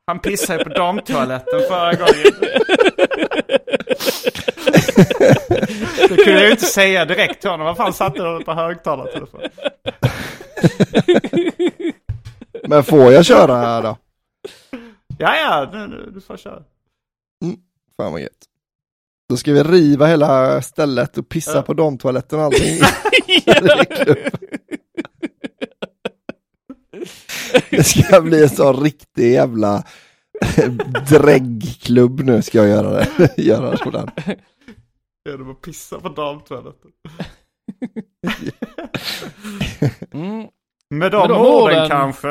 han 0.06 0.18
pissade 0.18 0.64
på 0.64 0.70
damtoaletten 0.70 1.60
förra 1.68 1.94
gången. 1.94 2.14
Det 6.08 6.16
kunde 6.16 6.32
jag 6.32 6.44
ju 6.44 6.50
inte 6.50 6.64
säga 6.64 7.04
direkt 7.04 7.40
till 7.40 7.50
honom. 7.50 7.66
Vad 7.66 7.76
fan 7.76 7.92
satte 7.92 8.22
du 8.22 8.44
på 8.44 8.52
högtalartelefon? 8.52 9.40
Men 12.68 12.84
får 12.84 13.12
jag 13.12 13.24
köra 13.24 13.80
då? 13.82 13.96
Ja, 15.18 15.36
ja, 15.36 15.66
du, 15.72 16.10
du, 16.10 16.20
får 16.20 16.36
köra. 16.36 16.62
Fan 17.96 18.12
vad 18.12 18.20
gött. 18.20 18.32
Då 19.28 19.36
ska 19.36 19.52
vi 19.52 19.62
riva 19.62 20.06
hela 20.06 20.62
stället 20.62 21.18
och 21.18 21.28
pissa 21.28 21.54
Ja. 21.56 21.62
på 21.62 21.74
damtoaletten 21.74 22.38
och 22.38 22.44
allting. 22.44 22.78
Det 27.70 27.84
ska 27.84 28.20
bli 28.20 28.42
en 28.42 28.48
sån 28.48 28.82
riktig 28.82 29.32
jävla 29.32 29.84
dräggklubb 31.08 32.20
nu 32.20 32.42
ska 32.42 32.58
jag 32.58 32.68
göra 32.68 32.90
det. 32.90 33.08
göra 33.42 33.76
på 33.76 33.90
den. 33.90 34.10
Genom 35.30 35.50
att 35.50 35.60
pissa 35.62 36.00
på 36.00 36.08
damtoaletten. 36.08 36.90
Mm. 40.12 40.48
Med 40.90 41.12
de, 41.12 41.16
Med 41.20 41.28
de 41.28 41.40
orden, 41.40 41.62
orden- 41.62 41.88
kanske. 41.88 42.28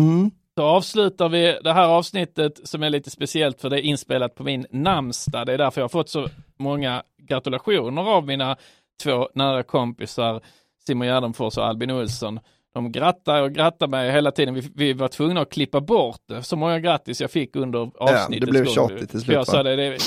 Mm. 0.00 0.30
Så 0.58 0.62
avslutar 0.64 1.28
vi 1.28 1.58
det 1.64 1.72
här 1.72 1.88
avsnittet 1.88 2.68
som 2.68 2.82
är 2.82 2.90
lite 2.90 3.10
speciellt 3.10 3.60
för 3.60 3.70
det 3.70 3.80
är 3.80 3.82
inspelat 3.82 4.34
på 4.34 4.44
min 4.44 4.66
namnsdag. 4.70 5.46
Det 5.46 5.52
är 5.52 5.58
därför 5.58 5.80
jag 5.80 5.84
har 5.84 5.88
fått 5.88 6.08
så 6.08 6.28
många 6.58 7.02
gratulationer 7.22 8.02
av 8.02 8.26
mina 8.26 8.56
två 9.02 9.28
nära 9.34 9.62
kompisar 9.62 10.40
Simon 10.86 11.06
Gärdenfors 11.06 11.58
och 11.58 11.66
Albin 11.66 11.90
Olsson. 11.90 12.40
De 12.74 12.92
grattar 12.92 13.42
och 13.42 13.52
grattar 13.52 13.86
mig 13.86 14.10
hela 14.12 14.30
tiden. 14.30 14.54
Vi, 14.54 14.70
vi 14.74 14.92
var 14.92 15.08
tvungna 15.08 15.40
att 15.40 15.50
klippa 15.52 15.80
bort 15.80 16.20
det. 16.28 16.42
Så 16.42 16.56
många 16.56 16.78
grattis 16.80 17.20
jag 17.20 17.30
fick 17.30 17.56
under 17.56 17.90
avsnittet. 18.02 18.46
det 18.46 18.50
blev 18.50 18.66
tjatigt 18.66 19.10
till 19.10 19.20
slut, 19.20 19.34
Jag 19.34 19.46
sa 19.46 19.62
det, 19.62 19.76
det, 19.76 19.98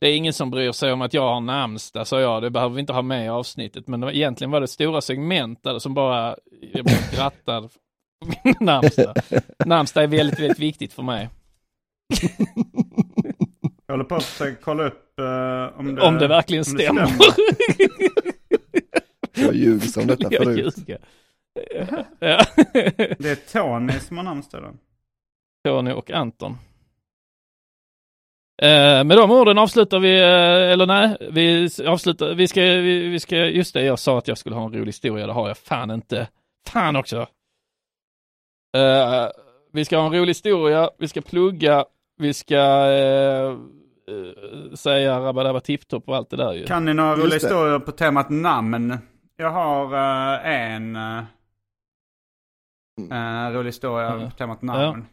det 0.00 0.06
är 0.06 0.16
ingen 0.16 0.32
som 0.32 0.50
bryr 0.50 0.72
sig 0.72 0.92
om 0.92 1.02
att 1.02 1.14
jag 1.14 1.22
har 1.22 1.40
namnsdag, 1.40 2.06
sa 2.06 2.20
jag. 2.20 2.42
Det 2.42 2.50
behöver 2.50 2.74
vi 2.74 2.80
inte 2.80 2.92
ha 2.92 3.02
med 3.02 3.24
i 3.24 3.28
avsnittet. 3.28 3.88
Men 3.88 4.00
det 4.00 4.06
var, 4.06 4.12
egentligen 4.12 4.50
var 4.50 4.60
det 4.60 4.68
stora 4.68 5.00
segment 5.00 5.62
där 5.62 5.78
som 5.78 5.94
bara 5.94 6.36
jag 6.72 6.84
blev 6.84 7.14
grattad 7.14 7.70
namnsdag. 8.60 9.14
Namnsdag 9.66 10.04
är 10.04 10.08
väldigt, 10.08 10.40
väldigt 10.40 10.58
viktigt 10.58 10.92
för 10.92 11.02
mig. 11.02 11.28
Jag 13.86 13.92
håller 13.92 14.04
på 14.04 14.14
att 14.14 14.24
försöka 14.24 14.62
kolla 14.62 14.86
upp 14.86 15.18
eh, 15.18 15.78
om 15.78 15.94
det, 15.94 16.02
Om 16.02 16.18
det 16.18 16.28
verkligen 16.28 16.64
om 16.68 16.76
det 16.76 16.82
stämmer. 16.84 17.10
Jag 19.34 19.54
ljuger 19.54 19.86
som 19.86 20.06
detta 20.06 20.30
förut. 20.30 20.74
Det 23.18 23.30
är 23.30 23.52
Tony 23.52 23.92
som 23.92 24.16
har 24.16 24.24
namnsdag 24.24 24.62
då. 24.62 24.74
Tony 25.70 25.92
och 25.92 26.10
Anton. 26.10 26.56
Eh, 28.62 29.04
med 29.04 29.16
de 29.16 29.30
orden 29.30 29.58
avslutar 29.58 29.98
vi, 29.98 30.18
eh, 30.20 30.72
eller 30.72 30.86
nej, 30.86 31.16
vi 31.32 31.68
avslutar, 31.86 32.34
vi 32.34 32.48
ska, 32.48 32.60
vi, 32.60 33.08
vi 33.08 33.20
ska, 33.20 33.36
just 33.36 33.74
det, 33.74 33.82
jag 33.84 33.98
sa 33.98 34.18
att 34.18 34.28
jag 34.28 34.38
skulle 34.38 34.56
ha 34.56 34.64
en 34.64 34.72
rolig 34.72 34.86
historia, 34.86 35.26
det 35.26 35.32
har 35.32 35.48
jag 35.48 35.58
fan 35.58 35.90
inte. 35.90 36.28
Fan 36.68 36.96
också. 36.96 37.16
Eh, 38.76 39.26
vi 39.72 39.84
ska 39.84 39.98
ha 39.98 40.06
en 40.06 40.12
rolig 40.12 40.28
historia, 40.28 40.90
vi 40.98 41.08
ska 41.08 41.20
plugga, 41.20 41.84
vi 42.16 42.34
ska 42.34 42.56
eh, 42.90 43.50
eh, 43.50 44.74
säga 44.74 45.20
rabba 45.20 45.60
tipptopp 45.60 46.08
och 46.08 46.16
allt 46.16 46.30
det 46.30 46.36
där 46.36 46.52
ju. 46.52 46.64
Kan 46.66 46.84
ni 46.84 46.94
några 46.94 47.16
roliga 47.16 47.34
historier 47.34 47.78
på 47.78 47.92
temat 47.92 48.30
namn? 48.30 48.98
Jag 49.36 49.50
har 49.50 49.94
eh, 49.94 50.72
en 50.74 50.96
uh, 50.96 51.22
rolig 53.52 53.68
historia 53.68 54.18
Ja. 54.20 54.30
på 54.30 54.36
temat 54.36 54.62
namn. 54.62 55.06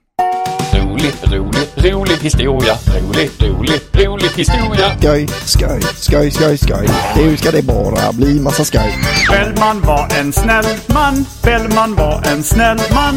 Rolig, 0.74 1.14
rolig, 1.24 1.94
rolig 1.94 2.18
historia. 2.18 2.74
Rolig, 2.88 3.30
rolig, 3.42 3.82
rolig 3.94 4.30
historia. 4.30 4.98
Skoj, 4.98 5.28
skoj, 5.28 5.82
skoj, 5.82 6.32
skoj, 6.32 6.58
skoj. 6.58 6.88
Nu 7.16 7.38
ska 7.38 7.52
det 7.52 7.66
bara 7.66 8.14
bli 8.14 8.40
massa 8.40 8.64
skoj. 8.64 8.92
Bellman 9.30 9.82
var 9.82 10.20
en 10.20 10.34
snäll 10.34 10.66
man. 10.94 11.26
Bellman 11.44 11.96
var 11.96 12.22
en 12.32 12.44
snäll 12.44 12.78
man. 12.94 13.16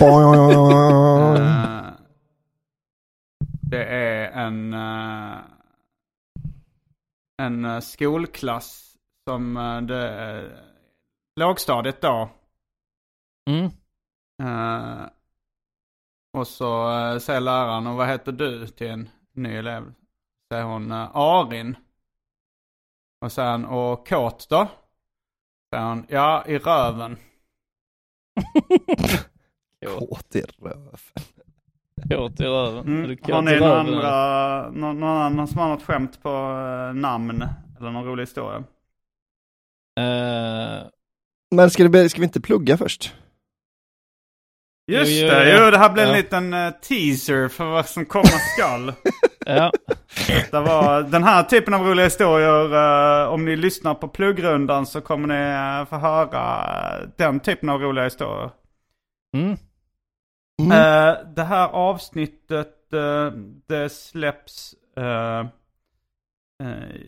Eh, 0.00 0.16
det 3.70 3.84
är 3.84 4.30
en, 4.30 4.74
eh, 4.74 5.38
en 7.42 7.64
eh, 7.64 7.80
skolklass 7.80 8.84
som 9.28 9.56
uh, 9.56 9.82
det, 9.82 10.40
uh, 10.42 10.50
lågstadiet 11.40 12.00
då. 12.00 12.30
Mm. 13.50 13.64
Eh, 14.42 15.08
och 16.32 16.46
så 16.46 16.90
uh, 16.90 17.18
säger 17.18 17.40
läraren, 17.40 17.86
och 17.86 17.96
vad 17.96 18.08
heter 18.08 18.32
du 18.32 18.66
till 18.66 18.86
en 18.86 19.08
ny 19.32 19.56
elev? 19.56 19.94
Säger 20.52 20.64
hon 20.64 20.92
uh, 20.92 21.16
Arin. 21.16 21.76
Och 23.20 23.32
han, 23.36 23.64
och 23.64 24.08
kåt 24.08 24.46
då? 24.50 24.68
Säger 25.72 25.84
hon, 25.84 26.06
ja 26.08 26.44
i 26.46 26.58
röven. 26.58 27.16
Kåt 29.86 30.36
i 30.36 30.40
röv. 30.40 31.00
Kåt 32.10 32.40
i 32.40 32.44
röven. 32.44 32.86
Mm. 32.86 33.18
Har 33.22 33.42
ni 33.42 33.60
någon, 33.60 33.60
röven, 33.60 33.94
andra, 33.94 34.70
någon, 34.70 35.00
någon 35.00 35.16
annan 35.16 35.48
som 35.48 35.58
har 35.58 35.68
något 35.68 35.82
skämt 35.82 36.22
på 36.22 36.28
eh, 36.28 36.94
namn? 36.94 37.44
Eller 37.78 37.90
någon 37.90 38.04
rolig 38.04 38.22
historia? 38.22 38.64
Eh, 40.00 40.86
Men 41.50 41.70
ska, 41.70 41.82
det, 41.82 41.88
bli- 41.88 42.08
ska 42.08 42.20
vi 42.20 42.26
inte 42.26 42.40
plugga 42.40 42.76
först? 42.76 43.14
Just 44.90 45.12
Jo, 45.22 45.28
det, 45.28 45.50
ja. 45.50 45.64
jo 45.64 45.70
det 45.70 45.78
här 45.78 45.92
blev 45.92 46.04
en 46.06 46.10
Ja. 46.10 46.16
liten 46.16 46.54
eh, 46.54 46.70
teaser 46.70 47.48
för 47.48 47.64
vad 47.64 47.86
som 47.86 48.04
komma 48.04 48.24
skall. 48.24 48.92
ja. 49.46 49.72
det 50.50 50.60
var 50.60 51.02
den 51.02 51.24
här 51.24 51.42
typen 51.42 51.74
av 51.74 51.86
roliga 51.86 52.04
historier, 52.06 52.74
eh, 53.22 53.28
om 53.28 53.44
ni 53.44 53.56
lyssnar 53.56 53.94
på 53.94 54.08
pluggrundan 54.08 54.86
så 54.86 55.00
kommer 55.00 55.28
ni 55.28 55.80
uh, 55.80 55.88
få 55.88 55.96
höra 55.96 56.98
eh, 57.00 57.08
den 57.16 57.40
typen 57.40 57.68
av 57.68 57.80
roliga 57.80 58.04
historier. 58.04 58.50
Mm. 59.36 59.56
Mm. 60.62 60.72
Eh, 60.72 61.16
det 61.36 61.44
här 61.44 61.68
avsnittet, 61.68 62.92
eh, 62.92 63.32
det 63.68 63.88
släpps 63.92 64.74
eh, 64.96 65.40
eh, 66.62 67.00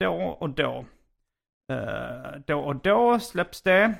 då 0.00 0.36
och 0.40 0.50
då. 0.50 0.84
Eh, 1.72 2.40
då 2.46 2.58
och 2.60 2.76
då 2.76 3.18
släpps 3.20 3.62
det. 3.62 3.94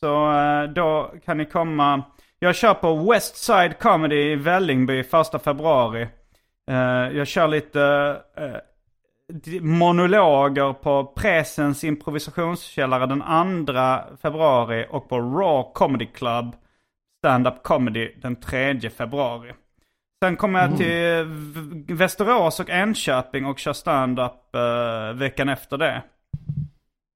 Så 0.00 0.32
eh, 0.32 0.62
då 0.64 1.14
kan 1.24 1.38
ni 1.38 1.44
komma. 1.44 2.02
Jag 2.38 2.54
kör 2.56 2.74
på 2.74 2.94
West 3.12 3.36
Side 3.36 3.78
Comedy 3.78 4.16
i 4.32 4.36
Vällingby 4.36 5.02
första 5.04 5.38
februari. 5.38 6.08
Eh, 6.70 6.76
jag 7.16 7.26
kör 7.26 7.48
lite 7.48 8.16
eh, 8.36 9.60
monologer 9.60 10.72
på 10.72 11.04
Presens 11.04 11.84
improvisationskällare 11.84 13.06
den 13.06 13.66
2 13.66 14.16
februari 14.22 14.86
och 14.90 15.08
på 15.08 15.18
Raw 15.18 15.70
Comedy 15.74 16.06
Club 16.06 16.56
stand-up 17.18 17.62
comedy 17.62 18.14
den 18.22 18.36
3 18.36 18.90
februari. 18.90 19.52
Sen 20.24 20.36
kommer 20.36 20.60
jag 20.60 20.76
till 20.76 21.24
V- 21.24 21.94
Västerås 21.94 22.60
och 22.60 22.70
Enköping 22.70 23.46
och 23.46 23.58
kör 23.58 23.72
stand-up 23.72 24.54
eh, 24.54 25.12
veckan 25.18 25.48
efter 25.48 25.76
det. 25.78 26.02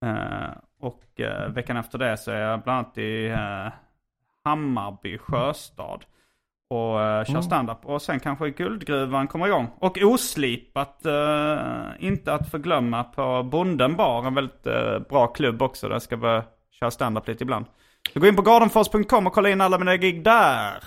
Eh, 0.04 0.50
och 0.80 1.20
eh, 1.20 1.48
veckan 1.48 1.76
efter 1.76 1.98
det 1.98 2.16
så 2.16 2.30
är 2.30 2.40
jag 2.40 2.62
bland 2.62 2.78
annat 2.78 2.98
i 2.98 3.34
Hammarby 4.44 5.18
sjöstad. 5.18 6.04
Och 6.70 6.94
uh, 6.96 7.24
kör 7.24 7.40
stand-up. 7.42 7.78
Och 7.82 8.02
sen 8.02 8.20
kanske 8.20 8.50
Guldgruvan 8.50 9.28
kommer 9.28 9.46
igång. 9.46 9.66
Och 9.78 9.98
Oslipat, 10.02 11.06
eh, 11.06 11.58
inte 11.98 12.34
att 12.34 12.50
förglömma, 12.50 13.04
på 13.04 13.42
Bonden 13.42 13.96
bar. 13.96 14.26
En 14.26 14.34
väldigt 14.34 14.66
eh, 14.66 14.98
bra 15.10 15.26
klubb 15.26 15.62
också 15.62 15.86
där 15.88 15.94
jag 15.94 16.02
ska 16.02 16.16
börja 16.16 16.44
köra 16.80 16.90
stand-up 16.90 17.28
lite 17.28 17.44
ibland. 17.44 17.66
Så 18.12 18.20
gå 18.20 18.26
in 18.26 18.36
på 18.36 18.42
gardenfors.com 18.42 19.26
och 19.26 19.32
kolla 19.32 19.50
in 19.50 19.60
alla 19.60 19.78
mina 19.78 19.96
gig 19.96 20.24
där. 20.24 20.84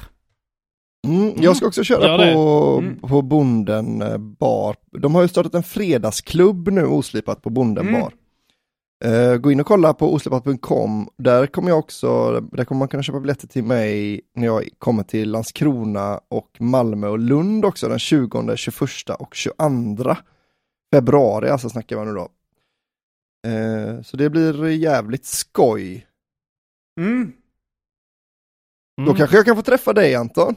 Mm, 1.08 1.34
jag 1.38 1.58
ska 1.58 1.68
också 1.68 1.84
köra 1.84 2.18
det. 2.18 2.34
på, 2.34 2.78
Mm. 2.82 3.00
på 3.00 3.22
Bonden 3.22 4.04
bar. 4.40 4.76
De 4.92 5.16
har 5.16 5.22
ju 5.22 5.28
startat 5.28 5.54
en 5.54 5.64
fredagsklubb 5.64 6.68
nu, 6.68 6.86
oslipat 6.86 7.42
på 7.42 7.50
Bonden 7.50 7.88
Mm. 7.88 8.02
bar. 8.02 8.14
Eh, 9.04 9.38
gå 9.38 9.52
in 9.52 9.60
och 9.60 9.66
kolla 9.66 9.94
på 9.94 10.14
oslipat.com. 10.14 11.10
Där 11.18 11.48
kommer 11.48 11.70
jag 11.70 11.80
också, 11.80 12.40
där 12.42 12.66
kommer 12.66 12.80
man 12.80 12.88
kunna 12.88 13.04
köpa 13.04 13.20
biljetter 13.20 13.48
till 13.48 13.64
mig 13.64 14.22
när 14.34 14.46
jag 14.46 14.70
kommer 14.78 15.04
till 15.04 15.32
Landskrona 15.32 16.22
och 16.28 16.58
Malmö 16.60 17.08
och 17.08 17.20
Lund 17.20 17.66
också 17.66 17.88
den 17.90 18.00
20, 18.00 18.56
21 18.56 19.10
och 19.20 19.36
22 19.36 20.16
februari, 20.94 21.50
alltså 21.50 21.70
snackar 21.70 21.96
man 21.96 22.08
nu 22.08 22.14
då. 22.14 22.30
Eh, 23.50 24.02
så 24.02 24.18
det 24.18 24.30
blir 24.30 24.70
jävligt 24.70 25.26
skoj. 25.26 26.08
Mm. 27.00 27.34
Då 28.98 29.04
Mm, 29.04 29.16
kanske 29.16 29.36
jag 29.36 29.46
kan 29.46 29.56
få 29.56 29.62
träffa 29.62 29.94
dig 29.94 30.16
Anton. 30.16 30.56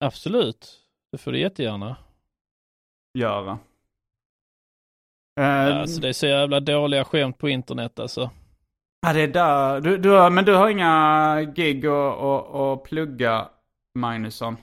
Absolut, 0.00 0.80
det 1.12 1.18
får 1.18 1.32
du 1.32 1.40
jättegärna. 1.40 1.96
Göra. 3.18 3.58
Alltså 5.44 6.00
det 6.00 6.08
är 6.08 6.12
så 6.12 6.26
jävla 6.26 6.60
dåliga 6.60 7.04
skämt 7.04 7.38
på 7.38 7.48
internet 7.48 7.98
alltså. 8.00 8.30
Ja, 9.06 9.12
det 9.12 9.20
är 9.20 9.28
där. 9.28 9.80
Du, 9.80 9.96
du 9.98 10.10
har, 10.10 10.30
men 10.30 10.44
du 10.44 10.54
har 10.54 10.68
inga 10.68 11.42
gig 11.56 11.84
och, 11.90 12.14
och, 12.16 12.72
och 12.72 12.84
plugga, 12.84 13.44
Magnusson? 13.98 14.56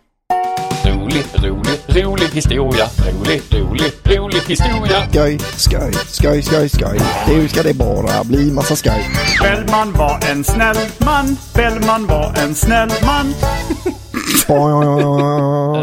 Rolig, 0.86 1.24
rolig, 1.44 2.06
rolig 2.06 2.28
historia. 2.28 2.86
Rolig, 3.08 3.42
rolig, 3.54 3.92
rolig 4.18 4.40
historia. 4.48 5.08
Skoj, 5.12 5.40
skoj, 5.40 5.94
skoj, 5.94 6.42
skoj, 6.42 6.70
skoj. 6.70 7.00
Nu 7.28 7.48
ska 7.48 7.64
det 7.64 7.74
bara 7.78 8.24
bli 8.24 8.52
massa 8.52 8.76
skoj. 8.76 9.06
Bellman 9.42 9.92
var 9.94 10.32
en 10.32 10.44
snäll 10.44 10.76
man. 11.06 11.26
Bellman 11.56 12.08
var 12.08 12.34
en 12.44 12.56
snäll 12.56 12.90
man. 13.06 13.26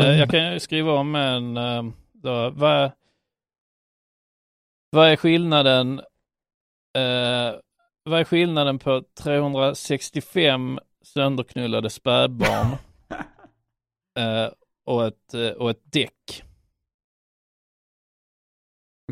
Eh, 0.01 0.19
Jag 0.19 0.31
kan 0.31 0.53
ju 0.53 0.61
skriva 0.61 0.93
om 0.93 1.15
en, 1.15 1.57
eh, 1.57 1.83
då, 2.23 2.51
vad, 2.57 2.91
vad 4.95 5.09
är 5.09 5.16
skillnaden 5.16 5.99
eh, 6.97 7.55
vad 8.05 8.21
är 8.21 8.25
skillnaden 8.25 8.79
på 8.79 9.05
365 9.15 10.79
sönderknullade 11.03 11.91
spädbarn 11.91 12.66
eh, 14.19 14.49
och, 14.85 15.07
ett, 15.07 15.35
eh, 15.35 15.51
och 15.51 15.71
ett 15.71 15.93
däck? 15.93 16.45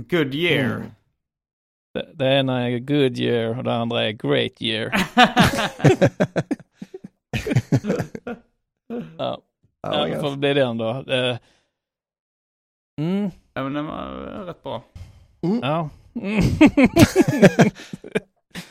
Good 0.00 0.34
year. 0.34 0.76
Mm. 0.76 0.90
Det, 1.94 2.10
det 2.14 2.34
ena 2.38 2.68
är 2.70 2.78
good 2.78 3.18
year 3.18 3.58
och 3.58 3.64
det 3.64 3.74
andra 3.74 4.04
är 4.04 4.10
great 4.10 4.62
year. 4.62 4.92
ja, 9.18 9.42
Ja, 9.84 10.08
ja, 10.08 10.14
det 10.14 10.20
får 10.20 10.36
bli 10.36 10.54
den 10.54 10.78
då. 10.78 10.90
Eh, 10.90 11.38
mm, 13.00 13.30
Ja, 13.54 13.62
men 13.62 13.72
den 13.72 13.86
var 13.86 14.08
rätt 14.46 14.62
bra. 14.62 14.82
Ja. 15.62 15.88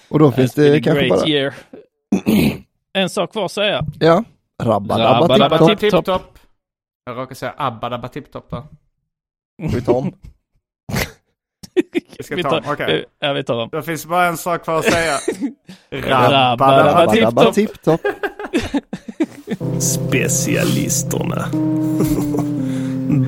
Och 0.09 0.19
då 0.19 0.31
finns 0.31 0.53
det 0.53 0.81
kanske 0.81 1.09
bara, 1.09 1.27
year. 1.27 1.53
en 2.93 3.09
sak 3.09 3.31
kvar 3.31 3.45
att 3.45 3.51
säga. 3.51 3.85
ja, 3.99 4.23
rabba 4.63 4.97
dabba 4.97 5.21
Rabba 5.21 5.37
dabba 5.37 5.57
tipp-topp. 5.57 5.69
tipp. 5.69 5.79
Tipp-topp. 5.79 6.05
Tipp-topp. 6.05 6.37
Jag 7.05 7.17
råkade 7.17 7.35
säga 7.35 7.53
Abba 7.57 7.89
Dabba 7.89 8.07
Tipp-topp 8.07 8.49
där. 8.49 8.63
Vi 9.75 9.81
tar 9.81 9.93
om. 9.93 10.13
Vi 12.17 12.23
ska 12.23 12.35
Vi 12.35 12.43
ta 12.43 12.49
dem, 12.59 12.63
okej. 12.73 13.05
Ja, 13.19 13.33
vi 13.33 13.43
tar 13.43 13.55
dem. 13.57 13.69
Det 13.71 13.83
finns 13.83 14.05
bara 14.05 14.25
en 14.27 14.37
sak 14.37 14.63
kvar 14.63 14.79
att 14.79 14.85
säga. 14.85 15.17
Rabba 15.91 16.31
Rabba 16.31 16.77
dabba 16.77 17.03
Rabba 17.05 17.05
Dabba 17.15 17.21
dabba 17.41 17.51
tipp-topp. 17.53 18.01
tipp-topp. 18.01 19.81
Specialisterna. 19.81 21.49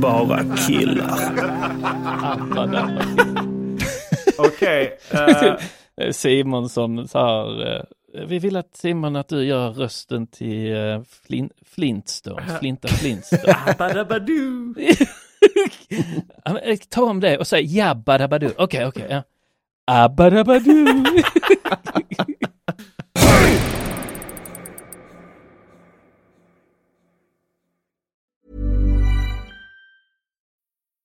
Bara 0.02 0.44
killar. 0.68 1.34
Abba, 2.24 2.66
dabba. 2.66 3.33
Okej. 4.38 4.98
eh, 5.12 5.56
Eh, 6.02 6.12
Simon 6.12 6.70
som 6.70 7.08
så 7.08 7.20
här, 7.20 7.76
eh, 7.76 7.84
vi 8.28 8.40
vill 8.40 8.56
att 8.56 8.76
Simon 8.78 9.16
att 9.16 9.28
du 9.30 9.44
gör 9.44 9.70
rösten 9.70 10.28
till 10.28 10.74
uh, 10.74 11.02
flin, 11.28 11.50
Flintstones, 11.66 12.52
Flinta 12.60 12.88
Flintstones. 12.88 13.58
Eh, 16.64 16.78
Ta 16.90 17.04
om 17.04 17.20
det 17.20 17.38
och 17.38 17.48
säg 17.48 17.78
jabba 17.78 18.18
dabba 18.18 18.40
du. 18.40 18.54
Okej, 18.58 18.86
okej. 18.86 19.08
ja. 19.10 19.24
Abba 19.86 20.30
dabba 20.30 20.60
du. 20.60 21.04